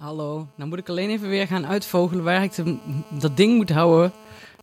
Hallo, 0.00 0.48
dan 0.56 0.68
moet 0.68 0.78
ik 0.78 0.88
alleen 0.88 1.10
even 1.10 1.28
weer 1.28 1.46
gaan 1.46 1.66
uitvogelen 1.66 2.24
waar 2.24 2.42
ik 2.42 2.52
dat 3.20 3.36
ding 3.36 3.56
moet 3.56 3.70
houden. 3.70 4.12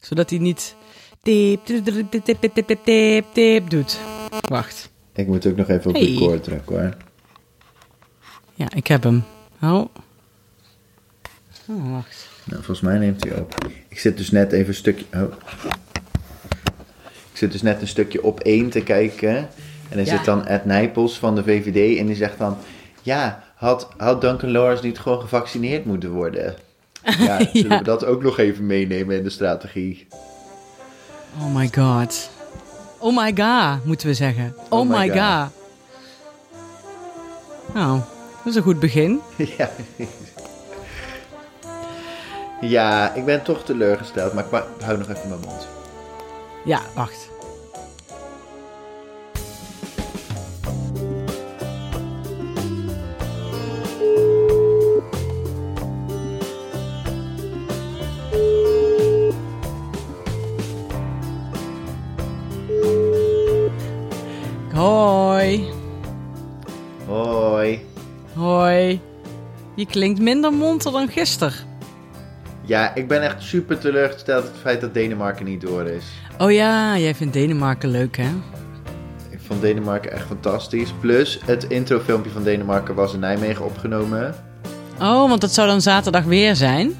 Zodat 0.02 0.30
hij 0.30 0.40
niet 0.40 0.76
tip, 1.22 1.66
tip, 1.66 1.86
tip, 1.86 2.24
tip, 2.24 2.54
tip, 2.54 2.80
tip, 2.84 3.26
tip 3.34 3.70
doet. 3.70 4.00
Wacht. 4.50 4.90
Ik 5.14 5.28
moet 5.28 5.48
ook 5.48 5.56
nog 5.56 5.70
even 5.70 5.90
op 5.90 5.94
de 5.94 6.06
record 6.06 6.44
drukken 6.44 6.80
hoor. 6.80 6.98
Ja, 8.54 8.68
ik 8.76 8.88
heb 8.88 9.04
hem. 9.04 9.24
Hou. 9.58 9.88
oh. 11.68 11.92
wacht. 11.92 12.30
Nou, 12.44 12.64
volgens 12.64 12.82
mij 12.82 12.98
neemt 12.98 13.24
hij 13.24 13.40
op. 13.40 13.56
Ik 13.88 14.00
zit 14.00 14.18
dus 14.18 14.32
net 14.32 14.52
even 14.52 14.68
een 14.68 14.74
stukje... 14.74 15.06
Oh. 15.14 15.34
Ik 17.32 17.38
zit 17.44 17.52
dus 17.52 17.62
net 17.62 17.82
een 17.82 17.88
stukje 17.88 18.24
op 18.24 18.40
één 18.40 18.70
te 18.70 18.84
kijken. 18.84 19.50
En 19.90 20.00
er 20.00 20.06
zit 20.06 20.26
dan 20.26 20.46
Ed 20.46 20.66
Nijpels 20.66 21.20
van 21.20 21.36
de 21.36 21.44
VVD 21.44 22.00
en 22.00 22.06
die 22.06 22.16
zegt 22.16 22.38
dan... 22.38 22.58
Ja, 23.02 23.47
had, 23.58 23.88
had 23.98 24.22
Duncan 24.22 24.52
Lawrence 24.52 24.84
niet 24.86 25.00
gewoon 25.00 25.20
gevaccineerd 25.22 25.86
moeten 25.86 26.12
worden? 26.12 26.56
Ja, 27.18 27.38
zullen 27.54 27.70
Ja. 27.70 27.78
we 27.78 27.84
dat 27.84 28.06
ook 28.06 28.24
nog 28.24 28.38
even 28.38 28.66
meenemen 28.66 29.18
in 29.18 29.24
de 29.24 29.30
strategie? 29.30 30.08
Oh 31.40 31.56
my 31.56 31.70
god. 31.76 32.30
Oh 32.98 33.18
my 33.18 33.34
god, 33.38 33.86
moeten 33.86 34.08
we 34.08 34.14
zeggen. 34.14 34.56
Oh, 34.70 34.80
Oh 34.80 34.90
my 34.90 34.98
my 34.98 35.08
god. 35.10 35.18
god. 35.20 35.50
Nou, 37.74 38.00
dat 38.38 38.46
is 38.46 38.56
een 38.56 38.62
goed 38.64 38.80
begin. 38.80 39.20
ja. 39.58 39.70
ja, 42.62 43.14
ik 43.14 43.26
ben 43.26 43.44
toch 43.44 43.64
teleurgesteld. 43.64 44.34
Maar 44.34 44.46
ik 44.46 44.64
hou 44.84 44.98
nog 44.98 45.10
even 45.10 45.30
mijn 45.30 45.42
mond. 45.42 45.68
Ja, 46.66 46.82
wacht. 46.96 47.30
Je 69.78 69.86
klinkt 69.86 70.20
minder 70.22 70.54
monter 70.54 70.92
dan 70.92 71.08
gisteren. 71.08 71.54
Ja, 72.66 72.96
ik 72.96 73.08
ben 73.08 73.22
echt 73.22 73.42
super 73.44 73.78
teleurgesteld 73.80 74.44
het 74.44 74.56
feit 74.62 74.82
dat 74.82 74.94
Denemarken 74.94 75.46
niet 75.46 75.62
door 75.62 75.86
is. 75.88 76.04
Oh 76.38 76.52
ja, 76.52 76.98
jij 76.98 77.16
vindt 77.16 77.34
Denemarken 77.34 77.90
leuk, 77.90 78.18
hè? 78.18 78.30
Ik 79.30 79.40
vond 79.48 79.62
Denemarken 79.62 80.12
echt 80.12 80.26
fantastisch. 80.26 80.94
Plus, 81.00 81.40
het 81.46 81.64
introfilmpje 81.64 82.32
van 82.32 82.44
Denemarken 82.44 82.96
was 82.96 83.14
in 83.14 83.20
Nijmegen 83.20 83.66
opgenomen. 83.66 84.36
Oh, 85.00 85.30
want 85.30 85.42
dat 85.42 85.52
zou 85.54 85.68
dan 85.68 85.82
zaterdag 85.82 86.24
weer 86.24 86.56
zijn. 86.56 86.96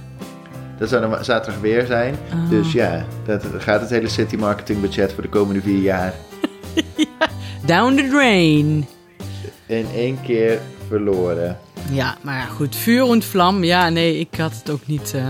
Dat 0.80 0.90
zou 0.90 1.10
dan 1.10 1.26
zaterdag 1.26 1.62
weer 1.62 1.86
zijn. 1.86 2.16
Oh. 2.34 2.50
Dus 2.50 2.72
ja, 2.72 3.06
dat 3.26 3.46
gaat 3.58 3.82
het 3.82 3.90
hele 3.90 4.10
city 4.10 4.36
marketing 4.36 4.82
budget 4.82 5.14
voor 5.14 5.24
de 5.24 5.30
komende 5.30 5.62
vier 5.62 5.82
jaar 5.82 6.14
Down 7.66 7.96
the 7.96 8.08
drain. 8.10 8.88
in 9.66 9.86
één 9.96 10.22
keer 10.22 10.60
verloren. 10.88 11.58
Ja, 11.92 12.18
maar 12.22 12.48
goed. 12.48 12.76
Vuur 12.76 13.12
en 13.12 13.22
vlam. 13.24 13.64
Ja, 13.64 13.90
nee, 13.90 14.20
ik 14.20 14.36
had 14.38 14.54
het 14.56 14.70
ook 14.70 14.88
niet. 14.88 15.14
eh, 15.14 15.24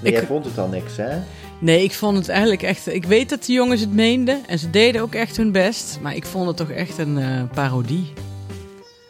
Nee, 0.00 0.12
Ik- 0.12 0.18
jij 0.18 0.26
vond 0.26 0.44
het 0.44 0.58
al 0.58 0.68
niks, 0.68 0.96
hè? 0.96 1.18
Nee, 1.58 1.82
ik 1.84 1.92
vond 1.92 2.16
het 2.16 2.28
eigenlijk 2.28 2.62
echt. 2.62 2.86
Ik 2.94 3.04
weet 3.04 3.28
dat 3.28 3.44
de 3.44 3.52
jongens 3.52 3.80
het 3.80 3.92
meenden 3.92 4.46
en 4.46 4.58
ze 4.58 4.70
deden 4.70 5.02
ook 5.02 5.14
echt 5.14 5.36
hun 5.36 5.52
best. 5.52 5.98
Maar 6.02 6.14
ik 6.16 6.26
vond 6.26 6.46
het 6.46 6.56
toch 6.56 6.70
echt 6.70 6.98
een 6.98 7.18
eh, 7.18 7.42
parodie. 7.54 8.12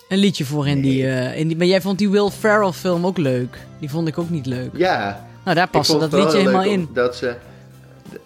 Een 0.09 0.19
liedje 0.19 0.45
voor 0.45 0.69
in, 0.69 0.81
die, 0.81 1.07
eh, 1.07 1.39
in 1.39 1.49
die. 1.49 1.57
Maar 1.57 1.67
jij 1.67 1.81
vond 1.81 1.99
die 1.99 2.11
Will 2.11 2.31
Ferrell 2.31 2.73
film 2.73 3.07
ook 3.07 3.19
leuk. 3.19 3.59
Die 3.79 3.91
vond 3.91 4.09
ik 4.09 4.19
ook 4.19 4.31
niet 4.31 4.47
leuk. 4.47 4.71
Ja. 4.77 5.27
Nou, 5.45 5.57
daar 5.57 5.69
paste 5.69 5.98
vond 5.98 6.11
dat 6.11 6.21
liedje 6.21 6.39
helemaal 6.39 6.65
in. 6.65 6.89
Dat, 6.95 7.17
ze, 7.17 7.37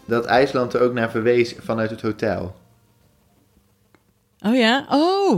dat 0.07 0.25
IJsland 0.25 0.75
er 0.75 0.81
ook 0.81 0.93
naar 0.93 1.11
verwees 1.11 1.55
vanuit 1.65 1.91
het 1.91 2.01
hotel. 2.01 2.57
Oh 4.41 4.57
ja? 4.57 4.87
Oh. 4.91 5.31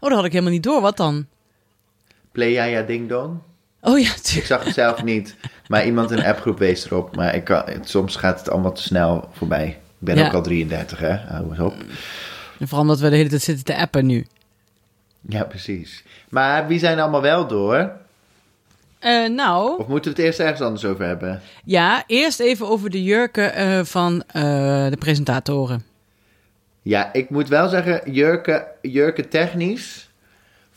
Oh, 0.00 0.08
dat 0.08 0.12
had 0.12 0.24
ik 0.24 0.32
helemaal 0.32 0.52
niet 0.52 0.62
door. 0.62 0.80
Wat 0.80 0.96
dan? 0.96 1.26
Play 2.32 2.50
ja 2.50 2.64
ja 2.64 2.82
ding 2.82 3.08
dong. 3.08 3.38
Oh 3.80 3.98
ja, 3.98 4.10
Ik 4.34 4.44
zag 4.44 4.64
het 4.64 4.74
zelf 4.74 5.02
niet, 5.02 5.36
maar 5.68 5.84
iemand 5.86 6.10
in 6.10 6.16
de 6.16 6.26
appgroep 6.26 6.58
wees 6.58 6.84
erop. 6.84 7.16
Maar 7.16 7.34
ik 7.34 7.44
kan, 7.44 7.62
soms 7.84 8.16
gaat 8.16 8.38
het 8.38 8.50
allemaal 8.50 8.72
te 8.72 8.82
snel 8.82 9.28
voorbij. 9.32 9.66
Ik 9.68 9.76
ben 9.98 10.16
Ja. 10.16 10.26
ook 10.26 10.32
al 10.32 10.42
33, 10.42 10.98
hè? 10.98 11.16
Hou 11.16 11.48
eens 11.50 11.58
op. 11.58 11.74
En 12.58 12.66
Vooral 12.68 12.80
omdat 12.80 13.00
we 13.00 13.10
de 13.10 13.16
hele 13.16 13.28
tijd 13.28 13.42
zitten 13.42 13.64
te 13.64 13.76
appen 13.76 14.06
nu. 14.06 14.26
Ja, 15.28 15.44
precies. 15.44 16.04
Maar 16.28 16.66
wie 16.66 16.78
zijn 16.78 16.98
allemaal 17.00 17.22
wel 17.22 17.46
door? 17.46 17.90
Eh, 18.98 19.28
nou, 19.28 19.78
Of 19.78 19.86
moeten 19.86 20.10
we 20.12 20.16
het 20.16 20.26
eerst 20.26 20.40
ergens 20.40 20.60
anders 20.60 20.84
over 20.84 21.04
hebben? 21.06 21.40
ja, 21.64 22.04
eerst 22.06 22.40
even 22.40 22.68
over 22.68 22.90
de 22.90 23.02
jurken 23.02 23.54
eh, 23.54 23.80
van 23.84 24.22
eh, 24.26 24.42
de 24.90 24.96
presentatoren. 24.98 25.84
Ja, 26.82 27.12
ik 27.12 27.30
moet 27.30 27.48
wel 27.48 27.68
zeggen, 27.68 28.12
jurken, 28.12 28.64
jurken 28.82 29.28
technisch 29.28 30.10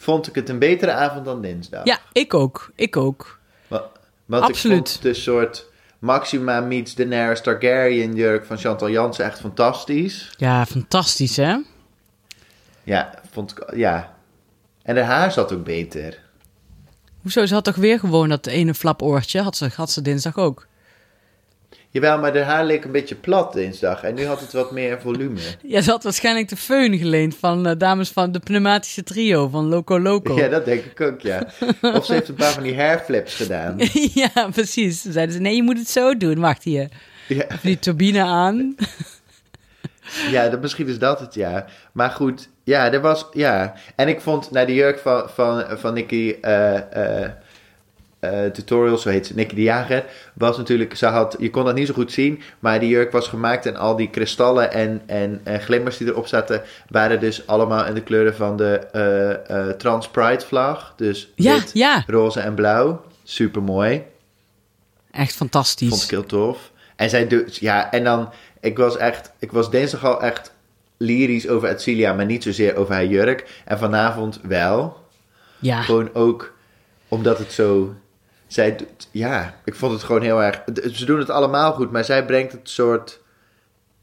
vond 0.06 0.28
ik 0.28 0.36
het 0.36 0.50
een 0.50 0.60
betere 0.60 0.92
avond 0.92 1.26
dan 1.26 1.42
dinsdag. 1.42 1.86
Ja, 1.86 2.00
ik 2.12 2.34
ook. 2.34 2.72
Ik 2.76 2.98
ook. 2.98 3.40
Wa- 3.68 3.84
Want 4.26 4.44
Absoluut. 4.44 4.78
ik 4.78 4.88
vond 4.88 5.02
de 5.02 5.14
soort 5.14 5.66
Maxima 6.00 6.60
meets 6.60 6.96
Daenerys 6.96 7.42
Targaryen 7.42 8.16
jurk 8.16 8.46
van 8.46 8.58
Chantal 8.58 8.90
Jansen 8.90 9.26
echt 9.26 9.40
fantastisch. 9.40 10.34
Ja, 10.38 10.66
fantastisch 10.66 11.38
hè? 11.38 11.58
Ja, 12.84 13.14
vond 13.32 13.52
ik, 13.52 13.76
ja. 13.76 14.14
En 14.84 14.96
haar 14.96 15.06
haar 15.06 15.32
zat 15.32 15.54
ook 15.54 15.64
beter. 15.64 16.20
Hoezo? 17.22 17.46
Ze 17.46 17.54
had 17.54 17.64
toch 17.64 17.76
weer 17.76 18.00
gewoon 18.00 18.30
dat 18.30 18.46
ene 18.48 18.74
flapoortje? 18.74 19.42
Had 19.42 19.58
ze, 19.58 19.70
had 19.76 19.92
ze 19.92 20.02
dinsdag 20.02 20.38
ook. 20.38 20.68
Jawel, 21.96 22.20
maar 22.20 22.34
de 22.34 22.40
haar 22.40 22.66
leek 22.66 22.84
een 22.84 22.92
beetje 22.92 23.16
plat 23.16 23.54
dinsdag. 23.54 24.04
En 24.04 24.16
nu 24.16 24.26
had 24.26 24.40
het 24.40 24.54
wat 24.54 24.72
meer 24.72 25.02
volume. 25.02 25.40
Ja, 25.62 25.82
ze 25.82 25.90
had 25.90 26.04
waarschijnlijk 26.04 26.50
de 26.50 26.58
föhn 26.58 26.98
geleend 26.98 27.36
van 27.36 27.68
eh, 27.68 27.76
dames 27.78 28.10
van 28.10 28.32
de 28.32 28.40
pneumatische 28.40 29.04
trio 29.04 29.48
van 29.48 29.66
Loco 29.66 30.00
Loco. 30.00 30.36
Ja, 30.36 30.48
dat 30.48 30.66
denk 30.66 30.84
ik 30.84 31.02
ook, 31.02 31.22
ja. 31.22 31.48
Of 31.96 32.06
ze 32.06 32.14
heeft 32.14 32.28
een 32.28 32.36
paar 32.36 32.52
van 32.52 32.64
die 32.64 32.76
hairflips 32.76 33.36
gedaan. 33.36 33.76
ja, 34.24 34.50
precies. 34.52 35.02
Toen 35.02 35.12
zeiden 35.12 35.36
ze, 35.36 35.42
nee, 35.42 35.56
je 35.56 35.64
moet 35.64 35.78
het 35.78 35.90
zo 35.90 36.18
doen. 36.18 36.40
Wacht 36.40 36.64
hier. 36.64 36.90
Ja, 37.28 37.46
die 37.62 37.80
turbine 37.80 38.22
aan. 38.22 38.76
ja 40.32 40.50
dat, 40.50 40.62
misschien 40.62 40.88
is 40.88 41.00
dat 41.00 41.20
het, 41.20 41.34
ja. 41.34 41.66
Maar 41.92 42.10
goed, 42.10 42.50
ja, 42.64 42.92
er 42.92 43.02
was, 43.02 43.26
ja. 43.32 43.74
En 43.96 44.08
ik 44.08 44.22
vond, 44.22 44.52
naar 44.52 44.66
de 44.66 44.74
jurk 44.74 45.00
van, 45.00 45.30
van, 45.30 45.64
van 45.70 45.94
Nicky 45.94 46.36
eh, 46.42 47.24
eh, 47.24 47.32
Tutorial, 48.54 48.98
zo 48.98 49.10
heet 49.10 49.28
ze, 49.28 49.36
Nicky 49.36 49.56
de 49.56 49.62
Jager, 49.62 50.06
was 50.34 50.58
natuurlijk, 50.58 50.96
ze 50.96 51.06
had, 51.06 51.36
je 51.40 51.50
kon 51.50 51.66
dat 51.66 51.76
niet 51.76 51.88
zo 51.88 51.94
goed 51.94 52.12
zien, 52.12 52.42
maar 52.60 52.80
die 52.80 52.90
jurk 52.90 53.12
was 53.12 53.28
gemaakt 53.28 53.66
en 53.66 53.76
al 53.76 53.96
die 53.96 54.10
kristallen 54.10 54.72
en, 54.72 55.02
en, 55.06 55.42
en 55.44 55.62
glimmers 55.62 55.98
die 55.98 56.08
erop 56.08 56.28
zaten, 56.28 56.62
waren 56.90 57.20
dus 57.20 57.48
allemaal 57.48 57.86
in 57.86 57.94
de 57.94 58.04
kleuren 58.04 58.36
van 58.36 58.58
de 58.58 58.80
eh, 58.92 59.70
eh, 59.70 59.76
Trans 59.76 60.08
Pride 60.08 60.46
vlag. 60.46 60.94
Dus 60.96 61.32
Ja, 61.36 61.54
wit, 61.54 61.70
ja. 61.74 62.04
roze 62.08 62.40
en 62.40 62.54
blauw. 62.56 63.02
Super 63.24 63.64
mooi. 63.64 64.04
Echt 65.12 65.36
fantastisch. 65.36 65.90
Vond 65.90 66.04
ik 66.04 66.10
heel 66.10 66.26
tof. 66.26 66.72
En 66.96 67.10
zij 67.10 67.28
dus, 67.28 67.60
ja, 67.60 67.92
en 67.92 68.04
dan, 68.04 68.30
ik 68.60 68.78
was 68.78 68.98
echt, 68.98 69.32
ik 69.40 69.52
was 69.52 69.72
dinsdag 69.72 70.06
al 70.06 70.22
echt 70.22 70.54
lyrisch 70.98 71.48
over 71.48 71.70
Edcilia, 71.70 72.14
maar 72.14 72.26
niet 72.26 72.44
zozeer 72.44 72.76
over 72.76 72.94
haar 72.94 73.06
jurk. 73.06 73.62
En 73.66 73.78
vanavond 73.78 74.40
wel. 74.44 74.98
Ja. 75.60 75.82
Gewoon 75.82 76.10
ook 76.14 76.54
omdat 77.08 77.38
het 77.38 77.52
zo, 77.52 77.94
zij 78.48 78.76
doet, 78.76 79.08
ja, 79.12 79.56
ik 79.66 79.76
vond 79.76 79.92
het 79.92 80.04
gewoon 80.04 80.22
heel 80.22 80.44
erg, 80.44 80.62
ze 80.94 81.06
doen 81.06 81.20
het 81.20 81.30
allemaal 81.30 81.74
goed, 81.74 81.92
maar 81.92 82.06
zij 82.06 82.26
brengt 82.26 82.52
het 82.52 82.70
soort 82.70 83.20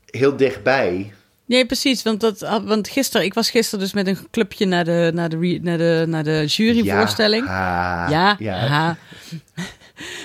heel 0.07 0.37
dichtbij. 0.37 1.13
Nee, 1.45 1.67
precies. 1.67 2.03
Want, 2.03 2.21
dat, 2.21 2.41
want 2.65 2.89
gisteren, 2.89 3.27
ik 3.27 3.35
was 3.35 3.51
gisteren 3.51 3.81
dus 3.81 3.93
met 3.93 4.07
een 4.07 4.19
clubje 4.31 4.67
naar 4.67 4.85
de, 4.85 5.11
naar 5.15 5.29
de, 5.29 5.59
naar 5.63 5.79
de, 5.79 6.05
naar 6.09 6.25
de 6.25 6.45
juryvoorstelling. 6.47 7.47
Ja, 7.47 8.37
Ja. 8.39 8.97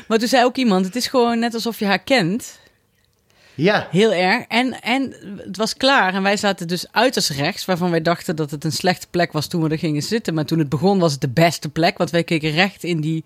Maar 0.08 0.18
toen 0.18 0.28
zei 0.28 0.46
ook 0.46 0.56
iemand, 0.56 0.86
het 0.86 0.96
is 0.96 1.08
gewoon 1.08 1.40
net 1.40 1.54
alsof 1.54 1.80
je 1.80 1.86
haar 1.86 2.00
kent. 2.00 2.60
Ja, 3.56 3.88
Heel 3.92 4.14
erg. 4.14 4.46
En, 4.48 4.82
en 4.82 5.14
het 5.38 5.58
was 5.58 5.78
klaar. 5.78 6.14
En 6.14 6.24
wij 6.24 6.38
zaten 6.38 6.68
dus 6.68 6.92
uiterst 6.92 7.30
rechts, 7.30 7.66
waarvan 7.66 7.92
wij 7.92 8.02
dachten 8.02 8.36
dat 8.36 8.52
het 8.52 8.64
een 8.64 8.72
slechte 8.72 9.08
plek 9.10 9.32
was 9.32 9.48
toen 9.48 9.64
we 9.64 9.70
er 9.70 9.78
gingen 9.78 10.02
zitten. 10.02 10.34
Maar 10.34 10.46
toen 10.46 10.60
het 10.60 10.70
begon 10.70 11.00
was 11.00 11.12
het 11.12 11.22
de 11.22 11.30
beste 11.30 11.70
plek, 11.70 11.98
want 11.98 12.10
wij 12.10 12.24
keken 12.24 12.52
recht 12.52 12.84
in 12.84 13.02
die, 13.02 13.24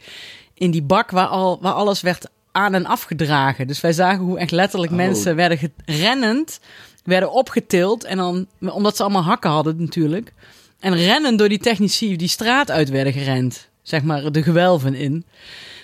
in 0.62 0.72
die 0.72 0.82
bak 0.84 1.12
waar, 1.12 1.28
al, 1.28 1.58
waar 1.62 1.74
alles 1.74 2.02
werd 2.02 2.30
aan 2.52 2.74
en 2.74 2.86
afgedragen. 2.86 3.68
Dus 3.68 3.82
wij 3.82 3.94
zagen 3.94 4.24
hoe 4.24 4.40
echt 4.40 4.52
letterlijk 4.52 4.92
Oh. 4.92 4.98
mensen 4.98 5.36
werden 5.36 5.74
rennend, 5.86 6.60
werden 7.04 7.32
opgetild. 7.32 8.04
En 8.04 8.18
dan, 8.18 8.48
omdat 8.60 8.96
ze 8.96 9.04
allemaal 9.04 9.24
hakken 9.24 9.50
hadden 9.50 9.76
natuurlijk. 9.78 10.34
En 10.80 10.96
rennen 10.96 11.38
door 11.38 11.50
die 11.50 11.60
technici 11.60 12.16
die 12.16 12.28
straat 12.28 12.72
uit 12.72 12.90
werden 12.90 13.14
gerend. 13.14 13.70
Zeg 13.82 14.04
maar 14.04 14.32
de 14.32 14.44
gewelven 14.44 14.94
in. 14.94 15.26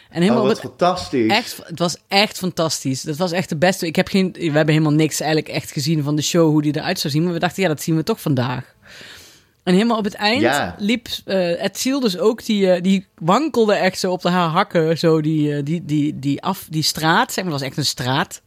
En 0.09 0.21
helemaal 0.21 0.41
oh, 0.41 0.47
wat 0.47 0.61
het 0.61 0.67
fantastisch. 0.69 1.31
Echt, 1.31 1.59
het 1.63 1.79
was 1.79 1.97
echt 2.07 2.37
fantastisch. 2.37 3.01
Dat 3.01 3.17
was 3.17 3.31
echt 3.31 3.49
de 3.49 3.57
beste. 3.57 3.85
Ik 3.85 3.95
heb 3.95 4.07
geen, 4.07 4.31
we 4.31 4.43
hebben 4.43 4.73
helemaal 4.73 4.93
niks 4.93 5.19
eigenlijk 5.19 5.53
echt 5.53 5.71
gezien 5.71 6.03
van 6.03 6.15
de 6.15 6.21
show, 6.21 6.49
hoe 6.49 6.61
die 6.61 6.75
eruit 6.75 6.99
zou 6.99 7.13
zien. 7.13 7.23
Maar 7.23 7.33
we 7.33 7.39
dachten, 7.39 7.63
ja, 7.63 7.67
dat 7.67 7.81
zien 7.81 7.95
we 7.95 8.03
toch 8.03 8.21
vandaag. 8.21 8.75
En 9.67 9.73
helemaal 9.73 9.97
op 9.97 10.03
het 10.03 10.13
eind 10.13 10.41
Ja. 10.41 10.75
liep 10.79 11.07
eh 11.25 11.61
het 11.61 11.79
ziel 11.79 11.99
dus 11.99 12.17
ook, 12.17 12.45
die, 12.45 12.71
eh, 12.71 12.81
die 12.83 13.05
wankelde 13.15 13.73
echt 13.73 13.99
zo 13.99 14.11
op 14.11 14.21
de 14.21 14.29
haar 14.29 14.49
hakken, 14.49 14.97
zo 14.97 15.21
die, 15.21 15.55
eh, 15.55 15.63
die, 15.63 15.85
die, 15.85 16.19
die, 16.19 16.41
af, 16.43 16.67
die 16.69 16.83
straat, 16.83 17.33
zeg 17.33 17.43
maar, 17.43 17.51
dat 17.53 17.61
was 17.61 17.69
echt 17.69 17.77
een 17.77 17.85
straat, 17.85 18.41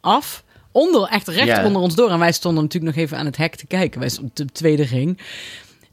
af. 0.00 0.44
Onder, 0.72 1.08
echt 1.08 1.28
recht 1.28 1.46
Ja. 1.46 1.64
onder 1.64 1.82
ons 1.82 1.94
door. 1.94 2.10
En 2.10 2.18
wij 2.18 2.32
stonden 2.32 2.62
natuurlijk 2.62 2.94
nog 2.94 3.04
even 3.04 3.18
aan 3.18 3.26
het 3.26 3.36
hek 3.36 3.54
te 3.56 3.66
kijken. 3.66 4.00
Wij 4.00 4.08
stonden 4.08 4.30
op 4.30 4.36
de 4.36 4.46
tweede 4.52 4.82
ring. 4.84 5.18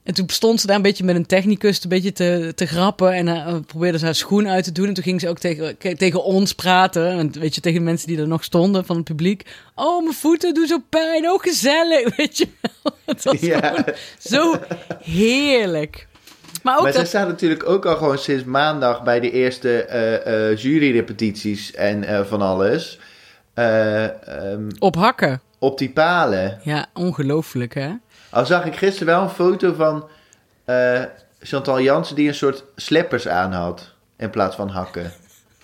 En 0.10 0.16
toen 0.16 0.30
stond 0.30 0.62
ze 0.62 0.68
daar 0.68 0.76
een 0.76 0.82
beetje 0.82 1.04
met 1.04 1.16
een 1.16 1.26
technicus 1.26 1.84
een 1.84 1.90
beetje 1.90 2.12
te, 2.12 2.52
te 2.56 2.66
grappen. 2.66 3.14
En 3.14 3.28
eh, 3.28 3.56
probeerde 3.68 3.98
ze 3.98 4.06
haar 4.06 4.16
schoen 4.16 4.48
uit 4.48 4.64
te 4.64 4.72
doen. 4.72 4.88
En 4.88 4.94
toen 4.94 5.04
ging 5.04 5.22
ze 5.22 5.30
ook 5.30 5.38
tegen, 5.40 5.78
tegen 5.98 6.24
ons 6.24 6.54
praten. 6.54 7.08
En 7.12 7.32
weet 7.40 7.56
je, 7.56 7.62
tegen 7.62 7.80
de 7.80 7.86
mensen 7.86 8.08
die 8.08 8.18
er 8.20 8.28
nog 8.28 8.44
stonden 8.44 8.86
van 8.86 8.96
het 8.96 9.06
publiek. 9.06 9.46
Oh, 9.76 10.04
mijn 10.04 10.16
voeten 10.16 10.54
doen 10.54 10.68
zo 10.68 10.78
pijn. 10.90 11.30
Oh, 11.30 11.40
gezellig. 11.42 12.16
Weet 12.18 12.38
je 12.38 12.48
wel. 12.62 12.94
Het 13.06 13.24
was 13.24 13.40
Ja. 13.40 13.60
gewoon 13.68 13.84
zo 14.20 14.56
heerlijk. 15.04 16.08
Maar 16.64 16.76
ook 16.78 16.84
Maar 16.84 16.92
zij 16.92 17.02
dat... 17.02 17.10
staat 17.10 17.28
natuurlijk 17.28 17.70
ook 17.70 17.86
al 17.86 17.96
gewoon 17.96 18.18
sinds 18.18 18.44
maandag 18.44 19.04
bij 19.04 19.20
de 19.20 19.32
eerste 19.32 19.84
eh, 19.84 20.50
eh, 20.52 20.58
juryrepetities 20.58 21.74
en 21.74 22.28
van 22.28 22.42
alles. 22.42 23.00
eh, 23.54 24.04
ehm, 24.04 24.70
Op 24.80 24.96
hakken. 24.96 25.42
op 25.60 25.78
die 25.78 25.90
palen. 25.90 26.60
Ja, 26.64 26.86
ongelooflijk 26.94 27.74
hè. 27.74 27.90
Al 28.30 28.46
zag 28.46 28.66
ik 28.66 28.76
gisteren 28.76 29.08
wel 29.14 29.22
een 29.24 29.30
foto 29.30 29.74
van 29.74 30.08
eh, 30.66 31.02
Chantal 31.40 31.82
Jansen 31.82 32.16
die 32.16 32.28
een 32.28 32.34
soort 32.36 32.64
slippers 32.76 33.28
aan 33.28 33.52
had. 33.54 33.94
In 34.18 34.30
plaats 34.30 34.56
van 34.56 34.70
hakken. 34.70 35.12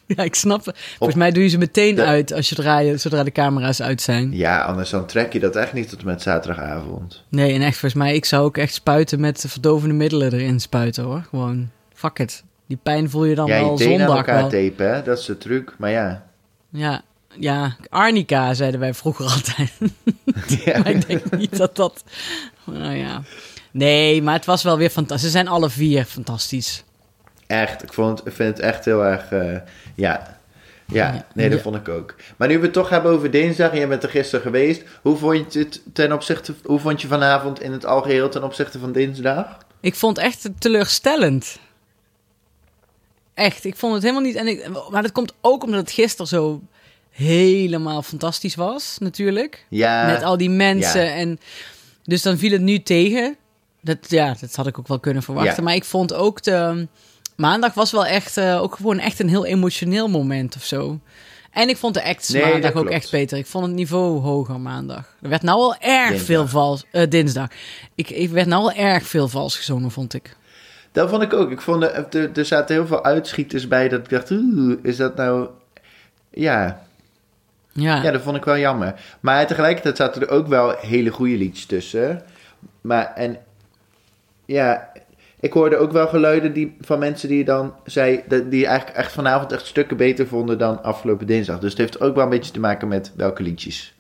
Ja, 0.07 0.23
ik 0.23 0.35
snap 0.35 0.65
het. 0.65 0.77
Volgens 0.97 1.19
mij 1.19 1.31
doe 1.31 1.43
je 1.43 1.49
ze 1.49 1.57
meteen 1.57 1.95
de- 1.95 2.03
uit 2.05 2.33
als 2.33 2.49
je 2.49 2.55
draaien, 2.55 2.99
zodra 2.99 3.23
de 3.23 3.31
camera's 3.31 3.81
uit 3.81 4.01
zijn. 4.01 4.31
Ja, 4.35 4.61
anders 4.61 4.89
dan 4.89 5.05
trek 5.05 5.33
je 5.33 5.39
dat 5.39 5.55
echt 5.55 5.73
niet 5.73 5.89
tot 5.89 5.99
en 5.99 6.05
met 6.05 6.21
zaterdagavond. 6.21 7.23
Nee, 7.29 7.53
en 7.53 7.61
echt 7.61 7.77
volgens 7.77 8.01
mij, 8.03 8.15
ik 8.15 8.25
zou 8.25 8.43
ook 8.45 8.57
echt 8.57 8.73
spuiten 8.73 9.19
met 9.19 9.43
verdovende 9.47 9.93
middelen 9.95 10.33
erin 10.33 10.59
spuiten 10.59 11.03
hoor. 11.03 11.23
Gewoon, 11.29 11.69
fuck 11.93 12.19
it. 12.19 12.43
Die 12.67 12.77
pijn 12.83 13.09
voel 13.09 13.25
je 13.25 13.35
dan 13.35 13.45
ja, 13.47 13.55
je 13.55 13.61
wel 13.63 13.75
tenen 13.75 13.93
aan 13.93 13.99
zondag 13.99 14.17
elkaar 14.17 14.39
wel. 14.39 14.49
tapen, 14.69 14.93
hè? 14.93 15.03
dat 15.03 15.17
is 15.19 15.25
de 15.25 15.37
truc. 15.37 15.73
Maar 15.77 15.91
ja. 15.91 16.25
Ja, 16.69 17.01
ja, 17.39 17.75
arnica 17.89 18.53
zeiden 18.53 18.79
wij 18.79 18.93
vroeger 18.93 19.25
altijd. 19.35 19.71
ja. 20.65 20.77
maar 20.77 20.87
ik 20.91 21.07
denk 21.07 21.37
niet 21.37 21.57
dat 21.57 21.75
dat... 21.75 22.03
Nou 22.63 22.95
ja. 22.95 23.21
Nee, 23.71 24.21
maar 24.21 24.33
het 24.33 24.45
was 24.45 24.63
wel 24.63 24.77
weer 24.77 24.89
fantastisch. 24.89 25.25
Ze 25.25 25.31
zijn 25.31 25.47
alle 25.47 25.69
vier 25.69 26.05
fantastisch. 26.05 26.83
Echt, 27.47 27.83
ik, 27.83 27.93
vond, 27.93 28.27
ik 28.27 28.33
vind 28.33 28.57
het 28.57 28.65
echt 28.65 28.85
heel 28.85 29.03
erg. 29.05 29.31
eh, 29.31 29.57
ja. 29.95 30.37
Ja, 30.87 31.13
Ja. 31.13 31.25
nee, 31.33 31.49
dat 31.49 31.57
Ja. 31.57 31.63
vond 31.63 31.75
ik 31.75 31.89
ook. 31.89 32.15
Maar 32.37 32.47
nu 32.47 32.57
we 32.57 32.63
het 32.63 32.73
toch 32.73 32.89
hebben 32.89 33.11
over 33.11 33.31
dinsdag 33.31 33.71
en 33.71 33.77
jij 33.77 33.87
bent 33.87 34.03
er 34.03 34.09
gisteren 34.09 34.41
geweest. 34.45 34.83
Hoe 35.01 35.17
vond 35.17 35.53
je 35.53 35.59
het 35.59 35.81
ten 35.93 36.11
opzichte, 36.13 36.53
hoe 36.63 36.79
vond 36.79 37.01
je 37.01 37.07
vanavond 37.07 37.61
in 37.61 37.71
het 37.71 37.85
algeheel 37.85 38.29
ten 38.29 38.43
opzichte 38.43 38.79
van 38.79 38.91
dinsdag? 38.91 39.57
Ik 39.79 39.95
vond 39.95 40.17
het 40.17 40.25
echt 40.25 40.49
teleurstellend. 40.59 41.59
Echt, 43.33 43.63
ik 43.65 43.75
vond 43.75 43.93
het 43.93 44.01
helemaal 44.03 44.23
niet... 44.23 44.35
En 44.35 44.47
ik, 44.47 44.67
maar 44.89 45.01
dat 45.01 45.11
komt 45.11 45.33
ook 45.41 45.63
omdat 45.63 45.79
het 45.79 45.91
gisteren 45.91 46.27
zo 46.27 46.61
helemaal 47.15 48.01
fantastisch 48.01 48.55
was, 48.55 48.95
natuurlijk. 48.99 49.65
Ja, 49.69 50.05
Met 50.05 50.23
al 50.23 50.37
die 50.37 50.49
mensen. 50.49 51.05
ja. 51.05 51.11
En 51.15 51.39
dus 52.03 52.21
dan 52.21 52.37
viel 52.37 52.51
het 52.51 52.61
nu 52.61 52.79
tegen. 52.83 53.35
Dat, 53.81 53.97
ja, 54.07 54.35
dat 54.39 54.55
had 54.55 54.67
ik 54.67 54.79
ook 54.79 54.87
wel 54.87 54.99
kunnen 54.99 55.23
verwachten. 55.23 55.55
Ja. 55.55 55.61
Maar 55.63 55.75
ik 55.75 55.83
vond 55.85 56.13
ook 56.13 56.43
de... 56.43 56.87
Maandag 57.35 57.73
was 57.73 57.91
wel 57.91 58.05
echt, 58.05 58.37
eh, 58.37 58.61
ook 58.61 58.75
gewoon 58.75 58.99
echt 58.99 59.19
een 59.19 59.29
heel 59.29 59.45
emotioneel 59.45 60.07
moment 60.07 60.55
of 60.55 60.63
zo. 60.63 60.99
En 61.51 61.69
ik 61.69 61.77
vond 61.77 61.93
de 61.93 62.03
acts 62.03 62.29
Nee, 62.29 62.45
maandag 62.51 62.73
ook 62.73 62.89
echt 62.89 63.11
beter. 63.11 63.37
Ik 63.37 63.45
vond 63.45 63.65
het 63.65 63.75
niveau 63.75 64.19
hoger 64.19 64.59
maandag. 64.59 65.15
Er 65.21 65.29
werd 65.29 65.41
nou 65.41 65.57
al 65.59 65.75
erg 65.79 66.07
Dinsdag. 66.07 66.25
veel 66.27 66.47
vals... 66.47 66.85
eh, 66.91 67.09
dinsdag. 67.09 67.47
Ik, 67.95 68.09
ik 68.09 68.29
werd 68.29 68.47
nou 68.47 68.61
al 68.63 68.71
erg 68.71 69.03
veel 69.07 69.27
vals 69.27 69.57
gezongen, 69.57 69.91
vond 69.91 70.13
ik. 70.13 70.35
dat 70.91 71.09
vond 71.09 71.21
ik 71.21 71.33
ook. 71.33 71.51
Ik 71.51 71.61
vond 71.61 71.83
er, 71.83 72.07
er, 72.15 72.29
er 72.37 72.45
zaten 72.45 72.75
heel 72.75 72.87
veel 72.87 73.03
uitschieters 73.03 73.67
bij 73.67 73.89
dat 73.89 73.99
ik 73.99 74.09
dacht, 74.09 74.31
oeh, 74.31 74.77
is 74.83 74.97
dat 74.97 75.15
nou... 75.15 75.47
Ja, 76.31 76.84
Ja, 77.79 78.03
ja, 78.03 78.11
dat 78.11 78.21
vond 78.21 78.37
ik 78.37 78.45
wel 78.45 78.57
jammer. 78.57 79.01
Maar 79.19 79.47
tegelijkertijd 79.47 79.97
zaten 79.97 80.21
er 80.21 80.29
ook 80.29 80.47
wel 80.47 80.75
hele 80.77 81.09
goede 81.09 81.37
liedjes 81.37 81.65
tussen. 81.65 82.23
Maar, 82.81 83.13
en 83.15 83.37
ja, 84.45 84.91
ik 85.39 85.53
hoorde 85.53 85.77
ook 85.77 85.91
wel 85.91 86.07
geluiden 86.07 86.53
die, 86.53 86.75
van 86.81 86.99
mensen 86.99 87.29
die 87.29 87.43
dan 87.43 87.73
zei, 87.85 88.23
die 88.49 88.65
eigenlijk 88.65 88.97
echt 88.97 89.11
vanavond 89.11 89.51
echt 89.51 89.65
stukken 89.65 89.97
beter 89.97 90.27
vonden 90.27 90.57
dan 90.57 90.83
afgelopen 90.83 91.27
dinsdag. 91.27 91.59
Dus 91.59 91.69
het 91.69 91.79
heeft 91.79 92.01
ook 92.01 92.15
wel 92.15 92.23
een 92.23 92.29
beetje 92.29 92.51
te 92.51 92.59
maken 92.59 92.87
met 92.87 93.11
welke 93.15 93.43
liedjes. 93.43 93.93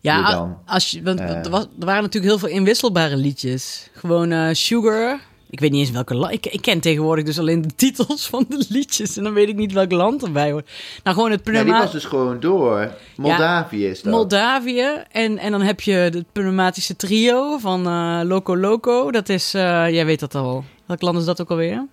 ja 0.00 0.30
dan, 0.30 0.58
als 0.66 0.90
je, 0.90 1.02
want 1.02 1.20
eh, 1.20 1.44
er, 1.44 1.50
was, 1.50 1.62
er 1.62 1.86
waren 1.86 2.02
natuurlijk 2.02 2.32
heel 2.32 2.48
veel 2.48 2.58
inwisselbare 2.58 3.16
liedjes. 3.16 3.90
Gewoon 3.92 4.32
eh, 4.32 4.48
Sugar. 4.52 5.18
Ik 5.50 5.60
weet 5.60 5.70
niet 5.70 5.80
eens 5.80 5.90
welke 5.90 6.14
land. 6.14 6.32
Ik, 6.32 6.46
ik 6.46 6.62
ken 6.62 6.80
tegenwoordig 6.80 7.24
dus 7.24 7.38
alleen 7.38 7.62
de 7.62 7.74
titels 7.74 8.26
van 8.28 8.44
de 8.48 8.64
liedjes. 8.68 9.16
En 9.16 9.22
dan 9.24 9.32
weet 9.32 9.48
ik 9.48 9.56
niet 9.56 9.72
welk 9.72 9.92
land 9.92 10.22
erbij 10.22 10.50
hoort. 10.52 10.70
Nou, 11.04 11.16
gewoon 11.16 11.30
het 11.30 11.44
Nee, 11.44 11.54
die 11.54 11.62
pneuma- 11.64 11.82
was 11.82 11.92
dus 11.92 12.04
gewoon 12.04 12.40
door. 12.40 12.90
Moldavië 13.16 13.86
is 13.86 14.02
dat. 14.02 14.12
Moldavië. 14.12 14.86
En, 15.12 15.38
en 15.38 15.50
dan 15.50 15.62
heb 15.62 15.80
je 15.80 15.92
het 15.92 16.32
pneumatische 16.32 16.96
trio 16.96 17.58
van 17.58 17.86
eh, 17.86 18.20
Loco 18.24 18.56
Loco. 18.56 19.10
Dat 19.10 19.28
is, 19.28 19.54
eh, 19.54 19.62
jij 19.90 20.06
weet 20.06 20.20
dat 20.20 20.34
al. 20.34 20.64
Welk 20.86 21.00
land 21.02 21.18
is 21.18 21.24
dat 21.24 21.40
ook 21.40 21.50
alweer? 21.50 21.86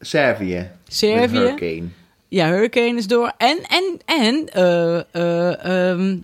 Servië. 0.00 0.70
Servië. 0.88 1.38
Hurricane. 1.38 1.88
Ja, 2.28 2.46
Hurricane 2.48 2.96
is 2.96 3.06
door. 3.06 3.32
En, 3.38 3.58
en, 3.68 3.98
en, 4.04 4.48
ehm, 5.62 6.16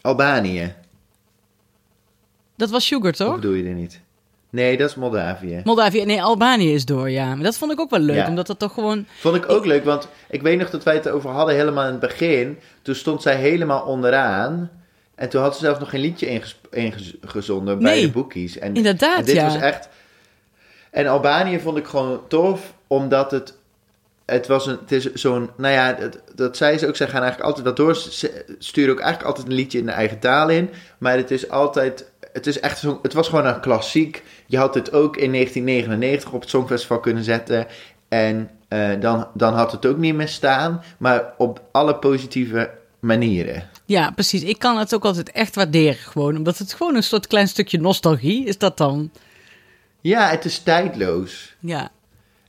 Albanië. 0.00 0.74
dat 2.56 2.70
was 2.70 2.86
Sugar, 2.86 3.10
Of 3.10 3.16
toch? 3.16 3.34
bedoel 3.34 3.52
je 3.54 3.64
er 3.64 3.74
niet? 3.74 4.00
Nee, 4.56 4.76
dat 4.76 4.88
is 4.88 4.94
Moldavië. 4.94 5.60
Moldavië, 5.64 6.04
nee, 6.04 6.22
Albanië 6.22 6.74
is 6.74 6.84
door, 6.84 7.10
ja. 7.10 7.34
Maar 7.34 7.44
dat 7.44 7.56
vond 7.58 7.72
ik 7.72 7.80
ook 7.80 7.90
wel 7.90 8.00
leuk, 8.00 8.16
Ja. 8.16 8.28
omdat 8.28 8.46
dat 8.46 8.58
toch 8.58 8.72
gewoon... 8.74 9.06
Vond 9.18 9.36
ik 9.36 9.48
ook 9.50 9.64
leuk, 9.64 9.84
want 9.84 10.08
ik 10.28 10.42
weet 10.42 10.58
nog 10.58 10.70
dat 10.70 10.82
wij 10.82 10.94
het 10.94 11.06
erover 11.06 11.30
hadden 11.30 11.54
helemaal 11.54 11.84
in 11.84 11.90
het 11.90 12.00
begin. 12.00 12.58
Toen 12.82 12.94
stond 12.94 13.22
zij 13.22 13.36
helemaal 13.36 13.82
onderaan. 13.82 14.70
En 15.14 15.28
toen 15.28 15.42
had 15.42 15.54
ze 15.54 15.60
zelfs 15.60 15.78
nog 15.80 15.90
geen 15.90 16.00
liedje 16.00 16.26
inges- 16.26 16.60
ingezonden 16.70 17.78
bij 17.78 18.00
de 18.00 18.10
boekies. 18.10 18.58
En, 18.58 18.74
inderdaad, 18.74 19.18
en 19.18 19.24
dit 19.24 19.34
ja. 19.34 19.44
was 19.44 19.56
echt... 19.56 19.88
En 20.90 21.06
Albanië 21.06 21.60
vond 21.60 21.76
ik 21.78 21.86
gewoon 21.86 22.20
tof, 22.28 22.74
omdat 22.86 23.30
het... 23.30 23.54
Het 24.24 24.46
was 24.46 24.66
een, 24.66 24.78
het 24.80 24.92
is 24.92 25.12
zo'n, 25.12 25.50
nou 25.56 25.74
ja, 25.74 25.92
dat, 25.92 26.18
dat 26.34 26.56
zei 26.56 26.78
ze 26.78 26.86
ook, 26.86 26.96
zij 26.96 27.08
gaan 27.08 27.22
eigenlijk 27.22 27.48
altijd 27.48 27.64
dat 27.64 27.76
door. 27.76 27.96
Ze 27.96 28.44
sturen 28.58 28.92
ook 28.92 29.00
eigenlijk 29.00 29.28
altijd 29.28 29.46
een 29.46 29.54
liedje 29.54 29.78
in 29.78 29.86
de 29.86 29.92
eigen 29.92 30.18
taal 30.18 30.48
in. 30.48 30.70
Maar 30.98 31.16
het 31.16 31.30
is 31.30 31.50
altijd, 31.50 32.10
het 32.36 32.46
is 32.46 32.60
echt 32.60 32.78
zo, 32.78 32.98
het 33.02 33.12
was 33.12 33.28
gewoon 33.28 33.46
een 33.46 33.60
klassiek. 33.60 34.22
Je 34.46 34.56
had 34.58 34.74
het 34.74 34.92
ook 34.92 35.16
in 35.16 35.32
1999 35.32 36.32
op 36.32 36.40
het 36.40 36.50
Songfestival 36.50 37.00
kunnen 37.00 37.24
zetten. 37.24 37.66
En 38.08 38.50
eh, 38.68 39.00
dan, 39.00 39.26
dan 39.34 39.54
had 39.54 39.72
het 39.72 39.86
ook 39.86 39.96
niet 39.96 40.14
meer 40.14 40.28
staan, 40.28 40.82
maar 40.98 41.34
op 41.38 41.62
alle 41.72 41.96
positieve 41.96 42.70
manieren. 43.00 43.68
Ja, 43.84 44.10
precies. 44.10 44.42
Ik 44.42 44.58
kan 44.58 44.78
het 44.78 44.94
ook 44.94 45.04
altijd 45.04 45.30
echt 45.30 45.54
waarderen 45.54 45.94
gewoon. 45.94 46.36
Omdat 46.36 46.58
het 46.58 46.72
gewoon 46.72 46.94
een 46.94 47.02
soort 47.02 47.26
klein 47.26 47.48
stukje 47.48 47.80
nostalgie 47.80 48.46
is 48.46 48.58
dat 48.58 48.76
dan. 48.76 49.10
Ja, 50.00 50.28
het 50.28 50.44
is 50.44 50.58
tijdloos. 50.58 51.54
Ja, 51.60 51.90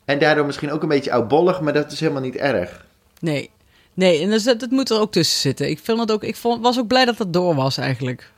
En 0.05 0.19
daardoor 0.19 0.45
misschien 0.45 0.71
ook 0.71 0.81
een 0.81 0.87
beetje 0.87 1.11
oudbollig, 1.11 1.61
maar 1.61 1.73
dat 1.73 1.91
is 1.91 1.99
helemaal 1.99 2.21
niet 2.21 2.35
erg. 2.35 2.85
nee. 3.19 3.49
Nee, 3.93 4.21
en 4.21 4.29
dus 4.29 4.43
dat, 4.43 4.59
dat 4.59 4.69
moet 4.69 4.89
er 4.89 4.99
ook 4.99 5.11
tussen 5.11 5.39
zitten. 5.39 5.69
Ik, 5.69 5.79
vind 5.83 5.99
het 5.99 6.11
ook, 6.11 6.23
ik 6.23 6.35
vond, 6.35 6.61
was 6.61 6.79
ook 6.79 6.87
blij 6.87 7.05
dat 7.05 7.17
het 7.17 7.33
door 7.33 7.55
was 7.55 7.77
eigenlijk. 7.77 8.31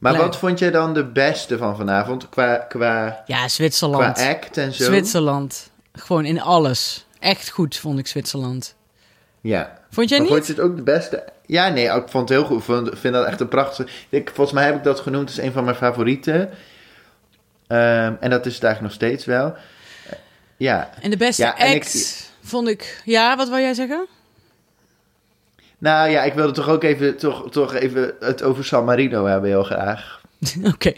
Maar 0.00 0.16
wat 0.16 0.36
vond 0.36 0.58
jij 0.58 0.70
dan 0.70 0.94
de 0.94 1.04
beste 1.04 1.58
van 1.58 1.76
vanavond 1.76 2.28
qua, 2.28 2.56
qua, 2.56 3.04
Ja, 3.26 3.36
qua 3.36 3.48
Zwitserland. 3.48 4.18
act 4.18 4.56
en 4.56 4.72
zo? 4.72 4.84
Zwitserland. 4.84 5.70
Gewoon 5.92 6.24
in 6.24 6.40
alles. 6.40 7.06
Echt 7.18 7.50
goed 7.50 7.76
vond 7.76 7.98
ik 7.98 8.06
Zwitserland. 8.06 8.74
Ja. 9.40 9.78
Vond 9.90 10.08
jij 10.08 10.18
Maar 10.18 10.26
niet? 10.26 10.36
vond 10.36 10.46
je 10.46 10.52
het 10.62 10.62
ook 10.70 10.76
de 10.76 10.82
beste? 10.82 11.24
Ja, 11.46 11.68
nee, 11.68 11.84
ik 11.84 12.08
vond 12.08 12.28
het 12.28 12.38
heel 12.38 12.44
goed. 12.46 12.58
Ik 12.58 12.64
vond- 12.64 12.90
vind 12.98 13.14
dat 13.14 13.26
echt 13.26 13.40
een 13.40 13.48
prachtige... 13.48 13.88
Ik, 14.08 14.30
volgens 14.34 14.52
mij 14.56 14.64
heb 14.64 14.74
ik 14.76 14.84
dat 14.84 15.00
genoemd. 15.00 15.28
Het 15.28 15.38
is 15.38 15.44
een 15.44 15.52
van 15.52 15.64
mijn 15.64 15.76
favorieten. 15.76 16.50
Ehm, 17.66 18.14
en 18.20 18.30
dat 18.30 18.46
is 18.46 18.54
het 18.54 18.64
eigenlijk 18.64 18.80
nog 18.80 18.92
steeds 18.92 19.24
wel. 19.24 19.54
Ja. 20.56 20.90
En 21.00 21.10
de 21.10 21.16
beste 21.16 21.42
Ja, 21.42 21.56
en 21.58 21.74
ik- 21.74 21.82
act 21.82 22.30
vond 22.42 22.68
ik... 22.68 23.02
Ja, 23.04 23.36
wat 23.36 23.48
wil 23.48 23.58
jij 23.58 23.74
zeggen? 23.74 24.06
Nou 25.80 26.10
ja, 26.10 26.22
ik 26.22 26.32
wilde 26.32 26.52
toch 26.52 26.68
ook 26.68 26.82
even, 26.82 27.16
toch, 27.16 27.50
toch 27.50 27.74
even 27.74 28.14
het 28.20 28.42
over 28.42 28.64
San 28.64 28.84
Marino 28.84 29.24
hebben 29.24 29.50
heel 29.50 29.62
graag. 29.64 30.20
Oké, 30.74 30.92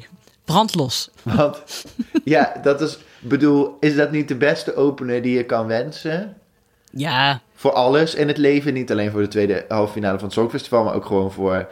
brandlos. 0.44 1.10
Want 1.22 1.84
ja, 2.24 2.52
dat 2.62 2.80
is... 2.80 2.98
bedoel, 3.20 3.76
is 3.80 3.96
dat 3.96 4.10
niet 4.10 4.28
de 4.28 4.34
beste 4.36 4.76
opener 4.76 5.22
die 5.22 5.36
je 5.36 5.44
kan 5.44 5.66
wensen? 5.66 6.36
Ja, 6.90 7.40
Voor 7.54 7.72
alles 7.72 8.14
in 8.14 8.28
het 8.28 8.36
leven. 8.38 8.74
Niet 8.74 8.90
alleen 8.90 9.10
voor 9.10 9.20
de 9.20 9.28
tweede 9.28 9.64
halve 9.68 9.92
finale 9.92 10.14
van 10.18 10.24
het 10.24 10.34
Songfestival, 10.36 10.84
maar 10.84 10.94
ook 10.94 11.06
gewoon 11.06 11.32
voor 11.32 11.68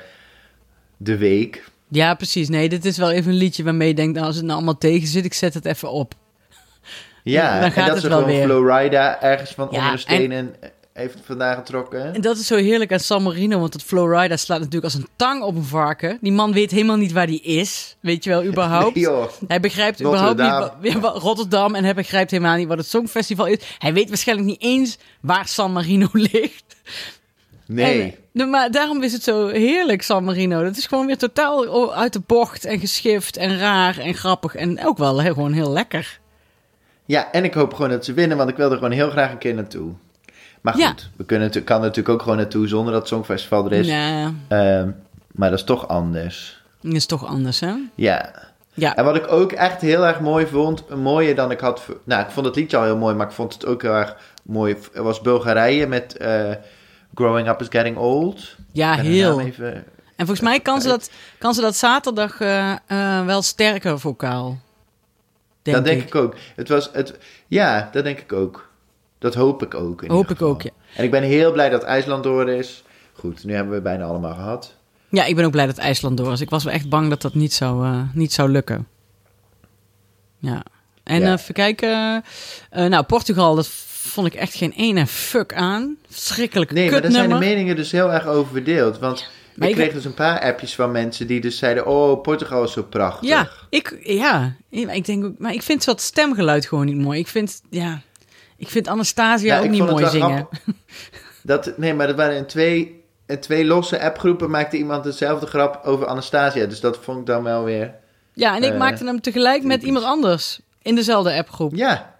de 0.96 1.16
week. 1.16 1.64
ja, 1.88 2.14
precies. 2.14 2.48
Nee, 2.48 2.68
dit 2.68 2.84
is 2.84 2.98
wel 2.98 3.10
even 3.10 3.30
een 3.32 3.38
liedje 3.38 3.64
waarmee 3.64 3.88
je 3.88 3.94
denkt... 3.94 4.14
Nou, 4.14 4.26
als 4.26 4.36
het 4.36 4.44
nou 4.44 4.56
allemaal 4.56 4.78
tegen 4.78 5.08
zit, 5.08 5.24
ik 5.24 5.34
zet 5.34 5.54
het 5.54 5.64
even 5.64 5.90
op. 5.90 6.14
Ja, 7.22 7.60
Dan 7.60 7.70
gaat 7.70 7.76
en 7.76 7.84
dat 7.84 7.92
het 7.92 8.02
ze 8.02 8.08
wel 8.08 8.18
gewoon 8.18 8.34
weer. 8.34 8.44
Flowrida 8.44 9.22
ergens 9.22 9.50
van 9.50 9.68
Ja, 9.70 9.78
onder 9.78 9.92
de 9.92 9.98
steen 9.98 10.32
en, 10.32 10.54
heeft 11.00 11.18
vandaan 11.24 11.56
getrokken. 11.56 12.14
En 12.14 12.20
dat 12.20 12.36
is 12.36 12.46
zo 12.46 12.56
heerlijk 12.56 12.92
aan 12.92 13.00
San 13.00 13.22
Marino, 13.22 13.58
want 13.58 13.72
dat 13.72 13.82
Florida 13.82 14.36
slaat 14.36 14.58
natuurlijk 14.58 14.84
als 14.84 14.94
een 14.94 15.08
tang 15.16 15.42
op 15.42 15.56
een 15.56 15.64
varken. 15.64 16.18
Die 16.20 16.32
man 16.32 16.52
weet 16.52 16.70
helemaal 16.70 16.96
niet 16.96 17.12
waar 17.12 17.26
die 17.26 17.40
is, 17.40 17.96
weet 18.00 18.24
je 18.24 18.30
wel, 18.30 18.44
überhaupt. 18.44 18.98
Nee. 19.40 19.48
Hij 19.48 19.60
begrijpt 19.60 20.00
überhaupt 20.00 20.82
niet 20.82 20.94
Rotterdam 21.04 21.74
en 21.74 21.84
hij 21.84 21.94
begrijpt 21.94 22.30
helemaal 22.30 22.56
niet 22.56 22.68
wat 22.68 22.78
het 22.78 22.86
Songfestival 22.86 23.46
is. 23.46 23.58
Hij 23.78 23.92
weet 23.92 24.08
waarschijnlijk 24.08 24.48
niet 24.48 24.62
eens 24.62 24.98
waar 25.20 25.48
San 25.48 25.72
Marino 25.72 26.08
ligt. 26.32 26.76
Nee. 27.66 28.02
En, 28.02 28.14
nou, 28.32 28.50
maar 28.50 28.70
daarom 28.70 29.02
is 29.02 29.12
het 29.12 29.22
zo 29.22 29.46
heerlijk, 29.46 30.02
San 30.02 30.24
Marino. 30.24 30.62
Dat 30.62 30.76
is 30.76 30.86
gewoon 30.86 31.06
weer 31.06 31.18
totaal 31.18 31.94
uit 31.94 32.12
de 32.12 32.22
bocht 32.26 32.64
en 32.64 32.78
geschift 32.78 33.36
en 33.36 33.58
raar 33.58 33.98
en 33.98 34.14
grappig. 34.14 34.54
En 34.54 34.86
ook 34.86 34.98
wel 34.98 35.20
heel, 35.20 35.34
gewoon 35.34 35.52
heel 35.52 35.72
lekker. 35.72 36.20
Ja, 37.04 37.32
en 37.32 37.44
ik 37.44 37.54
hoop 37.54 37.74
gewoon 37.74 37.90
dat 37.90 38.04
ze 38.04 38.12
winnen, 38.12 38.36
want 38.36 38.50
ik 38.50 38.56
wil 38.56 38.70
er 38.70 38.76
gewoon 38.76 38.90
heel 38.90 39.10
graag 39.10 39.30
een 39.30 39.38
keer 39.38 39.54
naartoe. 39.54 39.92
Maar 40.60 40.72
goed, 40.72 40.82
Ja. 40.82 40.94
we 41.16 41.24
kunnen, 41.24 41.50
kan 41.64 41.76
er 41.76 41.82
natuurlijk 41.82 42.08
ook 42.08 42.22
gewoon 42.22 42.36
naartoe 42.36 42.68
zonder 42.68 42.92
dat 42.92 43.00
het 43.00 43.10
Songfestival 43.10 43.64
er 43.64 43.72
is. 43.72 43.86
Ja, 43.86 44.32
Ehm, 44.48 44.90
maar 45.32 45.50
dat 45.50 45.58
is 45.58 45.64
toch 45.64 45.88
anders. 45.88 46.62
dat 46.80 46.92
is 46.92 47.06
toch 47.06 47.26
anders, 47.26 47.60
hè? 47.60 47.74
Ja. 47.94 48.48
Ja, 48.74 48.96
En 48.96 49.04
wat 49.04 49.16
ik 49.16 49.32
ook 49.32 49.52
echt 49.52 49.80
heel 49.80 50.06
erg 50.06 50.20
mooi 50.20 50.46
vond, 50.46 50.88
mooier 50.88 51.34
dan 51.34 51.50
ik 51.50 51.60
had... 51.60 51.82
Nou, 52.04 52.22
ik 52.22 52.30
vond 52.30 52.46
het 52.46 52.56
liedje 52.56 52.76
al 52.76 52.82
heel 52.82 52.96
mooi, 52.96 53.14
maar 53.14 53.26
ik 53.26 53.32
vond 53.32 53.52
het 53.52 53.66
ook 53.66 53.82
heel 53.82 53.94
erg 53.94 54.16
mooi. 54.42 54.76
was 54.94 55.20
Bulgarije 55.20 55.86
met 55.86 56.16
eh, 56.16 56.50
Growing 57.14 57.48
Up 57.48 57.60
is 57.60 57.66
Getting 57.70 57.96
Old. 57.96 58.56
ja 58.72 58.94
heel. 58.94 59.40
even- 59.40 59.74
En 60.16 60.26
volgens 60.26 60.40
mij 60.40 60.60
kan 60.60 60.80
ze 60.80 60.88
dat, 60.88 61.10
kan 61.38 61.54
ze 61.54 61.60
dat 61.60 61.76
zaterdag 61.76 62.40
eh, 62.40 62.72
eh, 62.86 63.26
wel 63.26 63.42
sterker 63.42 63.98
vocaal. 64.00 64.58
Denk 65.62 65.76
dat 65.76 65.86
denk 65.86 66.00
ik. 66.00 66.06
ik 66.06 66.14
ook. 66.14 66.34
Het 66.56 66.68
was, 66.68 66.90
het, 66.92 67.18
ja, 67.46 67.88
dat 67.92 68.04
denk 68.04 68.18
ik 68.18 68.32
ook. 68.32 68.69
Dat 69.20 69.34
hoop 69.34 69.62
ik 69.62 69.74
ook. 69.74 70.02
in 70.02 70.10
Hoop 70.10 70.30
ik 70.30 70.42
ook, 70.42 70.62
ja. 70.62 70.70
En 70.96 71.04
ik 71.04 71.10
ben 71.10 71.22
heel 71.22 71.52
blij 71.52 71.68
dat 71.68 71.82
IJsland 71.82 72.22
door 72.24 72.48
is. 72.50 72.82
Goed, 73.12 73.44
nu 73.44 73.54
hebben 73.54 73.74
we 73.74 73.80
bijna 73.80 74.04
allemaal 74.04 74.34
gehad. 74.34 74.74
Ja, 75.08 75.24
ik 75.24 75.36
ben 75.36 75.44
ook 75.44 75.50
blij 75.50 75.66
dat 75.66 75.78
IJsland 75.78 76.16
door 76.16 76.32
is. 76.32 76.40
Ik 76.40 76.50
was 76.50 76.64
wel 76.64 76.72
echt 76.72 76.88
bang 76.88 77.08
dat 77.08 77.22
dat 77.22 77.34
niet 77.34 77.52
zou, 77.52 77.84
eh, 77.86 78.00
niet 78.12 78.32
zou 78.32 78.50
lukken. 78.50 78.86
Ja. 80.38 80.62
En 81.02 81.20
Ja. 81.20 81.26
eh, 81.26 81.32
even 81.32 81.54
kijken. 81.54 82.22
Eh, 82.70 82.86
nou, 82.86 83.04
Portugal, 83.04 83.54
dat 83.54 83.66
vond 83.86 84.26
ik 84.26 84.34
echt 84.34 84.54
geen 84.54 84.72
ene 84.72 85.06
fuck 85.06 85.54
aan. 85.54 85.96
Verschrikkelijk 86.08 86.72
Nee, 86.72 86.90
maar 86.90 87.02
daar 87.02 87.10
zijn 87.10 87.28
de 87.28 87.34
meningen 87.38 87.76
dus 87.76 87.90
heel 87.92 88.12
erg 88.12 88.26
over 88.26 88.52
verdeeld. 88.52 88.98
Want 88.98 89.28
Maar 89.54 89.68
ik 89.68 89.74
ik- 89.74 89.80
kreeg 89.80 89.94
dus 89.94 90.04
een 90.04 90.14
paar 90.14 90.40
appjes 90.40 90.74
van 90.74 90.90
mensen 90.90 91.26
die 91.26 91.40
dus 91.40 91.58
zeiden... 91.58 91.86
Oh, 91.86 92.20
Portugal 92.22 92.64
is 92.64 92.72
zo 92.72 92.82
prachtig. 92.82 93.28
Ja, 93.28 93.48
ik, 93.68 93.98
ja, 94.02 94.54
ik 94.68 95.04
denk 95.04 95.24
ook, 95.24 95.38
maar 95.38 95.52
ik 95.52 95.62
vind 95.62 95.84
dat 95.84 96.00
stemgeluid 96.00 96.66
gewoon 96.66 96.86
niet 96.86 96.96
mooi. 96.98 97.18
Ik 97.18 97.28
vind, 97.28 97.62
ja, 97.70 98.00
ik 98.60 98.68
vind 98.68 98.88
Anastasia 98.88 99.54
Ja, 99.56 99.62
ook 99.62 99.70
niet 99.70 99.86
mooi 99.86 100.06
zingen. 100.06 100.48
Dat, 101.42 101.72
nee, 101.76 101.94
maar 101.94 102.06
dat 102.06 102.16
waren 102.16 102.36
in 102.36 102.46
twee, 102.46 103.04
in 103.26 103.40
twee 103.40 103.64
losse 103.64 104.00
appgroepen 104.02 104.50
maakte 104.50 104.76
iemand 104.76 105.04
dezelfde 105.04 105.46
grap 105.46 105.80
over 105.84 106.06
Anastasia. 106.06 106.66
Dus 106.66 106.80
dat 106.80 106.98
vond 107.02 107.18
ik 107.18 107.26
dan 107.26 107.42
wel 107.42 107.64
weer... 107.64 107.94
Ja, 108.32 108.56
en 108.56 108.62
ik 108.62 108.72
Eh, 108.72 108.78
maakte 108.78 109.04
hem 109.04 109.20
tegelijk 109.20 109.62
met 109.62 109.82
iemand 109.82 110.04
anders 110.04 110.60
in 110.82 110.94
dezelfde 110.94 111.34
appgroep. 111.36 111.74
Ja, 111.74 112.14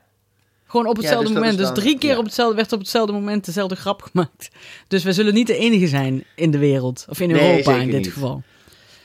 Gewoon 0.67 0.87
op 0.87 0.97
Ja, 0.97 1.01
hetzelfde 1.03 1.27
dus 1.27 1.37
moment. 1.37 1.59
Dus 1.59 1.71
drie 1.73 1.99
keer 1.99 2.11
ja. 2.13 2.19
op 2.19 2.25
hetzelfde, 2.25 2.57
werd 2.57 2.73
op 2.73 2.79
hetzelfde 2.79 3.13
moment 3.13 3.45
dezelfde 3.45 3.77
grap 3.77 4.03
gemaakt. 4.03 4.49
Dus 4.89 5.03
we 5.05 5.13
zullen 5.13 5.35
niet 5.35 5.47
de 5.47 5.57
enige 5.57 5.87
zijn 5.89 6.25
in 6.35 6.51
de 6.51 6.59
wereld. 6.59 7.07
Of 7.09 7.21
in 7.21 7.29
Nee, 7.29 7.51
Europa 7.51 7.75
in 7.75 7.91
dit 7.91 7.97
niet. 7.97 8.13
geval. 8.13 8.43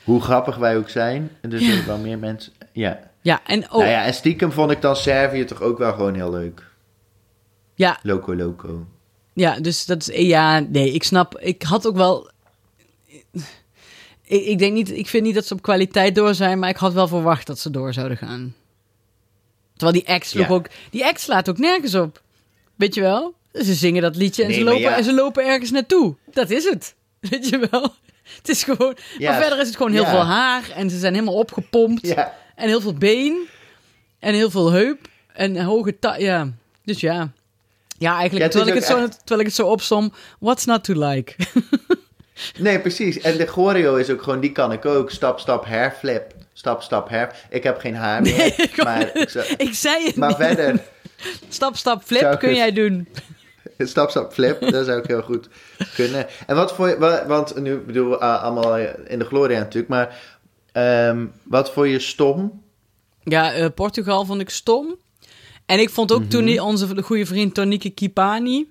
hoe 0.04 0.20
grappig 0.22 0.56
wij 0.56 0.76
ook 0.76 0.88
zijn. 0.88 1.30
En 1.40 1.52
er 1.52 1.58
zullen 1.60 1.86
wel 1.86 1.98
meer 1.98 2.18
mensen... 2.18 2.52
Ja. 2.72 2.98
Ja, 3.20 3.40
en 3.46 3.62
oh, 3.64 3.70
Nou 3.78 3.90
ja, 3.90 4.04
en 4.04 4.14
stiekem 4.14 4.52
vond 4.52 4.70
ik 4.70 4.80
dan 4.82 4.96
Servië 4.96 5.44
toch 5.44 5.60
ook 5.62 5.78
wel 5.78 5.92
gewoon 5.92 6.14
heel 6.14 6.30
leuk. 6.30 6.62
Ja, 7.76 7.98
Loco 8.02 8.34
Loco. 8.36 8.86
ja, 9.32 9.60
dus 9.60 9.86
dat 9.86 10.08
is, 10.08 10.26
ja, 10.26 10.58
nee, 10.58 10.92
ik 10.92 11.02
snap, 11.02 11.38
ik 11.38 11.62
had 11.62 11.86
ook 11.86 11.96
wel, 11.96 12.30
ik, 14.22 14.44
ik 14.44 14.58
denk 14.58 14.72
niet, 14.72 14.90
ik 14.90 15.06
vind 15.08 15.24
niet 15.24 15.34
dat 15.34 15.46
ze 15.46 15.54
op 15.54 15.62
kwaliteit 15.62 16.14
door 16.14 16.34
zijn, 16.34 16.58
maar 16.58 16.68
ik 16.68 16.76
had 16.76 16.92
wel 16.92 17.08
verwacht 17.08 17.46
dat 17.46 17.58
ze 17.58 17.70
door 17.70 17.92
zouden 17.92 18.16
gaan. 18.16 18.54
Terwijl 19.76 19.92
die 19.98 20.06
ex 20.14 20.32
Ja. 20.32 20.48
ook, 20.48 20.66
die 20.90 21.04
ex 21.04 21.22
slaat 21.22 21.48
ook 21.48 21.58
nergens 21.58 21.94
op. 21.94 22.22
Weet 22.74 22.94
je 22.94 23.00
wel? 23.00 23.34
Ze 23.52 23.74
zingen 23.74 24.02
dat 24.02 24.16
liedje 24.16 24.42
en, 24.42 24.48
Nee, 24.48 24.58
ze, 24.58 24.64
lopen, 24.64 24.80
ja. 24.80 24.96
en 24.96 25.04
ze 25.04 25.14
lopen 25.14 25.46
ergens 25.46 25.70
naartoe. 25.70 26.14
Dat 26.30 26.50
is 26.50 26.64
het. 26.64 26.94
Weet 27.30 27.48
je 27.48 27.68
wel? 27.70 27.94
Het 28.36 28.48
is 28.48 28.62
gewoon, 28.64 28.96
Ja, 29.18 29.30
maar 29.30 29.40
verder 29.40 29.60
is 29.60 29.66
het 29.66 29.76
gewoon 29.76 29.92
heel 29.92 30.04
veel 30.06 30.24
haar 30.24 30.70
en 30.70 30.90
ze 30.90 30.98
zijn 30.98 31.12
helemaal 31.14 31.34
opgepompt. 31.34 32.14
En 32.54 32.68
heel 32.68 32.80
veel 32.80 32.94
been. 32.94 33.46
En 34.18 34.34
heel 34.34 34.50
veel 34.50 34.72
heup. 34.72 35.08
En 35.32 35.62
hoge 35.64 35.98
ta 35.98 36.16
Ja. 36.16 36.52
Dus 36.84 37.00
ja. 37.00 37.32
Ja, 37.98 38.18
eigenlijk, 38.18 38.50
terwijl, 38.50 38.70
ik 38.76 38.82
het 38.82 38.90
zo, 38.92 39.08
terwijl 39.08 39.40
ik 39.40 39.46
het 39.46 39.54
zo 39.54 39.66
opsom. 39.66 40.12
What's 40.38 40.64
not 40.64 40.84
to 40.84 40.94
like? 41.08 41.34
Nee, 42.58 42.80
precies. 42.80 43.20
En 43.20 43.36
de 43.36 43.46
choreo 43.46 43.94
is 43.96 44.10
ook 44.10 44.22
gewoon, 44.22 44.40
die 44.40 44.52
kan 44.52 44.72
ik 44.72 44.84
ook. 44.84 45.10
Stap, 45.10 45.38
stap, 45.40 45.64
hairflip. 45.64 46.34
Stap, 46.52 46.82
stap, 46.82 47.08
hair. 47.08 47.34
Ik 47.50 47.62
heb 47.62 47.78
geen 47.78 47.94
haar 47.94 48.22
meer. 48.22 48.36
Nee, 48.36 48.54
ik- 48.56 48.82
maar 48.84 49.10
ik 49.56 49.74
zei 49.74 50.04
het 50.06 50.16
maar 50.16 50.28
niet. 50.28 50.36
verder, 50.36 50.80
Stap, 51.48 51.76
stap, 51.76 52.02
flip 52.02 52.38
kun 52.38 52.48
het- 52.48 52.58
jij 52.58 52.72
doen. 52.72 53.08
stap, 53.78 54.10
stap, 54.10 54.32
flip. 54.32 54.60
Dat 54.60 54.86
zou 54.86 54.98
ik 54.98 55.06
heel 55.06 55.22
goed 55.22 55.48
kunnen. 55.94 56.26
En 56.46 56.56
wat 56.56 56.74
voor 56.74 56.88
je, 56.88 56.98
wa- 56.98 57.26
want 57.26 57.56
nu 57.60 57.76
bedoel 57.78 58.10
we 58.10 58.16
uh, 58.16 58.42
allemaal 58.42 58.76
in 59.06 59.18
de 59.18 59.24
gloria 59.24 59.58
natuurlijk, 59.58 59.88
maar 59.88 60.20
ehm, 60.72 61.26
wat 61.42 61.72
voor 61.72 61.88
je 61.88 61.98
stom? 61.98 62.62
Ja, 63.22 63.52
eh, 63.52 63.66
Portugal 63.74 64.24
vond 64.24 64.40
ik 64.40 64.50
stom. 64.50 64.96
En 65.66 65.78
ik 65.80 65.90
vond 65.90 66.12
ook 66.12 66.24
toen 66.24 66.44
die, 66.44 66.62
onze 66.62 66.94
de 66.94 67.02
goede 67.02 67.26
vriend 67.26 67.54
Tonieke 67.54 67.90
Kipani... 67.90 68.70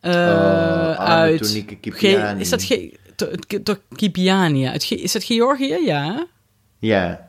arme 0.00 0.96
uit... 0.96 1.42
Tonieke 1.42 1.74
Ge- 1.74 1.80
Kipiani. 1.80 2.40
is 2.40 2.48
dat 2.48 2.62
Ge- 2.62 2.92
to- 3.62 3.76
Kipiani? 3.96 4.66
Uit 4.68 4.84
Ge- 4.84 4.94
is 5.00 5.12
dat 5.12 5.24
Georgië? 5.24 5.78
Ja. 5.84 6.26
Ja, 6.78 7.28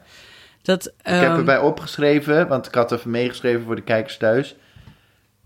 Dat, 0.62 0.86
ik 0.86 0.94
heb 1.04 1.22
ehm, 1.30 1.38
erbij 1.38 1.60
opgeschreven, 1.60 2.48
want 2.48 2.66
ik 2.68 2.74
had 2.76 2.92
even 2.92 3.12
meegeschreven 3.12 3.64
voor 3.66 3.76
de 3.76 3.82
kijkers 3.84 4.18
thuis. 4.18 4.56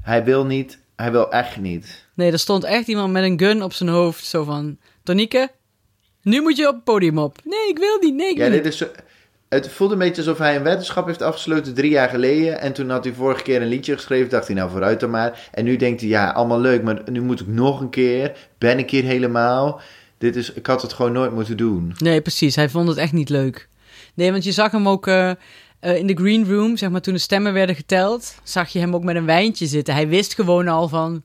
Hij 0.01 0.23
wil 0.23 0.45
niet, 0.45 0.79
hij 0.95 1.11
wil 1.11 1.31
echt 1.31 1.57
niet. 1.57 2.05
Nee, 2.13 2.31
er 2.31 2.39
stond 2.39 2.63
echt 2.63 2.87
iemand 2.87 3.11
met 3.11 3.23
een 3.23 3.39
gun 3.39 3.63
op 3.63 3.73
zijn 3.73 3.89
hoofd. 3.89 4.25
Zo 4.25 4.43
van, 4.43 4.77
Tonieke, 5.03 5.51
nu 6.21 6.41
moet 6.41 6.57
je 6.57 6.67
op 6.67 6.75
het 6.75 6.83
podium 6.83 7.17
op. 7.17 7.37
Nee, 7.43 7.69
ik 7.69 7.77
wil 7.77 7.97
niet. 7.99 8.13
Nee, 8.15 8.29
ik 8.29 8.37
Ja, 8.37 8.43
wil 8.43 8.51
dit 8.51 8.63
niet. 8.63 8.71
is 8.73 8.77
zo, 8.79 8.85
het 9.49 9.69
voelt 9.71 9.91
een 9.91 9.97
beetje 9.97 10.21
alsof 10.21 10.37
hij 10.37 10.55
een 10.55 10.63
weddenschap 10.63 11.05
heeft 11.07 11.21
afgesloten 11.21 11.73
drie 11.73 11.91
jaar 11.91 12.09
geleden. 12.09 12.59
En 12.61 12.73
toen 12.73 12.89
had 12.89 13.03
hij 13.03 13.13
vorige 13.13 13.43
keer 13.43 13.61
een 13.61 13.67
liedje 13.67 13.93
geschreven. 13.95 14.29
Dacht 14.29 14.47
hij, 14.47 14.55
nou 14.55 14.69
vooruit 14.69 14.99
dan 14.99 15.09
maar. 15.09 15.47
En 15.51 15.63
nu 15.63 15.75
denkt 15.75 16.01
hij, 16.01 16.09
ja, 16.09 16.29
allemaal 16.29 16.59
leuk. 16.59 16.83
Maar 16.83 17.01
nu 17.11 17.21
moet 17.21 17.39
ik 17.39 17.47
nog 17.47 17.79
een 17.81 17.89
keer. 17.89 18.37
Ben 18.57 18.79
ik 18.79 18.89
hier 18.89 19.03
helemaal? 19.03 19.81
Dit 20.17 20.35
is, 20.35 20.53
ik 20.53 20.65
had 20.65 20.81
het 20.81 20.93
gewoon 20.93 21.11
nooit 21.11 21.31
moeten 21.31 21.57
doen. 21.57 21.93
Nee, 21.97 22.21
precies. 22.21 22.55
Hij 22.55 22.69
vond 22.69 22.87
het 22.87 22.97
echt 22.97 23.13
niet 23.13 23.29
leuk. 23.29 23.67
Nee, 24.13 24.31
want 24.31 24.43
je 24.43 24.51
zag 24.51 24.71
hem 24.71 24.87
ook 24.87 25.07
eh, 25.07 25.29
eh, 25.79 25.95
in 25.95 26.07
de 26.07 26.13
green 26.15 26.45
room, 26.47 26.77
zeg 26.77 26.89
maar, 26.89 27.01
toen 27.01 27.13
de 27.13 27.19
stemmen 27.19 27.53
werden 27.53 27.75
geteld, 27.75 28.35
zag 28.43 28.69
je 28.69 28.79
hem 28.79 28.95
ook 28.95 29.03
met 29.03 29.15
een 29.15 29.25
wijntje 29.25 29.65
zitten. 29.65 29.93
Hij 29.93 30.07
wist 30.07 30.33
gewoon 30.35 30.67
al 30.67 30.87
van, 30.87 31.23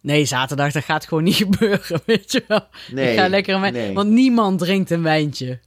nee, 0.00 0.24
zaterdag, 0.24 0.72
dat 0.72 0.84
gaat 0.84 1.06
gewoon 1.06 1.24
niet 1.24 1.34
gebeuren, 1.48 2.00
weet 2.06 2.32
je 2.32 2.44
wel. 2.48 2.60
Nee, 2.92 3.12
ik 3.12 3.18
ga 3.18 3.28
lekker 3.28 3.54
een 3.54 3.60
wijn- 3.60 3.72
nee. 3.72 3.94
Want 3.94 4.10
niemand 4.10 4.58
drinkt 4.58 4.90
een 4.90 5.02
wijntje 5.02 5.60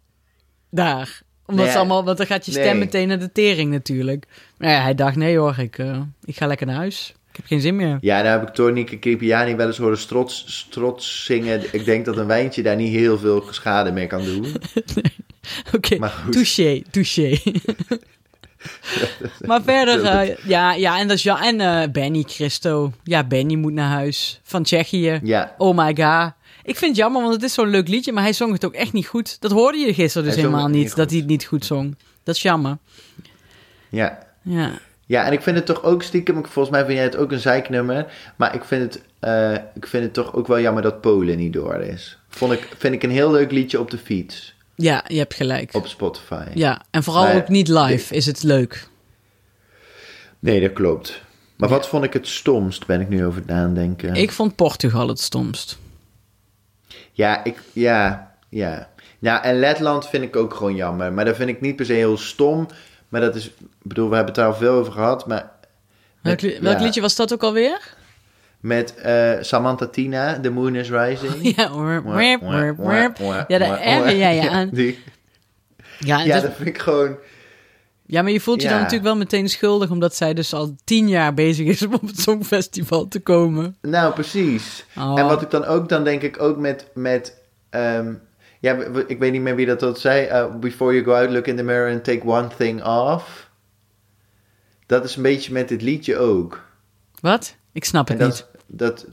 daar. 0.69 1.21
Omdat 1.45 1.63
Nee, 1.65 1.73
ze 1.73 1.79
allemaal, 1.79 2.03
want 2.03 2.17
dan 2.17 2.25
gaat 2.27 2.45
je 2.45 2.51
stem 2.51 2.63
nee. 2.63 2.73
meteen 2.75 3.07
naar 3.07 3.19
de 3.19 3.31
tering 3.31 3.71
natuurlijk. 3.71 4.25
Maar 4.57 4.69
ja, 4.69 4.81
hij 4.81 4.95
dacht, 4.95 5.15
nee 5.15 5.37
hoor, 5.37 5.55
ik, 5.59 5.77
eh, 5.77 5.99
ik 6.23 6.37
ga 6.37 6.47
lekker 6.47 6.67
naar 6.67 6.75
huis. 6.75 7.13
Ik 7.29 7.35
heb 7.35 7.45
geen 7.45 7.61
zin 7.61 7.75
meer. 7.75 7.97
Ja, 8.01 8.21
daar 8.21 8.39
heb 8.39 8.47
ik 8.47 8.53
Tornike 8.53 8.97
Kipiani 8.97 9.55
wel 9.55 9.67
eens 9.67 9.77
horen 9.77 9.97
strots, 9.97 10.43
strots 10.47 11.25
zingen. 11.25 11.63
Ik 11.71 11.85
denk 11.85 12.05
dat 12.05 12.17
een 12.17 12.27
wijntje 12.27 12.61
daar 12.63 12.75
niet 12.75 12.93
heel 12.93 13.17
veel 13.19 13.43
schade 13.49 13.91
mee 13.91 14.07
kan 14.07 14.23
doen. 14.23 14.45
Oké, 15.75 15.97
Maar 15.97 16.09
goed. 16.09 16.31
touché, 16.33 16.81
touché. 16.91 17.37
maar 19.47 19.61
verder, 19.63 20.03
eh, 20.03 20.35
ja, 20.45 20.73
ja, 20.73 20.99
en, 20.99 21.07
dat 21.07 21.17
is, 21.17 21.23
ja, 21.23 21.43
en 21.43 21.61
eh, 21.61 21.89
Benny 21.91 22.23
Christo. 22.27 22.91
Ja, 23.03 23.23
Benny 23.23 23.55
moet 23.55 23.73
naar 23.73 23.89
huis. 23.89 24.39
Van 24.43 24.63
Tsjechië. 24.63 25.19
Ja, 25.23 25.55
Oh 25.57 25.77
my 25.77 25.95
god. 25.95 26.31
Ik 26.63 26.75
vind 26.77 26.91
het 26.91 26.95
jammer, 26.99 27.21
want 27.21 27.33
het 27.33 27.43
is 27.43 27.53
zo'n 27.53 27.69
leuk 27.69 27.87
liedje, 27.87 28.11
maar 28.11 28.23
hij 28.23 28.33
zong 28.33 28.51
het 28.53 28.65
ook 28.65 28.73
echt 28.73 28.93
niet 28.93 29.07
goed. 29.07 29.41
Dat 29.41 29.51
hoorde 29.51 29.77
je 29.77 29.93
gisteren 29.93 30.27
dus 30.27 30.35
helemaal 30.35 30.67
niet, 30.67 30.83
niet 30.83 30.95
dat 30.95 31.09
hij 31.09 31.19
het 31.19 31.27
niet 31.27 31.45
goed 31.45 31.65
zong. 31.65 31.95
Dat 32.23 32.35
is 32.35 32.41
jammer. 32.41 32.77
ja. 33.89 34.19
Ja. 34.41 34.71
Ja, 35.05 35.25
en 35.25 35.31
ik 35.33 35.41
vind 35.41 35.55
het 35.55 35.65
toch 35.65 35.83
ook 35.83 36.03
stiekem, 36.03 36.45
volgens 36.45 36.69
mij 36.69 36.85
vind 36.85 36.93
jij 36.93 37.03
het 37.03 37.15
ook 37.15 37.31
een 37.31 37.39
zeiknummer, 37.39 38.13
maar 38.35 38.55
ik 38.55 38.63
vind 38.63 38.93
het, 38.93 39.03
eh, 39.19 39.51
ik 39.75 39.87
vind 39.87 40.03
het 40.03 40.13
toch 40.13 40.33
ook 40.33 40.47
wel 40.47 40.59
jammer 40.59 40.83
dat 40.83 41.01
Polen 41.01 41.37
niet 41.37 41.53
door 41.53 41.75
is. 41.75 42.17
Vond 42.29 42.51
ik, 42.53 42.67
vind 42.77 42.93
ik 42.93 43.03
een 43.03 43.11
heel 43.11 43.31
leuk 43.31 43.51
liedje 43.51 43.79
op 43.79 43.91
de 43.91 43.97
fiets, 43.97 44.55
ja, 44.75 45.03
je 45.07 45.17
hebt 45.17 45.33
gelijk. 45.33 45.73
op 45.75 45.87
Spotify. 45.87 46.43
Ja, 46.53 46.81
en 46.91 47.03
vooral 47.03 47.23
Maar- 47.23 47.35
ook 47.35 47.47
niet 47.47 47.67
live 47.67 48.15
is 48.15 48.25
het 48.25 48.43
leuk. 48.43 48.87
Nee, 50.39 50.61
dat 50.61 50.73
klopt. 50.73 51.21
Maar 51.55 51.69
wat 51.69 51.87
vond 51.87 52.03
ik 52.03 52.13
het 52.13 52.27
stomst, 52.27 52.85
ben 52.85 53.01
ik 53.01 53.09
nu 53.09 53.25
over 53.25 53.39
het 53.39 53.49
nadenken. 53.49 54.15
Ik 54.15 54.31
vond 54.31 54.55
Portugal 54.55 55.07
het 55.07 55.19
stomst. 55.19 55.77
Ja, 57.15 57.43
ik, 57.43 57.57
ja, 57.73 58.31
ja. 58.49 58.89
Ja, 59.19 59.43
en 59.43 59.59
Letland 59.59 60.09
vind 60.09 60.23
ik 60.23 60.35
ook 60.35 60.53
gewoon 60.53 60.75
jammer, 60.75 61.13
maar 61.13 61.25
dat 61.25 61.35
vind 61.35 61.49
ik 61.49 61.61
niet 61.61 61.75
per 61.75 61.85
se 61.85 61.93
heel 61.93 62.17
stom, 62.17 62.67
maar 63.09 63.21
dat 63.21 63.35
is, 63.35 63.45
ik 63.47 63.53
bedoel, 63.81 64.09
we 64.09 64.15
hebben 64.15 64.33
het 64.33 64.43
daar 64.43 64.51
al 64.53 64.57
veel 64.59 64.73
over 64.73 64.93
gehad, 64.93 65.27
maar... 65.27 65.51
Welk, 66.21 66.41
li- 66.41 66.59
welk 66.61 66.77
ja. 66.77 66.83
liedje 66.83 67.01
was 67.01 67.15
dat 67.15 67.33
ook 67.33 67.43
alweer? 67.43 67.79
Met 68.59 68.95
eh, 68.95 69.31
Samantha 69.41 69.87
Tina, 69.87 70.39
The 70.39 70.49
Moon 70.49 70.75
is 70.75 70.89
Rising. 70.89 71.33
Ja, 71.57 71.67
hoor. 71.67 72.01
Ja, 73.47 73.57
daar 73.57 74.15
jij 74.15 74.35
je 74.35 74.49
aan. 74.57 74.69
Die- 74.71 74.99
Ja, 75.99 76.19
ja, 76.21 76.39
dat 76.39 76.53
vind 76.55 76.67
ik 76.67 76.77
gewoon... 76.77 77.15
ja, 78.13 78.21
maar 78.21 78.31
je 78.31 78.39
voelt 78.39 78.61
je 78.61 78.67
dan 78.67 78.77
natuurlijk 78.77 79.03
wel 79.03 79.15
meteen 79.15 79.49
schuldig... 79.49 79.89
omdat 79.89 80.15
zij 80.15 80.33
dus 80.33 80.53
al 80.53 80.75
tien 80.83 81.07
jaar 81.09 81.33
bezig 81.33 81.67
is 81.67 81.85
om 81.85 81.93
op 81.93 82.01
het 82.01 82.19
Songfestival 82.19 83.07
te 83.07 83.19
komen. 83.19 83.75
Nou, 83.81 84.13
precies. 84.13 84.85
Oh. 84.97 85.19
En 85.19 85.25
wat 85.25 85.41
ik 85.41 85.49
dan 85.49 85.65
ook, 85.65 85.89
dan 85.89 86.03
denk 86.03 86.21
ik 86.21 86.41
ook 86.41 86.57
met... 86.57 86.87
met 86.93 87.41
ehm, 87.69 88.13
ja, 88.59 88.77
ik 89.07 89.19
weet 89.19 89.31
niet 89.31 89.41
meer 89.41 89.55
wie 89.55 89.65
dat 89.65 89.79
dat 89.79 89.99
zei. 89.99 90.25
eh, 90.25 90.55
before 90.55 90.93
you 90.93 91.05
go 91.05 91.13
out, 91.13 91.29
look 91.29 91.47
in 91.47 91.55
the 91.55 91.63
mirror 91.63 91.91
and 91.91 92.03
take 92.03 92.25
one 92.25 92.47
thing 92.57 92.83
off. 92.83 93.49
Dat 94.85 95.03
is 95.03 95.15
een 95.15 95.23
beetje 95.23 95.53
met 95.53 95.67
dit 95.67 95.81
liedje 95.81 96.17
ook. 96.17 96.61
Wat? 97.19 97.55
Ik 97.71 97.85
snap 97.85 98.07
het 98.07 98.19
dat, 98.19 98.27
niet. 98.27 98.45
dat, 98.67 99.05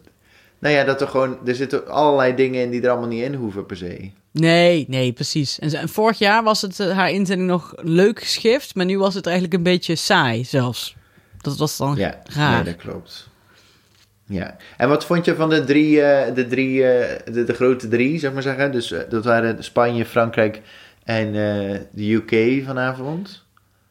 nou 0.58 0.74
ja, 0.74 0.84
dat 0.84 1.00
er 1.00 1.08
gewoon, 1.08 1.46
er 1.46 1.54
zitten 1.54 1.88
allerlei 1.88 2.34
dingen 2.34 2.62
in 2.62 2.70
die 2.70 2.82
er 2.82 2.90
allemaal 2.90 3.08
niet 3.08 3.24
in 3.24 3.34
hoeven 3.34 3.66
per 3.66 3.76
se. 3.76 4.10
Nee, 4.32 4.84
nee, 4.88 5.12
precies. 5.12 5.58
En, 5.58 5.88
vorig 5.88 6.18
jaar 6.18 6.42
was 6.42 6.62
het 6.62 6.80
eh, 6.80 6.90
haar 6.96 7.10
inzending 7.10 7.48
nog 7.48 7.72
leuk 7.76 8.20
geschift... 8.20 8.74
maar 8.74 8.84
nu 8.84 8.98
was 8.98 9.14
het 9.14 9.26
eigenlijk 9.26 9.54
een 9.56 9.62
beetje 9.62 9.96
saai 9.96 10.44
zelfs. 10.44 10.94
Dat 11.40 11.56
was 11.56 11.76
dan 11.76 11.96
Ja, 11.96 12.20
raar. 12.24 12.54
nee, 12.54 12.74
dat 12.74 12.82
klopt. 12.82 13.28
Ja, 14.26 14.56
en 14.76 14.88
wat 14.88 15.04
vond 15.04 15.24
je 15.24 15.34
van 15.34 15.48
de 15.50 15.64
drie, 15.64 16.02
eh, 16.02 16.34
de, 16.34 16.46
drie 16.46 16.84
eh, 16.86 17.34
de, 17.34 17.44
de 17.44 17.52
grote 17.54 17.88
drie, 17.88 18.18
zeg 18.18 18.32
maar 18.32 18.42
zeggen? 18.42 18.72
Dus 18.72 18.94
dat 19.08 19.24
waren 19.24 19.64
Spanje, 19.64 20.04
Frankrijk 20.04 20.60
en 21.04 21.32
de 21.92 22.12
UK 22.12 22.64
vanavond. 22.66 23.44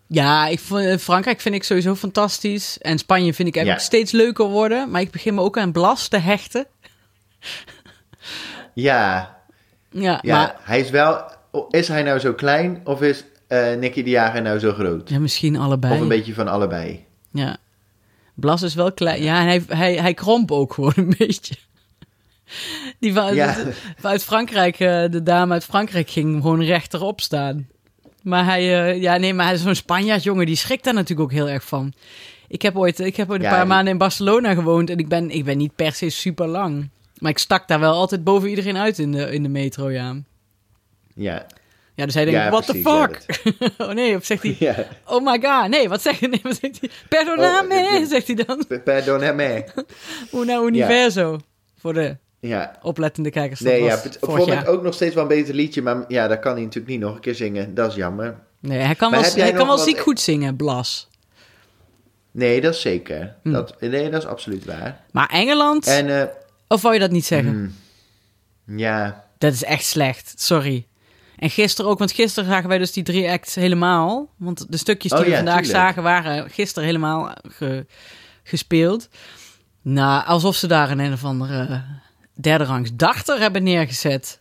Ja, 0.07 0.47
ik 0.47 0.59
vond, 0.59 1.01
Frankrijk 1.01 1.39
vind 1.41 1.55
ik 1.55 1.63
sowieso 1.63 1.95
fantastisch. 1.95 2.77
En 2.77 2.97
Spanje 2.97 3.33
vind 3.33 3.47
ik 3.47 3.55
eigenlijk 3.55 3.85
Ja. 3.85 3.97
steeds 3.97 4.11
leuker 4.11 4.45
worden. 4.45 4.91
Maar 4.91 5.01
ik 5.01 5.11
begin 5.11 5.33
me 5.33 5.41
ook 5.41 5.57
aan 5.57 5.71
Blas 5.71 6.07
te 6.07 6.17
hechten. 6.17 6.65
Ja, 8.73 9.38
Ja, 9.91 10.19
ja 10.21 10.35
maar 10.37 10.55
hij 10.61 10.79
is 10.79 10.89
wel, 10.89 11.21
is 11.69 11.87
hij 11.87 12.03
nou 12.03 12.19
zo 12.19 12.33
klein 12.33 12.81
of 12.83 13.01
is 13.01 13.23
eh 13.47 13.75
Nicky 13.75 14.03
de 14.03 14.09
Jager 14.09 14.41
nou 14.41 14.59
zo 14.59 14.73
groot? 14.73 15.09
ja, 15.09 15.19
misschien 15.19 15.55
allebei. 15.55 15.93
Of 15.93 15.99
een 15.99 16.07
beetje 16.07 16.33
van 16.33 16.47
allebei? 16.47 17.05
Ja. 17.31 17.57
Blas 18.35 18.61
is 18.61 18.75
wel 18.75 18.91
klein. 18.91 19.23
Ja, 19.23 19.39
en 19.41 19.45
hij, 19.47 19.63
hij, 19.67 19.95
hij 19.95 20.13
kromp 20.13 20.51
ook 20.51 20.73
gewoon 20.73 20.93
een 20.95 21.13
beetje. 21.17 21.55
Die 22.99 23.13
van, 23.13 23.35
Ja. 23.35 23.55
uit 24.01 24.23
Frankrijk, 24.23 24.79
eh, 24.79 25.03
de 25.09 25.23
dame 25.23 25.53
uit 25.53 25.65
Frankrijk 25.65 26.09
ging 26.09 26.41
gewoon 26.41 26.63
rechterop 26.63 27.21
staan. 27.21 27.67
Maar 28.23 28.45
hij, 28.45 28.83
eh, 28.91 29.01
ja, 29.01 29.17
nee, 29.17 29.33
maar 29.33 29.45
hij 29.45 29.53
is 29.55 29.61
zo'n 29.61 29.75
Spanjaard 29.75 30.23
jongen, 30.23 30.45
die 30.45 30.55
schrikt 30.55 30.83
daar 30.83 30.93
natuurlijk 30.93 31.21
ook 31.21 31.37
heel 31.37 31.49
erg 31.49 31.63
van. 31.63 31.93
Ik 32.47 32.61
heb 32.61 32.77
ooit, 32.77 32.99
ik 32.99 33.15
heb 33.15 33.29
ooit 33.29 33.39
een 33.43 33.49
Ja, 33.49 33.55
paar 33.55 33.67
maanden 33.67 33.91
in 33.91 33.97
Barcelona 33.97 34.53
gewoond 34.53 34.89
en 34.89 34.97
ik 34.97 35.07
ben, 35.07 35.29
ik 35.29 35.45
ben 35.45 35.57
niet 35.57 35.75
per 35.75 35.93
se 35.93 36.09
super 36.09 36.47
lang. 36.47 36.89
Maar 37.19 37.31
ik 37.31 37.37
stak 37.37 37.67
daar 37.67 37.79
wel 37.79 37.93
altijd 37.93 38.23
boven 38.23 38.49
iedereen 38.49 38.77
uit 38.77 38.99
in 38.99 39.11
de, 39.11 39.31
in 39.31 39.43
de 39.43 39.49
metro, 39.49 39.89
ja. 39.91 40.15
Ja. 41.15 41.45
Ja, 41.95 42.05
dus 42.05 42.13
hij 42.13 42.25
denkt, 42.25 42.39
Ja, 42.39 42.49
what 42.49 42.65
the 42.65 42.81
ja, 42.81 43.07
fuck? 43.07 43.41
oh 43.77 43.89
nee, 43.91 44.15
of 44.15 44.25
zegt 44.25 44.43
hij, 44.43 44.55
Ja, 44.59 44.75
oh 45.05 45.25
my 45.25 45.39
god. 45.41 45.69
Nee, 45.69 45.89
wat 45.89 46.01
zegt 46.01 46.19
hij? 46.19 46.29
Nee, 46.29 46.39
wat 46.43 46.57
zegt 46.61 46.79
hij? 46.79 46.89
Perdoname, 47.09 47.75
Oh, 48.01 48.05
zegt 48.07 48.27
hij 48.27 48.35
dan. 48.35 48.65
perdoname. 48.83 49.65
Una 50.35 50.61
Universo. 50.61 51.39
Voor 51.79 51.93
de 51.93 52.17
Ja, 52.39 52.77
oplettende 52.81 53.29
kijkers. 53.29 53.59
Nee, 53.59 53.83
ja, 53.83 53.97
het 53.97 54.17
vond 54.21 54.45
jaar. 54.45 54.61
ik 54.61 54.67
ook 54.69 54.83
nog 54.83 54.93
steeds 54.93 55.13
wel 55.13 55.23
een 55.23 55.29
beter 55.29 55.53
liedje, 55.53 55.81
maar 55.81 56.03
ja, 56.07 56.27
dat 56.27 56.39
kan 56.39 56.53
hij 56.53 56.61
natuurlijk 56.63 56.87
niet 56.91 56.99
nog 56.99 57.15
een 57.15 57.21
keer 57.21 57.35
zingen. 57.35 57.73
Dat 57.73 57.89
is 57.89 57.95
jammer. 57.95 58.35
Nee, 58.59 58.79
hij 58.79 58.95
kan 58.95 59.11
Maar 59.11 59.21
wel, 59.21 59.31
hij 59.33 59.51
kan 59.53 59.67
wel 59.67 59.75
wat- 59.75 59.85
ziek 59.85 59.99
goed 59.99 60.19
zingen, 60.19 60.55
Blas. 60.55 61.07
Nee, 62.31 62.61
dat 62.61 62.73
is 62.73 62.81
zeker. 62.81 63.35
Hm. 63.43 63.51
Dat, 63.51 63.75
nee, 63.81 64.09
dat 64.09 64.21
is 64.21 64.27
absoluut 64.27 64.65
waar. 64.65 65.01
Maar 65.11 65.29
Engeland, 65.29 65.87
En 65.87 66.19
eh, 66.21 66.27
of 66.69 66.81
wou 66.81 66.93
je 66.93 66.99
dat 66.99 67.11
niet 67.11 67.25
zeggen? 67.25 67.73
mm, 68.65 68.77
ja, 68.77 69.23
Dat 69.37 69.53
is 69.53 69.63
echt 69.63 69.85
slecht, 69.85 70.33
sorry. 70.35 70.87
En 71.37 71.49
gisteren 71.49 71.91
ook, 71.91 71.99
want 71.99 72.11
gisteren 72.11 72.49
zagen 72.49 72.69
wij 72.69 72.77
dus 72.77 72.91
die 72.91 73.03
drie 73.03 73.29
acts 73.29 73.55
helemaal. 73.55 74.29
Want 74.37 74.65
de 74.71 74.77
stukjes 74.77 75.11
die 75.11 75.19
Oh 75.21 75.25
we 75.27 75.35
vandaag 75.35 75.55
tuurlijk. 75.61 75.75
zagen 75.79 76.03
waren 76.03 76.49
gisteren 76.49 76.87
helemaal 76.87 77.31
ge- 77.47 77.85
gespeeld. 78.43 79.09
Nou, 79.81 80.25
alsof 80.25 80.55
ze 80.55 80.67
daar 80.67 80.91
een, 80.91 80.99
een 80.99 81.13
of 81.13 81.23
andere 81.23 81.65
eh, 81.67 81.79
derde 82.33 82.63
rangs 82.63 82.89
dachter 82.93 83.39
hebben 83.39 83.63
neergezet. 83.63 84.39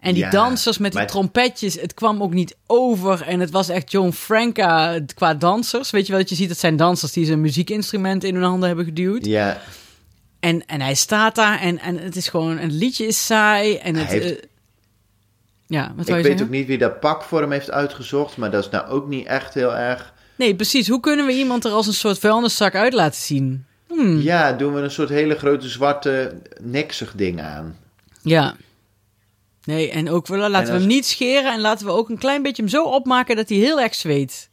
En 0.00 0.14
die 0.14 0.22
Ja, 0.22 0.30
dansers 0.30 0.78
met 0.78 0.90
die 0.90 1.00
maar- 1.00 1.08
trompetjes, 1.10 1.80
het 1.80 1.94
kwam 1.94 2.22
ook 2.22 2.32
niet 2.32 2.56
over. 2.66 3.22
En 3.22 3.40
het 3.40 3.50
was 3.50 3.68
echt 3.68 3.90
John 3.90 4.10
Franca 4.10 5.00
qua 5.14 5.34
dansers. 5.34 5.90
Weet 5.90 6.06
je 6.06 6.12
wel, 6.12 6.20
dat 6.20 6.30
je 6.30 6.36
ziet, 6.36 6.48
dat 6.48 6.58
zijn 6.58 6.76
dansers 6.76 7.12
die 7.12 7.24
zijn 7.24 7.40
muziekinstrument 7.40 8.24
in 8.24 8.34
hun 8.34 8.44
handen 8.44 8.66
hebben 8.66 8.84
geduwd. 8.86 9.24
ja. 9.26 9.60
En, 10.40 10.66
en 10.66 10.80
hij 10.80 10.94
staat 10.94 11.34
daar 11.34 11.60
en, 11.60 11.78
en 11.78 11.98
het 11.98 12.16
is 12.16 12.28
gewoon, 12.28 12.58
een 12.58 12.72
liedje 12.72 13.06
is 13.06 13.26
saai. 13.26 13.76
En 13.76 13.94
het, 13.94 14.08
heeft- 14.08 14.40
eh, 14.40 14.44
ja, 15.66 15.92
wat 15.96 16.08
Ik 16.08 16.14
weet 16.14 16.24
zeggen? 16.24 16.44
ook 16.44 16.50
niet 16.50 16.66
wie 16.66 16.78
dat 16.78 17.00
pak 17.00 17.22
voor 17.22 17.40
hem 17.40 17.50
heeft 17.50 17.70
uitgezocht, 17.70 18.36
maar 18.36 18.50
dat 18.50 18.64
is 18.64 18.70
nou 18.70 18.88
ook 18.88 19.06
niet 19.08 19.26
echt 19.26 19.54
heel 19.54 19.74
erg. 19.76 20.14
Nee, 20.36 20.54
precies. 20.56 20.88
Hoe 20.88 21.00
kunnen 21.00 21.26
we 21.26 21.32
iemand 21.32 21.64
er 21.64 21.70
als 21.72 21.86
een 21.86 21.92
soort 21.94 22.18
vuilniszak 22.18 22.74
uit 22.74 22.92
laten 22.92 23.20
zien? 23.20 23.66
Hmm, 23.88 24.20
Ja, 24.20 24.52
doen 24.52 24.74
we 24.74 24.80
een 24.80 24.90
soort 24.90 25.08
hele 25.08 25.34
grote 25.34 25.68
zwarte 25.68 26.40
niksig 26.60 27.12
ding 27.14 27.40
aan. 27.42 27.78
ja. 28.22 28.56
Nee, 29.64 29.90
en 29.90 30.10
ook 30.10 30.28
laten 30.28 30.54
En 30.54 30.64
we 30.72 30.78
hem 30.78 30.86
niet 30.86 31.06
scheren 31.06 31.52
en 31.52 31.60
laten 31.60 31.86
we 31.86 31.92
ook 31.92 32.08
een 32.08 32.18
klein 32.18 32.42
beetje 32.42 32.62
hem 32.62 32.70
zo 32.70 32.84
opmaken 32.84 33.36
dat 33.36 33.48
hij 33.48 33.58
heel 33.58 33.80
erg 33.80 33.94
zweet. 33.94 34.48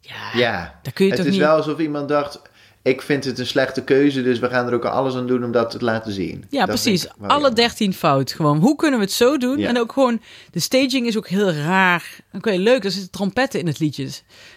Ja, 0.00 0.30
Ja, 0.34 0.78
dat 0.82 0.92
kun 0.92 1.04
je 1.04 1.10
het 1.10 1.20
toch 1.20 1.28
is 1.30 1.36
niet... 1.36 1.46
wel 1.46 1.56
alsof 1.56 1.78
iemand 1.78 2.08
dacht, 2.08 2.40
ik 2.82 3.02
vind 3.02 3.24
het 3.24 3.38
een 3.38 3.46
slechte 3.46 3.82
keuze, 3.84 4.22
dus 4.22 4.38
we 4.38 4.48
gaan 4.48 4.66
er 4.66 4.74
ook 4.74 4.84
alles 4.84 5.14
aan 5.14 5.26
doen 5.26 5.44
om 5.44 5.52
dat 5.52 5.70
te 5.70 5.84
laten 5.84 6.12
zien. 6.12 6.44
Ja, 6.50 6.58
Dat 6.58 6.68
precies. 6.68 7.04
ik 7.04 7.10
Alle 7.26 7.52
dertien 7.52 7.94
fout 7.94 8.32
gewoon. 8.32 8.58
Hoe 8.58 8.76
kunnen 8.76 8.98
we 8.98 9.04
het 9.04 9.14
zo 9.14 9.36
doen? 9.38 9.58
Ja. 9.58 9.68
En 9.68 9.78
ook 9.78 9.92
gewoon, 9.92 10.20
de 10.50 10.60
staging 10.60 11.06
is 11.06 11.16
ook 11.16 11.28
heel 11.28 11.52
raar. 11.52 12.16
Oké, 12.32 12.50
leuk, 12.50 12.84
er 12.84 12.90
zitten 12.90 13.10
trompetten 13.10 13.60
in 13.60 13.66
het 13.66 13.78
liedje. 13.78 14.08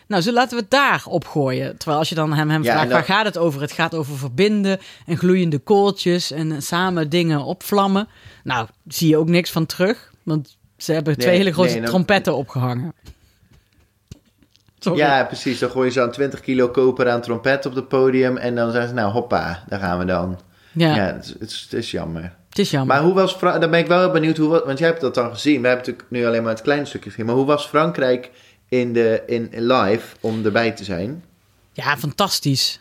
Nou, 0.08 0.22
zo 0.22 0.32
laten 0.32 0.56
we 0.58 0.62
het 0.62 0.72
daar 0.72 1.04
opgooien. 1.08 1.78
Terwijl 1.78 2.00
als 2.00 2.10
je 2.10 2.16
dan 2.16 2.34
hem, 2.34 2.50
hem 2.50 2.64
Ja, 2.64 2.72
vraagt, 2.72 2.92
waar 2.92 3.04
gaat 3.04 3.26
het 3.26 3.38
over? 3.38 3.62
Het 3.62 3.72
gaat 3.72 3.96
over 3.96 4.18
verbinden 4.18 4.80
en 5.06 5.18
gloeiende 5.18 5.60
kooltjes 5.60 6.32
en 6.32 6.52
eh, 6.52 6.58
samen 6.60 7.10
dingen 7.10 7.44
opvlammen. 7.44 8.08
Nou, 8.44 8.68
zie 8.88 9.10
je 9.10 9.18
ook 9.18 9.30
niks 9.30 9.52
van 9.52 9.66
terug. 9.66 10.12
Want 10.24 10.58
ze 10.78 10.92
hebben 10.94 11.18
twee 11.18 11.38
hele 11.38 11.52
grote 11.54 11.70
nee, 11.72 11.80
dan- 11.82 11.90
trompetten 11.90 12.36
opgehangen. 12.36 12.94
Sorry. 14.86 15.00
Ja, 15.00 15.24
precies. 15.24 15.60
Dan 15.60 15.70
gooi 15.70 15.86
je 15.88 15.92
zo'n 15.94 16.12
20 16.12 16.40
kilo 16.40 16.70
koper 16.70 17.10
aan 17.10 17.22
trompet 17.22 17.66
op 17.66 17.76
het 17.76 17.88
podium 17.88 18.38
en 18.38 18.56
dan 18.56 18.72
zeggen 18.72 18.90
ze, 18.90 18.96
nou 18.96 19.12
hoppa, 19.12 19.64
daar 19.68 19.80
gaan 19.80 20.00
we 20.00 20.06
dan. 20.06 20.40
Ja, 20.72 20.96
Ja, 20.96 21.04
het, 21.14 21.24
is- 21.26 21.34
het, 21.40 21.50
is, 21.52 21.62
het 21.62 21.74
is 21.74 21.92
jammer. 21.92 22.34
het 22.50 22.60
is 22.60 22.72
jammer. 22.72 22.96
Maar 22.96 23.04
hoe 23.06 23.14
was 23.14 23.30
Frankrijk, 23.32 23.62
dan 23.62 23.70
ben 23.72 23.80
ik 23.80 23.88
wel 23.88 24.00
heel 24.00 24.12
benieuwd, 24.12 24.38
hoe, 24.38 24.50
wa- 24.50 24.66
want 24.66 24.80
jij 24.80 24.88
hebt 24.88 25.02
dat 25.02 25.14
dan 25.16 25.30
gezien. 25.34 25.62
We 25.62 25.68
hebben 25.68 25.86
natuurlijk 25.86 26.12
nu 26.12 26.26
alleen 26.26 26.44
maar 26.44 26.52
het 26.54 26.62
kleine 26.62 26.86
stukje 26.86 27.10
gezien. 27.10 27.26
Maar 27.26 27.36
hoe 27.36 27.46
was 27.46 27.66
Frankrijk 27.68 28.32
in, 28.70 28.94
de, 28.94 29.24
in, 29.26 29.52
in 29.52 29.66
live 29.68 30.16
om 30.20 30.46
erbij 30.46 30.72
te 30.72 30.84
zijn? 30.84 31.24
Ja, 31.74 31.98
fantastisch. 31.98 32.80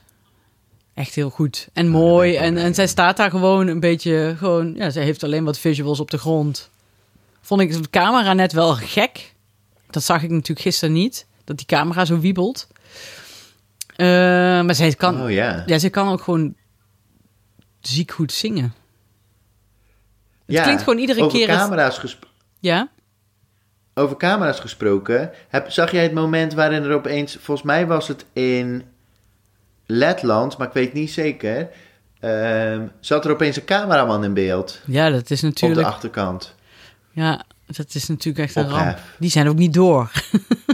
Echt 0.94 1.14
heel 1.14 1.30
goed. 1.30 1.68
En 1.72 1.88
mooi. 1.88 2.36
En, 2.36 2.56
en 2.56 2.74
zij 2.74 2.86
staat 2.86 3.16
daar 3.16 3.30
gewoon 3.30 3.66
een 3.66 3.80
beetje... 3.80 4.34
Gewoon, 4.38 4.74
ja, 4.76 4.90
zij 4.90 5.02
heeft 5.04 5.22
alleen 5.24 5.44
wat 5.44 5.58
visuals 5.58 6.00
op 6.00 6.10
de 6.10 6.18
grond. 6.18 6.70
Vond 7.40 7.60
ik 7.60 7.72
de 7.82 7.90
camera 7.90 8.32
net 8.32 8.52
wel 8.52 8.74
gek. 8.74 9.32
Dat 9.90 10.02
zag 10.02 10.22
ik 10.22 10.30
natuurlijk 10.30 10.60
gisteren 10.60 10.94
niet. 10.94 11.26
Dat 11.44 11.56
die 11.56 11.66
camera 11.66 12.04
zo 12.04 12.18
wiebelt. 12.18 12.68
Eh, 13.96 14.06
maar 14.62 14.74
zij 14.74 14.94
kan, 14.94 15.22
Oh 15.22 15.30
ja. 15.30 15.62
ja, 15.66 15.78
zij 15.78 15.90
kan 15.90 16.08
ook 16.08 16.22
gewoon 16.22 16.54
ziek 17.80 18.10
goed 18.10 18.32
zingen. 18.32 18.74
Het 20.46 20.56
ja, 20.56 20.62
klinkt 20.62 20.82
gewoon 20.82 20.98
iedere 20.98 21.22
over 21.22 21.38
keer... 21.38 21.48
het- 21.48 21.58
Camera's 21.58 21.98
gesp- 21.98 22.26
ja? 22.58 22.88
over 23.94 24.16
camera's 24.16 24.60
gesproken. 24.60 25.30
Heb, 25.48 25.70
zag 25.70 25.90
jij 25.90 26.02
het 26.02 26.12
moment 26.12 26.52
waarin 26.54 26.82
er 26.82 26.92
opeens, 26.94 27.36
volgens 27.40 27.66
mij 27.66 27.86
was 27.86 28.08
het 28.08 28.24
in 28.32 28.82
Letland, 29.86 30.56
maar 30.56 30.66
ik 30.66 30.72
weet 30.72 30.92
niet 30.92 31.10
zeker. 31.10 31.68
ehm, 32.20 32.86
zat 33.00 33.24
er 33.24 33.30
opeens 33.30 33.56
een 33.56 33.64
cameraman 33.64 34.24
in 34.24 34.34
beeld 34.34 34.80
ja, 34.86 35.10
dat 35.10 35.30
is 35.30 35.42
op 35.42 35.48
natuurlijk... 35.48 35.80
de 35.80 35.86
achterkant. 35.86 36.54
Ja, 37.10 37.44
dat 37.66 37.94
is 37.94 38.08
natuurlijk 38.08 38.44
echt 38.44 38.56
een 38.56 38.64
Ophef. 38.64 38.78
ramp. 38.84 38.98
Die 39.18 39.30
zijn 39.30 39.48
ook 39.48 39.56
niet 39.56 39.74
door. 39.74 40.10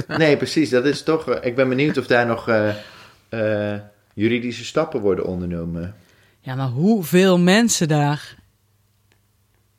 Nee, 0.18 0.36
precies. 0.36 0.70
Dat 0.70 0.84
is 0.84 1.02
toch. 1.02 1.28
eh, 1.28 1.46
ik 1.46 1.56
ben 1.56 1.68
benieuwd 1.68 1.98
of 1.98 2.06
daar 2.06 2.26
nog 2.26 2.48
eh, 2.48 2.74
eh, 3.28 3.80
juridische 4.14 4.64
stappen 4.64 5.00
worden 5.00 5.26
ondernomen. 5.26 5.94
Ja, 6.40 6.54
maar 6.54 6.68
hoeveel 6.68 7.38
mensen 7.38 7.88
daar? 7.88 8.40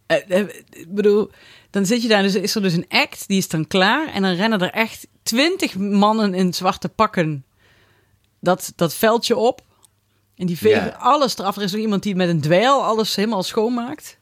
Ik 0.08 0.86
bedoel, 0.88 1.32
dan 1.70 1.86
zit 1.86 2.02
je 2.02 2.08
daar, 2.08 2.22
dus 2.22 2.36
is 2.36 2.56
er 2.56 2.62
dus 2.62 2.74
een 2.74 2.86
act, 2.90 3.28
die 3.28 3.38
is 3.38 3.48
dan 3.48 3.68
klaar. 3.68 4.08
En 4.14 4.22
dan 4.22 4.34
rennen 4.36 4.60
er 4.62 4.72
echt 4.72 5.08
twintig 5.24 5.76
mannen 5.78 6.34
in 6.34 6.54
zwarte 6.54 6.90
pakken 6.90 7.46
dat, 8.40 8.74
dat 8.76 8.94
veldje 8.94 9.36
op. 9.38 9.62
En 10.36 10.46
die 10.46 10.58
vegen 10.58 10.84
Ja. 10.86 10.96
alles 11.00 11.38
eraf. 11.38 11.56
Er 11.56 11.64
is 11.64 11.72
nog 11.72 11.82
iemand 11.82 12.04
die 12.04 12.16
met 12.16 12.30
een 12.30 12.42
dweil 12.42 12.84
alles 12.84 13.16
helemaal 13.16 13.44
schoonmaakt. 13.44 14.18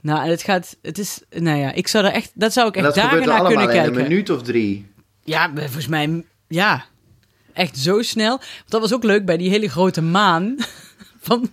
Nou, 0.00 0.24
en 0.24 0.30
het 0.30 0.42
gaat, 0.42 0.76
het 0.82 0.98
is, 0.98 1.22
nou 1.30 1.58
ja, 1.58 1.72
ik 1.72 1.88
zou 1.88 2.04
er 2.04 2.12
echt, 2.12 2.30
dat 2.34 2.52
zou 2.52 2.68
ik 2.68 2.74
echt 2.76 2.84
dat 2.84 2.94
dagen 2.94 3.10
gebeurt 3.10 3.26
naar 3.28 3.36
kunnen 3.36 3.56
allemaal 3.56 3.74
in 3.74 3.82
kijken. 3.82 4.02
een 4.02 4.08
minuut 4.08 4.30
of 4.30 4.42
drie. 4.42 4.86
Ja, 5.28 5.50
volgens 5.54 5.86
mij, 5.86 6.24
ja. 6.48 6.84
Echt 7.52 7.78
zo 7.78 8.02
snel. 8.02 8.36
Want 8.38 8.42
dat 8.68 8.80
was 8.80 8.92
ook 8.94 9.04
leuk 9.04 9.24
bij 9.24 9.36
die 9.36 9.50
hele 9.50 9.68
grote 9.68 10.02
maan. 10.02 10.56
van, 11.26 11.50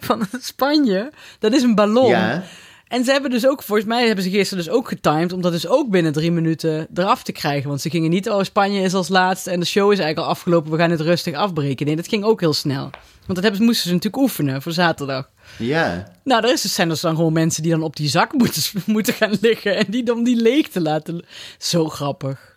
van 0.00 0.26
Spanje. 0.40 1.12
Dat 1.38 1.52
is 1.52 1.62
een 1.62 1.74
ballon. 1.74 2.08
Ja. 2.08 2.42
En 2.88 3.04
ze 3.04 3.12
hebben 3.12 3.30
dus 3.30 3.46
ook, 3.46 3.62
volgens 3.62 3.88
mij 3.88 4.06
hebben 4.06 4.24
ze 4.24 4.30
gisteren 4.30 4.64
dus 4.64 4.72
ook 4.72 4.88
getimed... 4.88 5.32
om 5.32 5.40
dat 5.42 5.52
dus 5.52 5.66
ook 5.66 5.90
binnen 5.90 6.12
drie 6.12 6.32
minuten 6.32 6.86
eraf 6.94 7.22
te 7.22 7.32
krijgen. 7.32 7.68
Want 7.68 7.80
ze 7.80 7.90
gingen 7.90 8.10
niet, 8.10 8.30
oh, 8.30 8.42
Spanje 8.42 8.80
is 8.82 8.94
als 8.94 9.08
laatste... 9.08 9.50
en 9.50 9.60
de 9.60 9.66
show 9.66 9.92
is 9.92 9.98
eigenlijk 9.98 10.18
al 10.28 10.34
afgelopen, 10.34 10.70
we 10.70 10.76
gaan 10.78 10.90
het 10.90 11.00
rustig 11.00 11.34
afbreken. 11.34 11.86
Nee, 11.86 11.96
dat 11.96 12.08
ging 12.08 12.24
ook 12.24 12.40
heel 12.40 12.52
snel. 12.52 12.82
Want 13.26 13.34
dat 13.34 13.42
hebben, 13.42 13.56
ze- 13.56 13.62
moesten 13.62 13.86
ze 13.88 13.94
natuurlijk 13.94 14.22
oefenen 14.22 14.62
voor 14.62 14.72
zaterdag. 14.72 15.30
Ja. 15.58 16.12
Nou, 16.24 16.44
er 16.44 16.52
is, 16.52 16.74
zijn 16.74 16.88
dus 16.88 17.00
dan 17.00 17.16
gewoon 17.16 17.32
mensen 17.32 17.62
die 17.62 17.72
dan 17.72 17.82
op 17.82 17.96
die 17.96 18.08
zak 18.08 18.32
moeten, 18.32 18.62
moeten 18.86 19.14
gaan 19.14 19.36
liggen... 19.40 19.76
en 19.76 19.86
die 19.88 20.02
dan 20.02 20.24
die 20.24 20.36
leeg 20.36 20.68
te 20.68 20.80
laten... 20.80 21.24
Zo 21.58 21.88
grappig. 21.88 22.51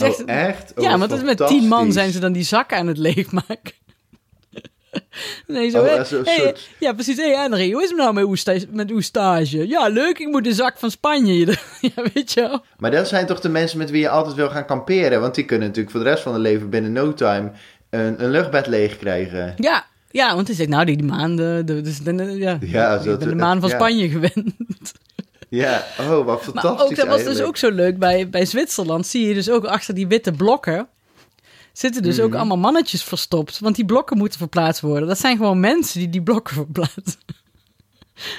Oh, 0.00 0.06
echt- 0.08 0.24
echt? 0.24 0.72
Oh, 0.76 0.84
ja, 0.84 0.90
wat 0.90 0.98
want 0.98 1.10
dat 1.10 1.18
is 1.18 1.24
met 1.38 1.46
tien 1.48 1.68
man 1.68 1.92
zijn 1.92 2.12
ze 2.12 2.18
dan 2.18 2.32
die 2.32 2.42
zakken 2.42 2.76
aan 2.76 2.86
het 2.86 2.98
leegmaken. 2.98 3.72
Nee, 5.46 5.70
zo, 5.70 5.78
Oh, 5.82 5.86
hè? 5.86 6.18
Hey, 6.24 6.54
Ja, 6.78 6.92
precies. 6.92 7.16
Hé, 7.16 7.30
hey, 7.32 7.42
Henry, 7.42 7.72
hoe 7.72 7.82
is 7.82 7.88
het 7.88 7.98
nou 7.98 8.12
met 8.14 8.24
uw, 8.24 8.34
sta- 8.34 8.56
met 8.70 8.90
uw 8.90 9.00
stage? 9.00 9.68
Ja, 9.68 9.88
leuk, 9.88 10.18
ik 10.18 10.26
moet 10.28 10.44
de 10.44 10.52
zak 10.54 10.78
van 10.78 10.90
Spanje. 10.90 11.46
ja, 11.94 12.02
weet 12.14 12.32
je 12.32 12.40
wel. 12.40 12.64
Maar 12.78 12.90
dat 12.90 13.08
zijn 13.08 13.26
toch 13.26 13.40
de 13.40 13.48
mensen 13.48 13.78
met 13.78 13.90
wie 13.90 14.00
je 14.00 14.08
altijd 14.08 14.34
wil 14.34 14.48
gaan 14.50 14.66
kamperen? 14.66 15.20
Want 15.20 15.34
die 15.34 15.44
kunnen 15.44 15.66
natuurlijk 15.68 15.96
voor 15.96 16.04
de 16.04 16.10
rest 16.10 16.22
van 16.22 16.32
hun 16.32 16.40
leven 16.40 16.70
binnen 16.70 16.92
no 16.92 17.14
time 17.14 17.50
een, 17.90 18.22
een 18.24 18.30
luchtbed 18.30 18.66
leeg 18.66 18.96
krijgen. 18.98 19.54
Ja, 19.56 19.86
ja, 20.10 20.34
want 20.34 20.46
hij 20.46 20.56
zegt, 20.56 20.68
nou, 20.68 20.84
die, 20.84 20.96
die 20.96 21.06
maanden, 21.06 21.66
de, 21.66 21.80
dus, 21.80 21.98
de- 21.98 22.34
ja, 22.38 22.58
Ja, 22.60 23.00
ben 23.04 23.18
de 23.18 23.34
maan 23.34 23.60
van 23.60 23.68
ja. 23.68 23.74
Spanje 23.74 24.08
gewend. 24.08 24.34
Ja, 25.48 25.86
oh, 26.00 26.08
wat 26.08 26.26
Maar 26.26 26.38
fantastisch 26.38 26.88
ook, 26.90 26.96
dat 26.96 27.06
was 27.06 27.24
dus 27.24 27.40
ook 27.40 27.56
zo 27.56 27.70
leuk, 27.70 27.98
bij, 27.98 28.28
bij 28.28 28.46
Zwitserland 28.46 29.06
zie 29.06 29.26
je 29.28 29.34
dus 29.34 29.50
ook 29.50 29.64
achter 29.64 29.94
die 29.94 30.06
witte 30.06 30.32
blokken... 30.32 30.88
zitten 31.72 32.02
dus 32.02 32.16
Mhm. 32.16 32.26
ook 32.26 32.34
allemaal 32.34 32.56
mannetjes 32.58 33.02
verstopt. 33.04 33.58
Want 33.58 33.76
die 33.76 33.84
blokken 33.84 34.18
moeten 34.18 34.38
verplaatst 34.38 34.80
worden. 34.80 35.08
Dat 35.08 35.18
zijn 35.18 35.36
gewoon 35.36 35.60
mensen 35.60 35.98
die 35.98 36.08
die 36.10 36.22
blokken 36.22 36.54
verplaatsen. 36.64 37.20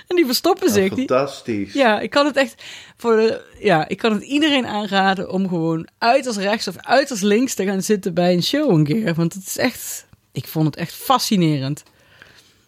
en 0.07 0.15
die 0.15 0.25
verstoppen 0.25 0.67
Oh, 0.67 0.73
zich. 0.73 0.93
Die, 0.93 1.07
fantastisch. 1.07 1.73
Ja, 1.73 1.99
ik 1.99 2.09
kan 2.09 2.25
het 2.25 2.35
echt 2.35 2.63
voor 2.97 3.15
de, 3.15 3.41
ja, 3.59 3.87
ik 3.87 3.97
kan 3.97 4.13
het 4.13 4.23
iedereen 4.23 4.67
aanraden 4.67 5.31
om 5.31 5.47
gewoon 5.47 5.87
uiterst 5.97 6.37
rechts 6.39 6.67
of 6.67 6.75
uiterst 6.77 7.23
links 7.23 7.53
te 7.53 7.65
gaan 7.65 7.81
zitten 7.81 8.13
bij 8.13 8.33
een 8.33 8.43
show 8.43 8.71
een 8.71 8.83
keer. 8.83 9.13
Want 9.13 9.33
het 9.33 9.45
is 9.47 9.57
echt, 9.57 10.05
ik 10.31 10.47
vond 10.47 10.65
het 10.65 10.75
echt 10.75 10.93
fascinerend. 10.93 11.83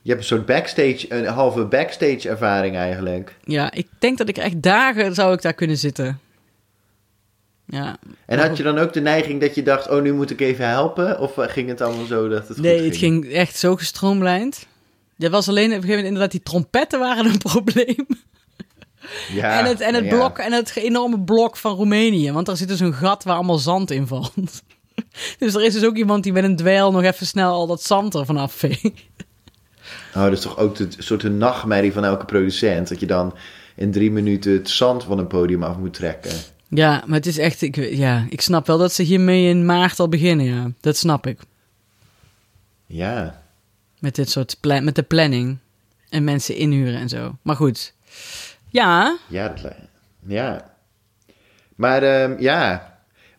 Je 0.02 0.10
hebt 0.10 0.22
een 0.22 0.28
soort 0.28 0.46
backstage, 0.46 1.06
een 1.10 1.26
halve 1.26 1.66
backstage 1.66 2.30
ervaring 2.30 2.76
eigenlijk. 2.76 3.36
Ja, 3.44 3.72
ik 3.72 3.88
denk 4.00 4.18
dat 4.18 4.30
ik 4.30 4.38
echt 4.38 4.62
dagen 4.62 5.16
zou 5.16 5.34
ik 5.34 5.42
daar 5.42 5.54
kunnen 5.54 5.78
zitten. 5.78 6.20
Ja. 7.66 7.98
En 8.26 8.40
had 8.40 8.58
je 8.58 8.64
dan 8.64 8.78
ook 8.78 8.94
de 8.94 9.02
neiging 9.02 9.42
dat 9.42 9.56
je 9.56 9.64
dacht, 9.64 9.90
oh, 9.90 10.02
nu 10.02 10.14
moet 10.14 10.30
ik 10.30 10.42
even 10.42 10.68
helpen? 10.68 11.20
Of 11.20 11.34
ging 11.36 11.70
het 11.70 11.82
allemaal 11.82 12.06
zo 12.06 12.28
dat 12.28 12.48
het 12.48 12.58
Nee, 12.58 12.78
goed 12.78 12.86
het 12.86 12.98
ging 12.98 13.32
echt 13.32 13.58
zo 13.58 13.76
gestroomlijnd. 13.76 14.68
Er 15.18 15.30
was 15.30 15.48
alleen 15.48 15.70
op 15.70 15.76
een 15.76 15.82
gegeven 15.82 16.04
moment 16.04 16.08
inderdaad 16.08 16.32
die 16.32 16.44
trompetten 16.44 17.00
waren 17.00 17.26
een 17.26 17.38
probleem. 17.52 18.08
Ja, 19.34 19.60
en 19.60 19.66
het, 19.66 19.80
en 19.80 19.94
het 19.94 20.04
ja. 20.04 20.10
blok 20.16 20.38
en 20.38 20.52
het 20.52 20.76
enorme 20.76 21.20
blok 21.20 21.58
van 21.58 21.76
Roemenië. 21.76 22.32
Want 22.32 22.46
daar 22.46 22.58
zit 22.58 22.68
dus 22.68 22.80
een 22.80 22.94
gat 22.94 23.24
waar 23.24 23.36
allemaal 23.36 23.58
zand 23.58 23.92
in 23.92 24.08
valt. 24.08 24.34
Dus 25.38 25.54
er 25.54 25.64
is 25.64 25.74
dus 25.74 25.86
ook 25.86 25.96
iemand 25.96 26.24
die 26.24 26.32
met 26.32 26.44
een 26.44 26.56
dweil 26.56 26.92
nog 26.92 27.04
even 27.04 27.26
snel 27.26 27.52
al 27.52 27.68
dat 27.68 27.84
zand 27.84 28.14
er 28.14 28.26
vanaf 28.26 28.54
veegt. 28.54 28.92
Oh, 30.16 30.24
dat 30.24 30.32
is 30.32 30.40
toch 30.42 30.58
ook 30.58 30.76
de 30.76 30.88
soort 30.98 31.24
een 31.24 31.38
nachtmerrie 31.38 31.94
van 31.94 32.06
elke 32.06 32.26
producent. 32.26 32.88
Dat 32.90 33.00
je 33.00 33.06
dan 33.06 33.36
in 33.76 33.92
drie 33.92 34.12
minuten 34.12 34.52
het 34.54 34.70
zand 34.70 35.04
van 35.04 35.18
een 35.20 35.28
podium 35.28 35.64
af 35.64 35.78
moet 35.78 35.94
trekken. 35.94 36.32
Ja, 36.68 37.04
maar 37.06 37.18
het 37.18 37.26
is 37.28 37.38
echt... 37.38 37.62
Ik, 37.62 37.76
ja, 37.76 38.26
ik 38.30 38.42
snap 38.42 38.68
wel 38.68 38.78
dat 38.78 38.94
ze 38.94 39.04
hiermee 39.04 39.50
in 39.50 39.66
maart 39.66 40.00
al 40.00 40.10
beginnen, 40.10 40.46
ja. 40.46 40.72
Dat 40.80 40.98
snap 40.98 41.28
ik. 41.28 41.40
Ja. 42.86 43.42
Met 44.00 44.16
dit 44.16 44.30
soort... 44.30 44.58
pla- 44.60 44.80
met 44.82 44.96
de 44.96 45.04
planning. 45.04 45.58
En 46.10 46.24
mensen 46.24 46.56
inhuren 46.56 47.00
en 47.00 47.10
zo. 47.10 47.38
Maar 47.42 47.56
goed. 47.56 47.94
Ja, 48.70 49.18
Ja, 49.28 49.48
dat, 49.62 49.74
ja. 50.28 50.72
Maar 51.76 52.04
ehm, 52.04 52.36
ja. 52.42 52.91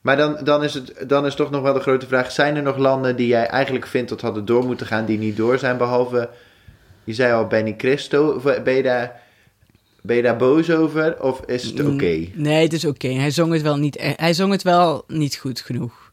Maar 0.02 0.16
dan, 0.16 0.38
dan, 0.44 0.62
is 0.64 0.74
het, 0.74 1.04
dan 1.06 1.26
is 1.26 1.34
toch 1.34 1.50
nog 1.50 1.62
wel 1.62 1.72
de 1.72 1.80
grote 1.80 2.06
vraag: 2.06 2.30
zijn 2.32 2.56
er 2.56 2.62
nog 2.62 2.76
landen 2.76 3.16
die 3.16 3.26
jij 3.26 3.46
eigenlijk 3.46 3.86
vindt 3.86 4.08
dat 4.08 4.20
hadden 4.20 4.44
door 4.44 4.64
moeten 4.64 4.86
gaan, 4.86 5.04
die 5.04 5.18
niet 5.18 5.36
door 5.36 5.58
zijn? 5.58 5.76
Behalve, 5.76 6.30
je 7.04 7.12
zei 7.14 7.32
al 7.32 7.46
Benny 7.46 7.74
Christo. 7.78 8.40
Eh, 8.40 8.62
Ben 8.62 8.74
je 8.74 8.82
daar, 8.82 9.20
ben 10.02 10.16
je 10.16 10.22
daar 10.22 10.36
boos 10.36 10.70
over? 10.70 11.22
Of 11.22 11.40
is 11.46 11.62
het 11.64 11.80
oké? 11.80 12.26
Nee, 12.34 12.62
het 12.62 12.72
is 12.72 12.84
oké. 12.84 13.08
Hij 13.08 13.30
zong 13.30 13.52
het 13.52 13.62
wel 13.62 13.76
niet... 13.76 13.96
e- 13.96 14.12
Hij 14.16 14.34
zong 14.34 14.52
het 14.52 14.62
wel 14.62 15.04
niet 15.06 15.36
goed 15.36 15.60
genoeg. 15.60 16.10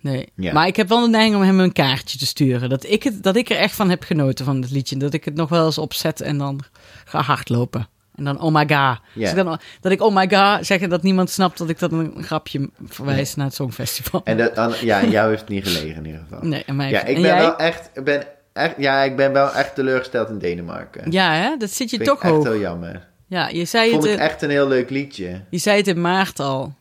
Nee. 0.00 0.28
Ja. 0.34 0.52
Maar 0.52 0.66
ik 0.66 0.76
heb 0.76 0.88
wel 0.88 1.00
de 1.00 1.08
neiging 1.08 1.36
om 1.36 1.42
hem 1.42 1.60
een 1.60 1.72
kaartje 1.72 2.18
te 2.18 2.26
sturen. 2.26 2.68
Dat 2.68 2.84
ik, 2.84 3.02
het, 3.02 3.22
dat 3.22 3.36
ik 3.36 3.50
er 3.50 3.56
echt 3.56 3.74
van 3.74 3.90
heb 3.90 4.02
genoten 4.02 4.44
van 4.44 4.62
het 4.62 4.70
liedje. 4.70 4.96
Dat 4.96 5.14
ik 5.14 5.24
het 5.24 5.34
nog 5.34 5.48
wel 5.48 5.64
eens 5.64 5.78
opzet 5.78 6.20
en 6.20 6.38
dan 6.38 6.60
ga 7.04 7.20
hardlopen. 7.20 7.88
En 8.26 8.34
dan 8.34 8.40
oh 8.40 8.54
my 8.54 8.68
god. 8.68 8.98
Dus 9.14 9.30
ik 9.30 9.36
dan, 9.36 9.60
dat 9.80 9.92
ik 9.92 10.02
oh 10.02 10.14
my 10.14 10.28
god 10.30 10.66
zeg 10.66 10.80
en 10.80 10.88
dat 10.88 11.02
niemand 11.02 11.30
snapt 11.30 11.58
dat 11.58 11.68
ik 11.68 11.78
dat 11.78 11.92
een 11.92 12.14
grapje 12.24 12.70
verwijs 12.86 13.34
naar 13.34 13.46
het 13.46 13.54
Songfestival. 13.54 14.20
En 14.24 14.36
dat, 14.36 14.56
aan, 14.56 14.72
ja, 14.80 15.04
jou 15.16 15.28
heeft 15.28 15.40
het 15.40 15.48
niet 15.50 15.66
gelegen 15.66 15.96
in 15.96 16.04
ieder 16.06 16.20
geval. 16.28 16.48
nee, 16.48 16.62
en 16.66 16.76
mij, 16.76 16.90
Ja, 16.90 17.00
ik 17.04 17.16
en 17.16 17.22
ben 17.22 17.30
jij? 17.30 17.38
wel 17.40 17.56
echt, 17.58 18.04
ben 18.04 18.22
echt, 18.52 18.74
ja, 18.78 19.02
ik 19.02 19.16
ben 19.16 19.32
wel 19.32 19.52
echt 19.54 19.74
teleurgesteld 19.74 20.28
in 20.28 20.38
Denemarken. 20.38 21.10
Ja, 21.10 21.32
hè? 21.34 21.56
dat 21.56 21.70
zit 21.70 21.90
je 21.90 21.96
Vind 21.96 22.08
toch 22.08 22.18
ik 22.18 22.22
echt 22.24 22.32
hoog. 22.32 22.44
heel 22.44 22.58
jammer. 22.58 23.08
Ja, 23.26 23.48
je 23.48 23.64
zei, 23.64 23.90
Vond 23.90 24.02
het, 24.02 24.12
ik 24.12 24.18
in- 24.18 24.24
echt 24.24 24.42
een 24.42 24.50
heel 24.50 24.68
leuk 24.68 24.90
liedje. 24.90 25.40
je 25.50 25.58
zei 25.58 25.76
het 25.76 25.86
in 25.88 26.00
maart 26.00 26.40
al. 26.40 26.74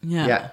Ja. 0.00 0.26
Ja. 0.26 0.52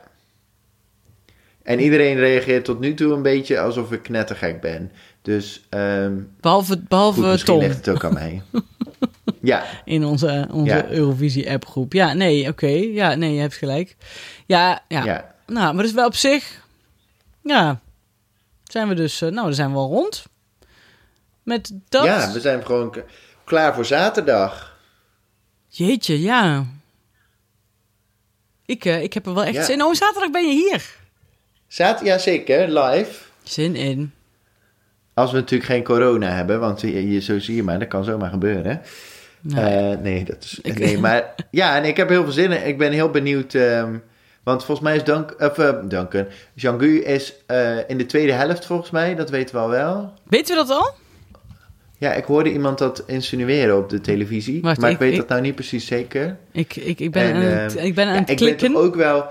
En 1.64 1.80
iedereen 1.80 2.16
reageert 2.18 2.66
tot 2.66 2.80
nu 2.80 2.94
toe 2.94 3.14
een 3.14 3.22
beetje 3.22 3.60
alsof 3.60 3.92
ik 3.92 4.02
knettergek 4.04 4.62
ben. 4.62 4.92
Dus 5.22 5.66
ehm 5.70 6.14
Behalve, 6.40 6.72
goed, 6.74 6.88
behalve 6.88 7.22
misschien 7.22 7.54
Tom 7.54 7.64
ligt 7.64 7.76
het 7.86 7.90
ook 7.90 8.04
aan 8.04 8.14
mij. 8.14 8.42
ja, 9.42 9.64
in 9.86 10.06
onze, 10.06 10.48
onze 10.52 10.74
Ja. 10.76 10.90
Eurovisie-appgroep. 10.90 11.94
Ja, 11.94 12.14
nee, 12.14 12.48
oké. 12.48 12.68
Ja, 12.68 13.16
nee, 13.16 13.34
je 13.34 13.40
hebt 13.40 13.56
gelijk. 13.56 13.96
Ja, 14.46 14.82
ja, 14.88 15.04
ja. 15.04 15.36
Nou, 15.48 15.74
maar 15.74 15.84
dus 15.84 15.94
wel 15.94 16.06
op 16.06 16.16
zich... 16.16 16.60
Ja, 17.44 17.80
zijn 18.64 18.88
we 18.88 18.94
dus... 18.94 19.22
eh, 19.22 19.30
nou, 19.30 19.46
dan 19.46 19.56
zijn 19.56 19.72
we 19.72 19.78
al 19.78 19.90
rond. 19.90 20.24
Met 21.44 21.72
dat... 21.90 22.04
Ja, 22.04 22.32
we 22.32 22.40
zijn 22.40 22.66
gewoon 22.66 22.96
klaar 23.44 23.74
voor 23.76 23.86
zaterdag. 23.86 24.78
Jeetje, 25.68 26.22
ja. 26.22 26.66
Ik, 28.66 28.86
eh, 28.86 29.02
ik 29.04 29.14
heb 29.14 29.26
er 29.26 29.34
wel 29.34 29.44
echt 29.44 29.56
Ja. 29.56 29.64
zin 29.64 29.76
in. 29.80 29.84
Oh, 29.86 29.94
zaterdag 29.94 30.32
ben 30.32 30.48
je 30.48 30.54
hier. 30.54 30.96
Zat, 31.68 32.00
ja 32.04 32.18
zeker, 32.18 32.80
live. 32.80 33.12
Zin 33.44 33.76
in. 33.76 34.14
Als 35.14 35.32
we 35.32 35.38
natuurlijk 35.38 35.70
geen 35.70 35.84
corona 35.84 36.30
hebben, 36.30 36.60
want 36.60 36.82
je, 36.82 37.10
je- 37.12 37.20
zo 37.22 37.40
zie 37.40 37.56
je 37.56 37.64
maar, 37.64 37.80
dat 37.80 37.88
kan 37.88 38.04
zomaar 38.04 38.30
gebeuren. 38.30 38.82
Nee. 39.42 39.92
Eh, 39.92 39.98
nee, 39.98 40.24
dat 40.24 40.44
is. 40.44 40.60
Ik- 40.62 40.80
Nee, 40.80 40.98
maar 40.98 41.36
ja, 41.52 41.76
en 41.78 41.84
ik 41.86 41.98
heb 41.98 42.10
heel 42.10 42.24
veel 42.24 42.32
zin 42.32 42.52
in. 42.52 42.68
Ik 42.68 42.78
ben 42.78 42.92
heel 42.92 43.10
benieuwd. 43.10 43.54
ehm, 43.54 43.98
want 44.44 44.66
volgens 44.66 44.88
mij 44.88 44.96
is 44.96 45.04
Dank, 45.04 45.36
of, 45.40 45.58
eh, 45.58 45.74
Duncan. 45.84 46.26
Jean-Gu 46.54 47.00
is 47.04 47.34
eh, 47.46 47.90
in 47.90 47.98
de 47.98 48.06
tweede 48.06 48.32
helft 48.32 48.66
volgens 48.66 48.90
mij, 48.92 49.16
dat 49.16 49.30
weten 49.30 49.56
we 49.56 49.62
al 49.62 49.70
wel. 49.70 50.14
Weten 50.24 50.56
we 50.58 50.66
dat 50.68 50.78
al? 50.78 50.90
Ja, 51.98 52.14
ik 52.14 52.24
hoorde 52.26 52.52
iemand 52.52 52.78
dat 52.78 53.04
insinueren 53.08 53.78
op 53.78 53.90
de 53.90 54.02
televisie. 54.02 54.62
Wacht, 54.62 54.80
maar 54.80 54.90
ik, 54.90 54.96
ik- 54.96 55.02
weet 55.02 55.12
ik- 55.12 55.18
dat 55.20 55.28
nou 55.30 55.42
niet 55.42 55.56
precies 55.56 55.86
zeker. 55.86 56.38
Ik, 56.52 56.76
ik, 56.76 57.00
ik 57.00 57.12
ben 57.12 57.24
En, 57.24 57.36
aan 57.36 57.42
het, 57.42 57.76
ehm, 57.76 57.86
ik 57.86 57.96
ben 57.96 58.08
aan 58.08 58.14
Ja, 58.14 58.20
het 58.20 58.30
ik 58.30 58.38
ben 58.38 58.56
klikken. 58.56 58.76
ook 58.82 58.96
wel. 58.96 59.26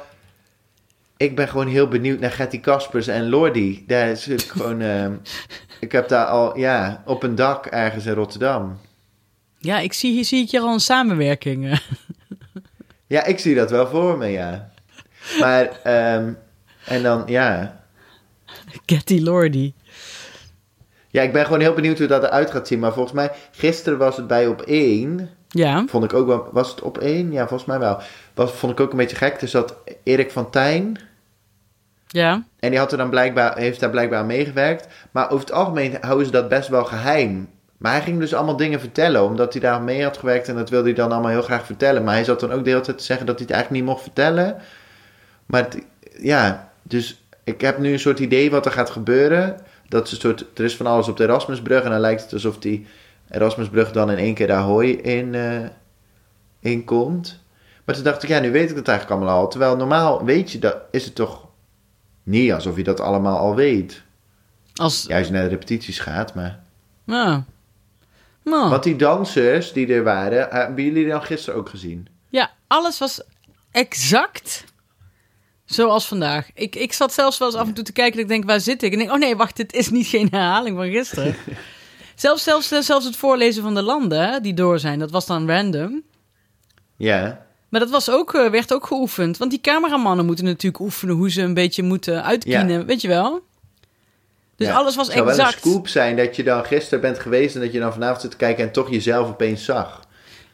Ik 1.16 1.36
ben 1.36 1.48
gewoon 1.48 1.66
heel 1.66 1.88
benieuwd 1.88 2.20
naar 2.20 2.30
Getty 2.30 2.60
Kaspers 2.60 3.06
en 3.06 3.28
Lordi. 3.28 3.84
Daar 3.86 4.08
is 4.08 4.28
gewoon. 4.52 4.80
ehm, 4.80 5.12
ik 5.80 5.92
heb 5.92 6.08
daar 6.08 6.26
al, 6.26 6.58
ja, 6.58 7.02
op 7.06 7.22
een 7.22 7.34
dak 7.34 7.66
ergens 7.66 8.06
in 8.06 8.12
Rotterdam. 8.14 8.78
Ja, 9.62 9.78
ik 9.78 9.92
zie, 9.92 10.12
hier 10.12 10.24
zie 10.24 10.42
ik 10.42 10.50
hier 10.50 10.60
al 10.60 10.72
een 10.72 10.80
samenwerking. 10.80 11.68
Ja, 13.06 13.24
ik 13.24 13.38
zie 13.38 13.54
dat 13.54 13.70
wel 13.70 13.86
voor 13.86 14.18
me, 14.18 14.26
ja. 14.26 14.70
Maar, 15.40 15.80
ehm, 15.82 16.32
en 16.84 17.02
dan, 17.02 17.22
ja. 17.26 17.80
Getty 18.86 19.20
Lordy. 19.20 19.72
Ja, 21.08 21.22
ik 21.22 21.32
ben 21.32 21.44
gewoon 21.44 21.60
heel 21.60 21.74
benieuwd 21.74 21.98
hoe 21.98 22.06
dat 22.06 22.22
eruit 22.22 22.50
gaat 22.50 22.66
zien. 22.66 22.78
Maar 22.78 22.92
volgens 22.92 23.14
mij, 23.14 23.30
gisteren 23.50 23.98
was 23.98 24.16
het 24.16 24.26
bij 24.26 24.46
op 24.46 24.60
één. 24.62 25.30
Ja, 25.48 25.84
Vond 25.88 26.04
ik 26.04 26.12
ook 26.12 26.26
wel, 26.26 26.48
was 26.52 26.70
het 26.70 26.82
op 26.82 26.98
één? 26.98 27.32
Ja, 27.32 27.48
volgens 27.48 27.68
mij 27.68 27.78
wel. 27.78 28.00
Was, 28.34 28.52
vond 28.52 28.72
ik 28.72 28.80
ook 28.80 28.90
een 28.90 28.96
beetje 28.96 29.16
gek. 29.16 29.40
Dus 29.40 29.50
dat 29.50 29.76
Erik 30.02 30.30
van 30.30 30.50
Tijn, 30.50 30.98
ja. 32.06 32.44
en 32.58 32.70
die 32.70 32.78
had 32.78 32.92
er 32.92 32.98
dan 32.98 33.10
blijkbaar, 33.10 33.58
heeft 33.58 33.80
daar 33.80 33.90
blijkbaar 33.90 34.18
aan 34.18 34.26
meegewerkt. 34.26 34.88
Maar 35.10 35.30
over 35.30 35.46
het 35.46 35.52
algemeen 35.52 35.96
houden 36.00 36.26
ze 36.26 36.32
dat 36.32 36.48
best 36.48 36.68
wel 36.68 36.84
geheim. 36.84 37.48
Maar 37.80 37.92
hij 37.92 38.02
ging 38.02 38.18
dus 38.18 38.34
allemaal 38.34 38.56
dingen 38.56 38.80
vertellen, 38.80 39.24
omdat 39.24 39.52
hij 39.52 39.62
daar 39.62 39.82
mee 39.82 40.02
had 40.02 40.16
gewerkt. 40.16 40.48
En 40.48 40.54
dat 40.54 40.70
wilde 40.70 40.84
hij 40.86 40.94
dan 40.94 41.12
allemaal 41.12 41.30
heel 41.30 41.42
graag 41.42 41.66
vertellen. 41.66 42.04
Maar 42.04 42.14
hij 42.14 42.24
zat 42.24 42.40
dan 42.40 42.52
ook 42.52 42.64
de 42.64 42.70
hele 42.70 42.82
tijd 42.82 42.98
te 42.98 43.04
zeggen 43.04 43.26
dat 43.26 43.34
hij 43.38 43.44
het 43.46 43.54
eigenlijk 43.54 43.82
niet 43.84 43.92
mocht 43.92 44.04
vertellen. 44.04 44.56
Maar 45.46 45.62
het- 45.62 45.82
ja, 46.18 46.72
dus 46.82 47.24
ik 47.44 47.60
heb 47.60 47.78
nu 47.78 47.92
een 47.92 47.98
soort 48.00 48.18
idee 48.18 48.50
wat 48.50 48.66
er 48.66 48.72
gaat 48.72 48.90
gebeuren. 48.90 49.60
Dat 49.88 50.06
is 50.06 50.12
een 50.12 50.18
soort, 50.20 50.44
er 50.54 50.64
is 50.64 50.76
van 50.76 50.86
alles 50.86 51.08
op 51.08 51.16
de 51.16 51.22
Erasmusbrug. 51.24 51.82
En 51.82 51.90
dan 51.90 52.00
lijkt 52.00 52.22
het 52.22 52.32
alsof 52.32 52.58
die 52.58 52.86
Erasmusbrug 53.30 53.92
dan 53.92 54.10
in 54.10 54.18
één 54.18 54.34
keer 54.34 54.46
daar 54.46 54.62
hooi 54.62 54.96
in, 54.96 55.34
eh, 55.34 55.64
in 56.60 56.84
komt. 56.84 57.42
Maar 57.84 57.94
toen 57.94 58.04
dacht 58.04 58.22
ik, 58.22 58.28
ja, 58.28 58.40
nu 58.40 58.50
weet 58.52 58.70
ik 58.70 58.76
het 58.76 58.88
eigenlijk 58.88 59.20
allemaal 59.20 59.38
al. 59.40 59.48
Terwijl 59.48 59.76
normaal 59.76 60.24
weet 60.24 60.52
je 60.52 60.58
dat, 60.58 60.76
is 60.90 61.04
het 61.04 61.14
toch 61.14 61.46
niet 62.22 62.52
alsof 62.52 62.76
je 62.76 62.84
dat 62.84 63.00
allemaal 63.00 63.38
al 63.38 63.54
weet. 63.54 64.02
Als, 64.74 65.04
Juist 65.08 65.30
naar 65.30 65.42
de 65.42 65.48
repetities 65.48 65.98
gaat, 65.98 66.34
maar... 66.34 66.60
ja. 67.04 67.44
Nou, 68.50 68.70
Want 68.70 68.82
die 68.82 68.96
dansers 68.96 69.72
die 69.72 69.94
er 69.94 70.02
waren, 70.02 70.48
hebben 70.50 70.84
jullie 70.84 71.02
die 71.02 71.12
dan 71.12 71.22
gisteren 71.22 71.58
ook 71.58 71.68
gezien? 71.68 72.08
ja, 72.28 72.50
alles 72.66 72.98
was 72.98 73.22
exact 73.70 74.64
zoals 75.64 76.06
vandaag. 76.06 76.50
Ik, 76.54 76.76
ik 76.76 76.92
zat 76.92 77.12
zelfs 77.12 77.38
wel 77.38 77.48
eens 77.48 77.56
af 77.56 77.66
en 77.66 77.74
toe 77.74 77.84
te 77.84 77.92
kijken 77.92 78.14
en 78.14 78.22
ik 78.22 78.28
denk, 78.28 78.44
waar 78.44 78.60
zit 78.60 78.82
ik? 78.82 78.92
En 78.92 78.98
ik 79.00 79.04
denk, 79.04 79.10
oh 79.10 79.20
nee, 79.20 79.36
wacht, 79.36 79.56
dit 79.56 79.72
is 79.72 79.90
niet 79.90 80.06
geen 80.06 80.28
herhaling 80.30 80.76
van 80.76 80.90
gisteren. 80.90 81.34
zelfs, 82.14 82.42
zelfs, 82.42 82.68
zelfs 82.68 83.04
het 83.04 83.16
voorlezen 83.16 83.62
van 83.62 83.74
de 83.74 83.82
landen 83.82 84.42
die 84.42 84.54
door 84.54 84.78
zijn, 84.78 84.98
dat 84.98 85.10
was 85.10 85.26
dan 85.26 85.50
random. 85.50 86.02
Ja. 86.96 87.46
Maar 87.68 87.80
dat 87.80 87.90
was 87.90 88.10
ook, 88.10 88.34
eh, 88.34 88.50
werd 88.50 88.74
ook 88.74 88.86
geoefend. 88.86 89.36
Want 89.36 89.50
die 89.50 89.60
cameramannen 89.60 90.26
moeten 90.26 90.44
natuurlijk 90.44 90.82
oefenen 90.82 91.14
hoe 91.14 91.30
ze 91.30 91.42
een 91.42 91.54
beetje 91.54 91.82
moeten 91.82 92.24
uitkienen. 92.24 92.78
Ja. 92.78 92.84
Weet 92.84 93.00
je 93.00 93.08
wel? 93.08 93.42
Dus 94.60 94.68
Ja. 94.68 94.74
alles 94.74 94.96
was 94.96 95.06
Het 95.06 95.14
zou 95.14 95.26
wel 95.26 95.34
een 95.34 95.40
exact. 95.40 95.60
scoop 95.60 95.88
zijn 95.88 96.16
dat 96.16 96.36
je 96.36 96.42
dan 96.42 96.64
gisteren 96.64 97.00
bent 97.00 97.18
geweest 97.18 97.54
en 97.54 97.60
dat 97.60 97.72
je 97.72 97.78
dan 97.78 97.92
vanavond 97.92 98.20
zit 98.20 98.30
te 98.30 98.36
kijken 98.36 98.64
en 98.64 98.72
toch 98.72 98.90
jezelf 98.90 99.28
opeens 99.28 99.64
zag. 99.64 100.00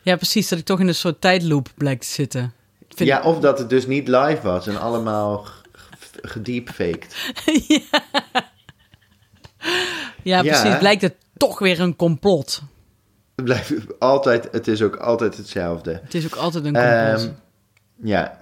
Ja, 0.03 0.17
precies. 0.17 0.49
Dat 0.49 0.59
ik 0.59 0.65
toch 0.65 0.81
in 0.81 0.89
een 0.89 0.95
soort 0.95 1.21
tijdloop 1.21 1.69
blijkt 1.75 2.01
te 2.01 2.13
zitten. 2.13 2.53
Vind- 2.89 3.09
Ja, 3.09 3.23
of 3.23 3.39
dat 3.41 3.59
het 3.59 3.69
dus 3.71 3.87
niet 3.87 4.09
live 4.09 4.39
was 4.43 4.67
en 4.67 4.81
allemaal 4.81 5.37
g- 5.39 5.63
g- 6.01 6.11
gedeepfaked. 6.31 7.15
Ja, 10.23 10.43
Ja. 10.43 10.61
precies. 10.61 10.79
Blijkt 10.79 11.03
het 11.03 11.15
toch 11.37 11.59
weer 11.59 11.81
een 11.81 11.97
complot. 11.97 12.63
Het 13.37 13.45
blijft 13.45 13.73
altijd, 13.99 14.49
het 14.53 14.69
is 14.69 14.83
ook 14.83 14.97
altijd 14.97 15.37
hetzelfde. 15.37 16.01
Het 16.03 16.15
is 16.15 16.25
ook 16.25 16.35
altijd 16.35 16.65
een 16.65 16.73
complot. 16.73 17.21
Ehm, 17.23 17.29
ja. 18.03 18.41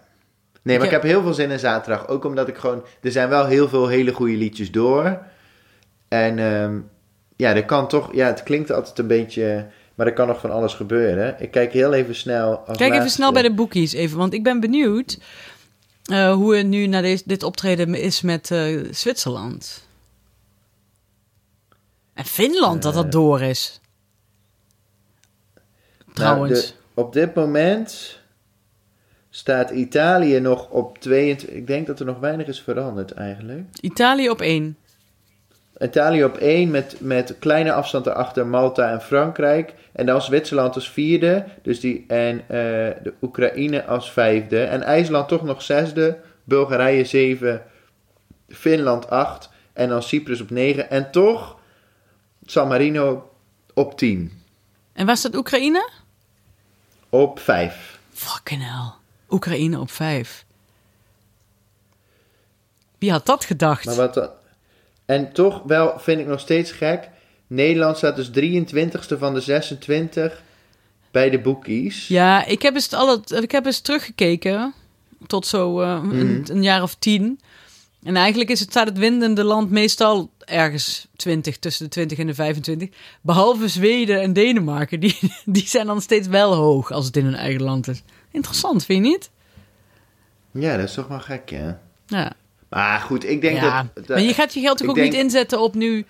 Nee, 0.63 0.77
maar 0.77 0.87
ik 0.87 0.93
heb 0.93 1.03
heel 1.03 1.23
veel 1.23 1.35
zin 1.35 1.51
in 1.51 1.59
zaterdag. 1.59 2.09
Ook 2.09 2.25
omdat 2.25 2.49
ik 2.49 2.57
gewoon... 2.57 2.85
Er 3.03 3.11
zijn 3.13 3.29
wel 3.29 3.47
heel 3.47 3.69
veel 3.69 3.89
hele 3.89 4.13
goede 4.13 4.37
liedjes 4.37 4.71
door. 4.71 5.19
En 6.15 6.39
ehm, 6.39 6.79
ja, 7.37 7.55
er 7.55 7.65
kan 7.65 7.89
toch... 7.89 8.15
Ja, 8.15 8.27
het 8.27 8.43
klinkt 8.43 8.71
altijd 8.73 8.99
een 8.99 9.07
beetje... 9.07 9.67
Maar 9.95 10.07
er 10.07 10.13
kan 10.13 10.27
nog 10.27 10.41
van 10.41 10.51
alles 10.51 10.75
gebeuren. 10.75 11.37
Ik 11.39 11.51
kijk 11.51 11.73
heel 11.73 11.93
even 11.93 12.15
snel. 12.15 12.57
Als 12.59 12.77
Kijk 12.79 12.93
even 12.95 13.11
snel 13.11 13.33
bij 13.33 13.43
de 13.43 13.55
boekies 13.55 13.93
even, 13.93 14.19
want 14.19 14.33
ik 14.33 14.43
ben 14.43 14.61
benieuwd 14.61 15.19
eh, 16.05 16.33
hoe 16.33 16.57
het 16.57 16.67
nu 16.67 16.87
naar 16.87 17.03
deze, 17.03 17.23
dit 17.27 17.43
optreden 17.43 17.95
is 17.95 18.21
met 18.21 18.51
eh, 18.51 18.85
Zwitserland. 18.91 19.87
En 22.15 22.25
Finland, 22.25 22.83
dat 22.83 22.95
dat 22.95 23.05
Eh, 23.05 23.11
door 23.11 23.41
is. 23.43 23.81
Nou, 26.05 26.15
Trouwens. 26.15 26.67
de- 26.67 26.75
op 26.95 27.13
dit 27.13 27.35
moment 27.35 28.21
staat 29.31 29.71
Italië 29.71 30.41
nog 30.41 30.69
op 30.71 30.99
22... 30.99 31.49
Ik 31.57 31.67
denk 31.67 31.87
dat 31.87 32.01
er 32.01 32.07
nog 32.07 32.19
weinig 32.19 32.47
is 32.47 32.61
veranderd 32.61 33.13
eigenlijk. 33.13 33.65
Italië 33.81 34.31
op 34.31 34.41
één. 34.41 34.77
Italië 35.79 36.25
op 36.25 36.37
1 36.37 36.71
met, 36.71 36.97
met 37.01 37.37
kleine 37.39 37.73
afstand 37.73 38.07
erachter 38.07 38.47
Malta 38.47 38.91
en 38.91 39.01
Frankrijk. 39.01 39.75
En 39.93 40.07
dan 40.07 40.23
Zwitserland 40.23 40.75
als 40.75 40.91
vierde. 40.91 41.45
Dus 41.63 41.81
die, 41.81 42.05
en 42.09 42.41
eh, 42.41 42.47
de 43.03 43.15
Oekraïne 43.23 43.85
als 43.85 44.13
vijfde. 44.13 44.63
En 44.63 44.83
IJsland 44.83 45.29
toch 45.29 45.43
nog 45.43 45.63
zesde. 45.63 46.19
Bulgarije 46.45 47.05
zeven. 47.05 47.63
Finland 48.49 49.11
acht. 49.11 49.49
En 49.73 49.89
dan 49.89 50.03
Cyprus 50.03 50.41
op 50.41 50.51
negen. 50.51 50.91
En 50.91 51.11
toch 51.11 51.59
San 52.45 52.69
Marino 52.69 53.31
op 53.75 53.99
10. 53.99 54.43
En 54.93 55.07
waar 55.07 55.17
staat 55.17 55.37
Oekraïne? 55.37 55.91
Op 57.09 57.39
5. 57.39 57.99
Fucking 58.13 58.63
hell. 58.63 58.93
Oekraïne 59.31 59.81
op 59.81 59.91
vijf. 59.91 60.45
Wie 62.99 63.11
had 63.11 63.27
dat 63.27 63.45
gedacht? 63.45 63.85
Maar 63.85 63.95
wat 63.95 64.15
dan? 64.15 64.31
En 65.07 65.33
toch 65.33 65.63
wel 65.67 65.99
vind 65.99 66.21
ik 66.21 66.27
nog 66.27 66.41
steeds 66.41 66.71
gek. 66.73 67.09
Nederland 67.47 67.97
staat 67.97 68.17
dus 68.17 68.29
23ste 68.31 69.19
van 69.19 69.35
de 69.35 69.41
26 69.41 70.43
bij 71.11 71.31
de 71.31 71.39
bookies. 71.41 72.09
Ja, 72.09 72.45
ik 72.45 72.63
heb 72.63 72.75
eens, 72.75 72.93
alle, 72.93 73.21
ik 73.43 73.51
heb 73.51 73.67
eens 73.67 73.81
teruggekeken 73.81 74.75
tot 75.27 75.47
zo 75.47 75.81
eh, 75.81 75.89
een, 76.03 76.09
Mhm. 76.41 76.51
een 76.51 76.63
jaar 76.63 76.83
of 76.83 76.95
tien. 76.95 77.41
En 78.03 78.17
eigenlijk 78.17 78.51
is 78.51 78.61
het, 78.61 78.71
staat 78.71 78.87
het 78.89 78.99
windende 78.99 79.45
land 79.45 79.71
meestal 79.71 80.31
ergens 80.39 81.07
20, 81.17 81.59
tussen 81.59 81.85
de 81.85 81.91
20 81.91 82.19
en 82.19 82.27
de 82.27 82.35
25. 82.35 82.89
Behalve 83.21 83.69
Zweden 83.69 84.21
en 84.21 84.33
Denemarken, 84.33 85.01
die, 85.01 85.19
die 85.45 85.67
zijn 85.69 85.87
dan 85.87 86.01
steeds 86.01 86.29
wel 86.29 86.55
hoog 86.55 86.91
als 86.93 87.07
het 87.07 87.17
in 87.17 87.25
hun 87.25 87.35
eigen 87.35 87.63
land 87.63 87.89
is. 87.89 88.03
Interessant, 88.31 88.85
vind 88.85 89.05
je 89.05 89.11
niet? 89.11 89.31
Ja, 90.51 90.77
dat 90.77 90.89
is 90.89 90.95
toch 90.95 91.07
wel 91.09 91.21
gek, 91.21 91.51
ja. 91.51 91.81
Ja. 92.07 92.33
Maar 92.75 93.01
goed, 93.01 93.29
ik 93.29 93.41
denk 93.41 93.57
ja. 93.57 93.87
dat... 93.95 94.09
maar 94.09 94.21
je 94.21 94.35
gaat 94.35 94.55
je 94.55 94.61
geld 94.61 94.79
toch 94.79 94.89
ook 94.89 94.95
denk- 94.95 95.13
niet 95.13 95.21
inzetten 95.21 95.61
op 95.61 95.75
nu 95.75 96.05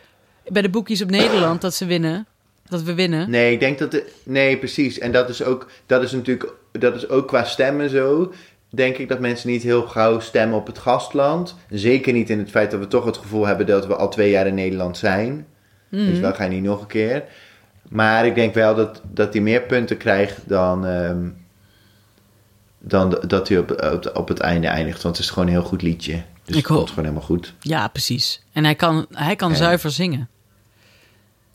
bij 0.48 0.62
de 0.62 0.68
boekjes 0.68 1.02
op 1.02 1.10
Nederland 1.10 1.60
dat 1.60 1.74
ze 1.74 1.86
winnen? 1.86 2.26
Dat 2.68 2.82
we 2.82 2.94
winnen? 2.94 3.30
Nee, 3.30 3.52
ik 3.52 3.60
denk 3.60 3.78
dat... 3.78 3.90
De, 3.90 4.12
nee, 4.22 4.58
precies. 4.58 4.98
En 4.98 5.12
dat 5.12 5.28
is 5.28 5.42
ook... 5.42 5.70
Dat 5.86 6.02
is 6.02 6.12
natuurlijk... 6.12 6.52
Dat 6.72 6.94
is 6.94 7.08
ook 7.08 7.28
qua 7.28 7.44
stemmen 7.44 7.90
zo. 7.90 8.32
Denk 8.70 8.96
ik 8.96 9.08
dat 9.08 9.20
mensen 9.20 9.50
niet 9.50 9.62
heel 9.62 9.82
gauw 9.82 10.20
stemmen 10.20 10.58
op 10.58 10.66
het 10.66 10.78
gastland. 10.78 11.56
Zeker 11.70 12.12
niet 12.12 12.30
in 12.30 12.38
het 12.38 12.50
feit 12.50 12.70
dat 12.70 12.80
we 12.80 12.88
toch 12.88 13.04
het 13.04 13.16
gevoel 13.16 13.46
hebben 13.46 13.66
dat 13.66 13.86
we 13.86 13.96
al 13.96 14.08
twee 14.08 14.30
jaar 14.30 14.46
in 14.46 14.54
Nederland 14.54 14.96
zijn. 14.96 15.46
Mhm. 15.88 16.06
Dus 16.06 16.20
dan 16.20 16.34
ga 16.34 16.44
je 16.44 16.50
niet 16.50 16.62
nog 16.62 16.80
een 16.80 16.86
keer. 16.86 17.24
Maar 17.88 18.26
ik 18.26 18.34
denk 18.34 18.54
wel 18.54 18.74
dat, 18.74 19.02
dat 19.12 19.32
hij 19.32 19.42
meer 19.42 19.62
punten 19.62 19.96
krijgt 19.96 20.48
dan... 20.48 20.86
ehm, 20.86 21.28
dan 22.78 23.18
dat 23.26 23.48
hij 23.48 23.58
op, 23.58 23.70
op, 23.92 24.10
op 24.16 24.28
het 24.28 24.40
einde 24.40 24.66
eindigt. 24.66 25.02
Want 25.02 25.16
het 25.16 25.24
is 25.24 25.30
gewoon 25.30 25.48
een 25.48 25.54
heel 25.54 25.62
goed 25.62 25.82
liedje. 25.82 26.22
Dus 26.44 26.56
Ik 26.56 26.66
het 26.66 26.76
komt 26.76 26.88
gewoon 26.88 27.04
helemaal 27.04 27.26
goed. 27.26 27.54
Ja, 27.60 27.88
precies. 27.88 28.42
En 28.52 28.64
hij 28.64 28.74
kan, 28.74 29.06
hij 29.10 29.36
kan 29.36 29.56
zuiver 29.56 29.90
zingen. 29.90 30.28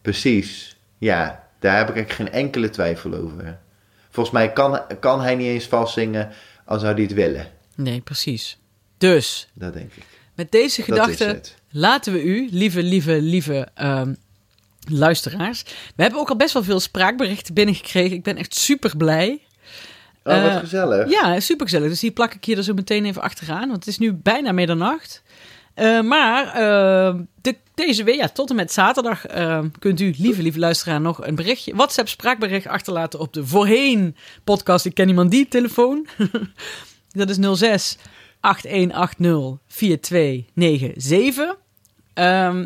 Precies. 0.02 0.78
Ja, 0.98 1.48
daar 1.60 1.78
heb 1.78 1.90
ik 1.90 1.96
eigenlijk 1.96 2.32
geen 2.32 2.42
enkele 2.42 2.70
twijfel 2.70 3.14
over. 3.14 3.60
Volgens 4.10 4.36
mij 4.36 4.54
kan, 4.54 4.82
kan 5.00 5.22
hij 5.22 5.36
niet 5.36 5.48
eens 5.48 5.66
vals 5.66 5.94
zingen 5.94 6.32
als 6.66 6.82
zou 6.82 6.94
hij 6.94 7.04
het 7.04 7.14
willen. 7.14 7.48
Nee, 7.76 8.02
precies. 8.02 8.58
Dus, 8.98 9.48
Dat 9.54 9.74
denk 9.74 9.92
ik. 9.94 10.04
met 10.36 10.52
deze 10.52 10.82
gedachte 10.82 11.42
laten 11.70 12.14
we 12.14 12.24
u, 12.24 12.48
lieve, 12.52 12.84
lieve, 12.84 13.22
lieve 13.22 13.68
ehm, 13.74 14.14
luisteraars. 14.88 15.64
We 15.96 16.02
hebben 16.02 16.20
ook 16.20 16.30
al 16.30 16.36
best 16.36 16.54
wel 16.54 16.64
veel 16.64 16.80
spraakberichten 16.80 17.54
binnengekregen. 17.54 18.16
Ik 18.18 18.24
ben 18.24 18.38
echt 18.38 18.56
super 18.56 18.98
blij. 18.98 19.42
Oh, 20.30 20.44
wat 20.44 20.52
Eh, 20.52 20.60
gezellig. 20.60 21.10
Ja, 21.10 21.40
super 21.40 21.66
gezellig. 21.66 21.90
Dus 21.90 22.00
die 22.00 22.12
plak 22.12 22.34
ik 22.34 22.46
hier 22.46 22.58
er 22.58 22.64
zo 22.64 22.74
meteen 22.74 23.06
even 23.06 23.22
achteraan. 23.22 23.68
Want 23.68 23.76
het 23.76 23.88
is 23.88 23.98
nu 23.98 24.14
bijna 24.14 24.52
middernacht. 24.52 25.24
Eh, 25.74 26.02
maar 26.02 26.48
eh, 26.48 27.20
de, 27.42 27.56
deze 27.74 28.04
week, 28.04 28.16
ja, 28.16 28.30
tot 28.30 28.50
en 28.50 28.56
met 28.56 28.72
zaterdag, 28.72 29.26
kunt 29.80 30.00
u, 30.00 30.14
lieve, 30.18 30.42
lieve 30.42 30.60
luisteraar, 30.60 31.02
nog 31.02 31.26
een 31.26 31.36
berichtje, 31.36 31.76
WhatsApp 31.76 32.08
spraakbericht 32.08 32.68
achterlaten 32.68 33.20
op 33.20 33.34
de 33.34 33.46
voorheen 33.46 34.16
podcast 34.44 34.86
Ik 34.86 34.94
Ken 34.94 35.08
Iemand 35.08 35.32
Die 35.32 35.48
telefoon. 35.48 36.08
Dat 37.12 37.30
is 37.30 37.38
06 37.58 37.98
8180 38.42 39.58
4297. 39.68 41.56
Ehm 42.14 42.66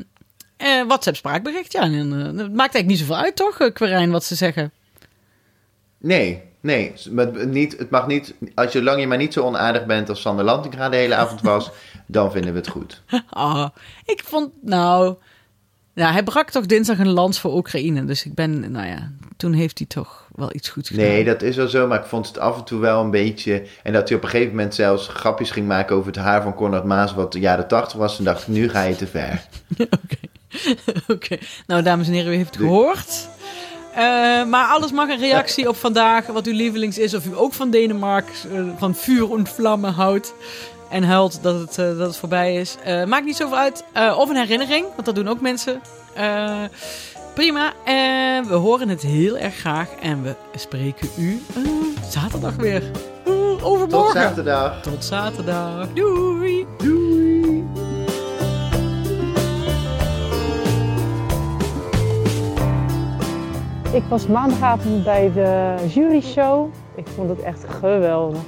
eh, 0.64 0.84
WhatsApp 0.88 1.16
spraakbericht, 1.16 1.72
ja. 1.72 1.82
En, 1.82 2.12
het 2.12 2.54
maakt 2.54 2.76
eigenlijk 2.76 2.86
niet 2.86 3.00
zoveel 3.00 3.16
uit, 3.16 3.36
toch, 3.36 3.74
Quirijn, 3.74 4.12
wat 4.12 4.24
ze 4.24 4.36
zeggen? 4.36 4.72
Nee, 5.98 6.42
nee. 6.64 6.94
Maar 7.12 7.26
het 7.26 7.52
niet, 7.52 7.78
het 7.78 7.90
mag 7.90 8.08
niet, 8.08 8.34
als 8.56 8.72
je 8.72 8.84
lang 8.84 9.00
je 9.00 9.08
maar 9.08 9.18
niet 9.18 9.34
zo 9.34 9.44
onaardig 9.44 9.86
bent 9.86 10.10
als 10.10 10.22
Sander 10.22 10.46
Lantinga 10.46 10.90
de 10.90 10.96
hele 10.96 11.16
avond 11.16 11.42
was, 11.42 11.72
dan 12.06 12.32
vinden 12.32 12.52
we 12.52 12.60
het 12.60 12.68
goed. 12.68 13.02
Ah, 13.30 13.70
ik 14.06 14.22
vond, 14.26 14.52
nou... 14.62 15.16
Ja, 15.96 16.12
hij 16.12 16.24
brak 16.24 16.50
toch 16.50 16.66
dinsdag 16.66 17.00
een 17.00 17.10
lans 17.10 17.40
voor 17.40 17.56
Oekraïne. 17.56 18.06
Dus 18.06 18.26
ik 18.26 18.34
ben, 18.34 18.72
nou 18.72 18.88
ja, 18.88 19.12
toen 19.38 19.54
heeft 19.54 19.78
hij 19.78 19.88
toch 19.88 20.28
wel 20.36 20.50
iets 20.54 20.70
goed 20.70 20.88
gedaan. 20.88 21.06
Nee, 21.06 21.24
dat 21.24 21.42
is 21.42 21.56
wel 21.56 21.68
zo, 21.68 21.88
maar 21.88 22.00
ik 22.00 22.06
vond 22.06 22.28
het 22.28 22.38
af 22.38 22.58
en 22.58 22.64
toe 22.64 22.80
wel 22.80 23.02
een 23.02 23.12
beetje... 23.12 23.64
En 23.84 23.94
dat 23.94 24.08
hij 24.08 24.18
op 24.18 24.24
een 24.24 24.30
gegeven 24.30 24.56
moment 24.56 24.76
zelfs 24.76 25.08
grapjes 25.08 25.52
ging 25.52 25.68
maken 25.68 25.96
over 25.96 26.08
het 26.08 26.22
haar 26.22 26.42
van 26.42 26.54
Conrad 26.54 26.86
Maas... 26.86 27.14
wat 27.14 27.32
de 27.32 27.40
jaren 27.40 27.68
tachtig 27.68 27.98
was. 27.98 28.18
En 28.18 28.24
dacht 28.24 28.42
ik, 28.42 28.48
nu 28.48 28.70
ga 28.70 28.84
je 28.84 28.96
te 28.96 29.08
ver. 29.08 29.46
Oké. 30.04 30.18
Oké. 31.14 31.38
Nou, 31.68 31.82
dames 31.82 32.08
en 32.08 32.14
heren, 32.14 32.34
u 32.34 32.36
heeft 32.36 32.56
het 32.56 32.64
gehoord. 32.64 33.30
Eh, 33.96 34.44
maar 34.46 34.68
alles 34.68 34.92
mag 34.92 35.10
een 35.10 35.18
reactie 35.20 35.68
op 35.70 35.76
vandaag, 35.76 36.26
wat 36.28 36.46
uw 36.46 36.54
lievelings 36.54 36.98
is. 36.98 37.14
Of 37.14 37.26
u 37.26 37.38
ook 37.38 37.54
van 37.54 37.70
Denemarken, 37.70 38.34
eh, 38.54 38.60
van 38.78 38.96
vuur 38.96 39.32
en 39.38 39.48
vlammen 39.48 39.94
houdt. 39.94 40.34
En 40.90 41.04
huilt 41.04 41.40
dat 41.42 41.60
het, 41.60 41.78
eh, 41.78 41.86
dat 41.86 42.08
het 42.08 42.18
voorbij 42.18 42.56
is. 42.56 42.76
Maakt 43.08 43.26
niet 43.26 43.36
zoveel 43.36 43.58
uit. 43.58 43.84
Of 44.18 44.30
een 44.30 44.36
herinnering, 44.36 44.86
want 44.94 45.06
dat 45.06 45.16
doen 45.16 45.28
ook 45.28 45.42
mensen. 45.42 45.82
Prima. 47.34 47.74
En 47.86 48.48
we 48.48 48.54
horen 48.54 48.90
het 48.90 49.02
heel 49.02 49.38
erg 49.38 49.56
graag. 49.56 49.88
En 50.02 50.24
we 50.24 50.36
spreken 50.56 51.10
u 51.18 51.44
zaterdag 52.10 52.56
weer. 52.56 52.84
Eh, 52.84 53.32
Tot 53.34 53.64
overmorgen. 53.64 54.22
zaterdag. 54.22 54.82
Tot 54.82 55.06
zaterdag. 55.06 55.88
Doei. 55.94 56.66
Doei. 56.78 57.03
Ik 63.94 64.04
was 64.10 64.28
maandagavond 64.28 65.04
bij 65.04 65.32
de 65.34 65.76
juryshow. 65.88 66.68
Ik 66.96 67.08
vond 67.08 67.30
het 67.30 67.42
echt 67.42 67.66
geweldig. 67.68 68.42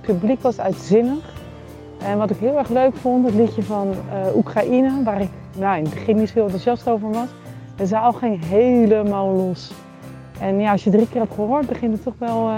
publiek 0.00 0.42
was 0.42 0.60
uitzinnig. 0.60 1.34
En 2.04 2.18
wat 2.18 2.30
ik 2.30 2.36
heel 2.36 2.58
erg 2.58 2.68
leuk 2.68 2.96
vond, 2.96 3.26
het 3.26 3.34
liedje 3.34 3.62
van 3.62 3.90
eh, 3.90 4.36
Oekraïne, 4.36 5.02
waar 5.04 5.20
ik 5.20 5.28
nou, 5.58 5.76
in 5.76 5.84
het 5.84 5.94
begin 5.94 6.16
niet 6.16 6.28
zo 6.28 6.42
enthousiast 6.42 6.88
over 6.88 7.10
was. 7.10 7.28
De 7.76 7.86
zaal 7.86 8.12
ging 8.12 8.44
helemaal 8.44 9.28
los. 9.28 9.72
En 10.40 10.60
ja, 10.60 10.72
als 10.72 10.84
je 10.84 10.90
drie 10.90 11.08
keer 11.08 11.20
hebt 11.20 11.34
gehoord, 11.34 11.66
begint 11.66 11.92
het 11.92 12.02
toch 12.02 12.14
wel 12.18 12.48
uh, 12.48 12.56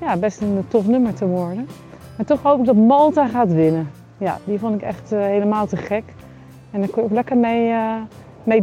ja, 0.00 0.16
best 0.16 0.40
een 0.40 0.64
tof 0.68 0.86
nummer 0.86 1.14
te 1.14 1.26
worden. 1.26 1.68
Maar 2.16 2.26
toch 2.26 2.42
hoop 2.42 2.58
ik 2.58 2.66
dat 2.66 2.76
Malta 2.76 3.26
gaat 3.26 3.52
winnen. 3.52 3.90
Ja, 4.18 4.38
die 4.44 4.58
vond 4.58 4.74
ik 4.74 4.82
echt 4.82 5.12
uh, 5.12 5.20
helemaal 5.20 5.66
te 5.66 5.76
gek. 5.76 6.04
En 6.70 6.80
dan 6.80 6.90
kon 6.90 7.02
ook 7.02 7.10
lekker 7.10 7.36
mee, 7.36 7.72
mee 8.48 8.62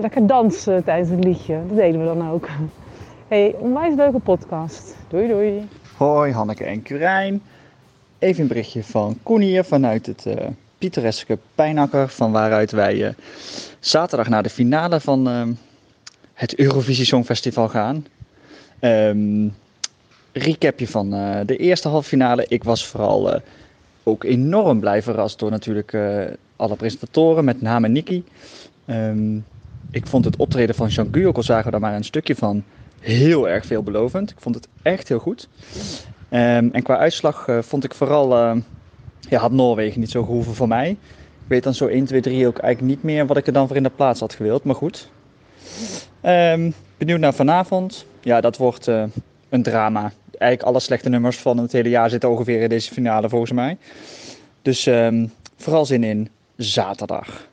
lekker 0.00 0.26
dansen 0.26 0.84
tijdens 0.84 1.10
het 1.10 1.24
liedje. 1.24 1.60
Dat 1.68 1.76
deden 1.76 2.00
we 2.00 2.06
dan 2.06 2.30
ook. 2.30 2.48
Hey, 3.28 3.54
onwijs 3.58 3.94
leuke 3.94 4.18
podcast. 4.18 4.96
Doei 5.08 5.28
doei. 5.28 5.68
Hoi 5.96 6.32
Hanneke 6.32 6.64
en 6.64 6.82
Curijn. 6.82 7.42
Even 8.18 8.42
een 8.42 8.48
berichtje 8.48 8.84
van 8.84 9.18
Koen 9.22 9.40
hier 9.40 9.64
vanuit 9.64 10.06
het 10.06 10.24
uh, 10.26 10.34
pittoreske 10.78 11.38
Pijnakker. 11.54 12.08
Van 12.08 12.32
waaruit 12.32 12.70
wij 12.70 13.14
zaterdag 13.78 14.28
naar 14.28 14.42
de 14.42 14.50
finale 14.50 15.00
van 15.00 15.56
het 16.34 16.54
Eurovisie 16.58 17.04
Songfestival 17.04 17.68
gaan. 17.68 18.06
Um, 18.80 19.54
recapje 20.32 20.88
van 20.88 21.10
de 21.46 21.56
eerste 21.56 21.88
halve 21.88 22.08
finale. 22.08 22.46
Ik 22.48 22.64
was 22.64 22.86
vooral 22.86 23.40
ook 24.02 24.24
enorm 24.24 24.80
blij 24.80 25.02
verrast 25.02 25.38
door 25.38 25.50
natuurlijk 25.50 25.96
alle 26.56 26.76
presentatoren, 26.76 27.44
met 27.44 27.62
name 27.62 27.88
Nicky. 27.88 28.22
Um, 28.90 29.44
ik 29.90 30.06
vond 30.06 30.24
het 30.24 30.36
optreden 30.36 30.74
van 30.74 30.90
al 31.36 31.42
zagen 31.42 31.64
we 31.64 31.70
daar 31.70 31.80
maar 31.80 31.94
een 31.94 32.04
stukje 32.04 32.34
van, 32.36 32.64
heel 33.00 33.48
erg 33.48 33.66
veelbelovend. 33.66 34.30
Ik 34.30 34.40
vond 34.40 34.54
het 34.54 34.68
echt 34.82 35.08
heel 35.08 35.18
goed. 35.18 35.48
Um, 36.30 36.70
en 36.72 36.82
qua 36.82 36.96
uitslag 36.96 37.48
uh, 37.48 37.58
vond 37.62 37.84
ik 37.84 37.94
vooral, 37.94 38.36
uh, 38.36 38.56
ja, 39.28 39.38
had 39.38 39.52
Noorwegen 39.52 40.00
niet 40.00 40.10
zo 40.10 40.24
gehoeven 40.24 40.54
voor 40.54 40.68
mij. 40.68 40.90
Ik 40.90 41.46
weet 41.46 41.62
dan 41.62 41.74
zo 41.74 41.86
1, 41.86 42.04
2, 42.04 42.20
3 42.20 42.46
ook 42.46 42.58
eigenlijk 42.58 42.94
niet 42.94 43.02
meer 43.04 43.26
wat 43.26 43.36
ik 43.36 43.46
er 43.46 43.52
dan 43.52 43.66
voor 43.66 43.76
in 43.76 43.82
de 43.82 43.90
plaats 43.90 44.20
had 44.20 44.34
gewild, 44.34 44.64
maar 44.64 44.74
goed. 44.74 45.10
Um, 46.22 46.74
benieuwd 46.98 47.20
naar 47.20 47.34
vanavond. 47.34 48.06
Ja, 48.20 48.40
dat 48.40 48.56
wordt 48.56 48.88
uh, 48.88 49.04
een 49.48 49.62
drama. 49.62 50.12
Eigenlijk 50.38 50.62
alle 50.62 50.80
slechte 50.80 51.08
nummers 51.08 51.38
van 51.38 51.58
het 51.58 51.72
hele 51.72 51.88
jaar 51.88 52.10
zitten 52.10 52.30
ongeveer 52.30 52.60
in 52.60 52.68
deze 52.68 52.92
finale 52.92 53.28
volgens 53.28 53.52
mij. 53.52 53.76
Dus 54.62 54.88
vooral 55.56 55.84
zin 55.84 56.04
in 56.04 56.28
zaterdag. 56.56 57.49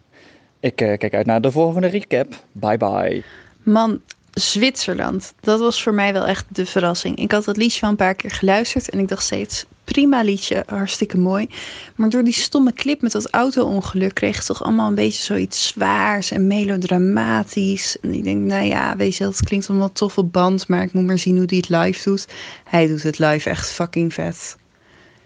Ik 0.59 0.75
kijk 0.75 1.13
uit 1.13 1.25
naar 1.25 1.41
de 1.41 1.51
volgende 1.51 1.87
recap. 1.87 2.27
Bye 2.51 2.77
bye. 2.77 3.23
Man, 3.63 4.01
Zwitserland, 4.31 5.33
dat 5.39 5.59
was 5.59 5.83
voor 5.83 5.93
mij 5.93 6.13
wel 6.13 6.25
echt 6.25 6.45
de 6.49 6.65
verrassing. 6.65 7.17
Ik 7.17 7.31
had 7.31 7.45
dat 7.45 7.57
liedje 7.57 7.81
wel 7.81 7.89
een 7.89 7.95
paar 7.95 8.15
keer 8.15 8.31
geluisterd 8.31 8.89
en 8.89 8.99
ik 8.99 9.07
dacht 9.07 9.23
steeds, 9.23 9.65
prima 9.83 10.21
liedje, 10.21 10.63
hartstikke 10.65 11.17
mooi. 11.17 11.49
Maar 11.95 12.09
door 12.09 12.23
die 12.23 12.33
stomme 12.33 12.73
clip 12.73 13.01
met 13.01 13.11
dat 13.11 13.29
auto-ongeluk 13.29 14.13
kreeg 14.13 14.35
het 14.35 14.45
toch 14.45 14.63
allemaal 14.63 14.87
een 14.87 14.95
beetje 14.95 15.23
zoiets 15.23 15.67
zwaars 15.67 16.31
en 16.31 16.47
melodramatisch. 16.47 17.99
En 17.99 18.13
ik 18.13 18.23
denk, 18.23 18.41
nou 18.41 18.65
ja, 18.65 18.95
weet 18.95 19.15
je, 19.15 19.23
dat 19.23 19.43
klinkt 19.43 19.69
allemaal 19.69 19.91
tof 19.91 20.15
band, 20.25 20.67
maar 20.67 20.83
ik 20.83 20.93
moet 20.93 21.05
maar 21.05 21.19
zien 21.19 21.37
hoe 21.37 21.45
hij 21.47 21.57
het 21.57 21.69
live 21.69 22.09
doet. 22.09 22.27
Hij 22.63 22.87
doet 22.87 23.03
het 23.03 23.19
live 23.19 23.49
echt 23.49 23.69
fucking 23.69 24.13
vet. 24.13 24.57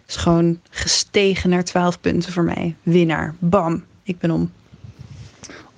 Is 0.08 0.16
gewoon 0.16 0.60
gestegen 0.70 1.50
naar 1.50 1.64
12 1.64 2.00
punten 2.00 2.34
voor 2.34 2.44
mij. 2.44 2.76
Winnaar. 2.84 3.36
Bam. 3.40 3.84
Ik 4.04 4.20
ben 4.20 4.32
om. 4.32 4.52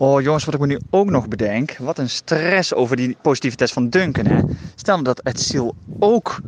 Oh 0.03 0.21
jongens, 0.21 0.45
wat 0.45 0.53
ik 0.53 0.59
me 0.59 0.67
nu 0.67 0.79
ook 0.89 1.09
nog 1.09 1.27
bedenk. 1.27 1.77
Wat 1.77 1.97
een 1.97 2.09
stress 2.09 2.73
over 2.73 2.95
die 2.95 3.17
positiviteit 3.21 3.71
van 3.71 3.89
Duncan. 3.89 4.25
Hè? 4.25 4.41
Stel 4.75 4.93
nou 4.93 5.03
dat 5.03 5.19
Etziel 5.19 5.75
ook 5.99 6.39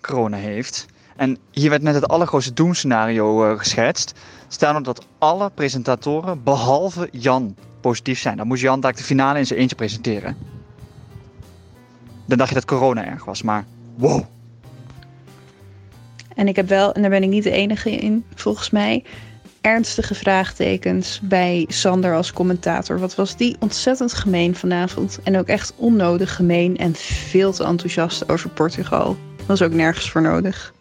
corona 0.00 0.36
heeft. 0.36 0.86
En 1.16 1.38
hier 1.50 1.70
werd 1.70 1.82
net 1.82 1.94
het 1.94 2.08
allergrootste 2.08 2.52
doemscenario 2.52 3.50
uh, 3.50 3.58
geschetst. 3.58 4.12
Stel 4.48 4.72
nou 4.72 4.84
dat 4.84 5.06
alle 5.18 5.50
presentatoren, 5.50 6.42
behalve 6.42 7.08
Jan, 7.12 7.56
positief 7.80 8.18
zijn. 8.18 8.36
Dan 8.36 8.46
moest 8.46 8.62
Jan 8.62 8.80
daar 8.80 8.94
de 8.94 9.02
finale 9.02 9.38
in 9.38 9.46
zijn 9.46 9.58
eentje 9.58 9.76
presenteren. 9.76 10.36
Dan 12.26 12.38
dacht 12.38 12.48
je 12.48 12.54
dat 12.54 12.64
corona 12.64 13.04
erg 13.04 13.24
was, 13.24 13.42
maar 13.42 13.64
wow. 13.96 14.22
En 16.34 16.48
ik 16.48 16.56
heb 16.56 16.68
wel, 16.68 16.92
en 16.92 17.00
daar 17.00 17.10
ben 17.10 17.22
ik 17.22 17.28
niet 17.28 17.44
de 17.44 17.50
enige 17.50 17.90
in, 17.90 18.24
volgens 18.34 18.70
mij 18.70 19.04
ernstige 19.64 20.14
vraagtekens 20.14 21.20
bij 21.22 21.64
Sander 21.68 22.14
als 22.14 22.32
commentator. 22.32 22.98
Wat 22.98 23.14
was 23.14 23.36
die 23.36 23.56
ontzettend 23.58 24.12
gemeen 24.12 24.54
vanavond. 24.54 25.18
En 25.22 25.38
ook 25.38 25.46
echt 25.46 25.72
onnodig 25.76 26.34
gemeen 26.34 26.76
en 26.76 26.94
veel 26.94 27.52
te 27.52 27.64
enthousiast 27.64 28.28
over 28.28 28.50
Portugal. 28.50 29.16
Was 29.46 29.62
ook 29.62 29.72
nergens 29.72 30.10
voor 30.10 30.22
nodig. 30.22 30.72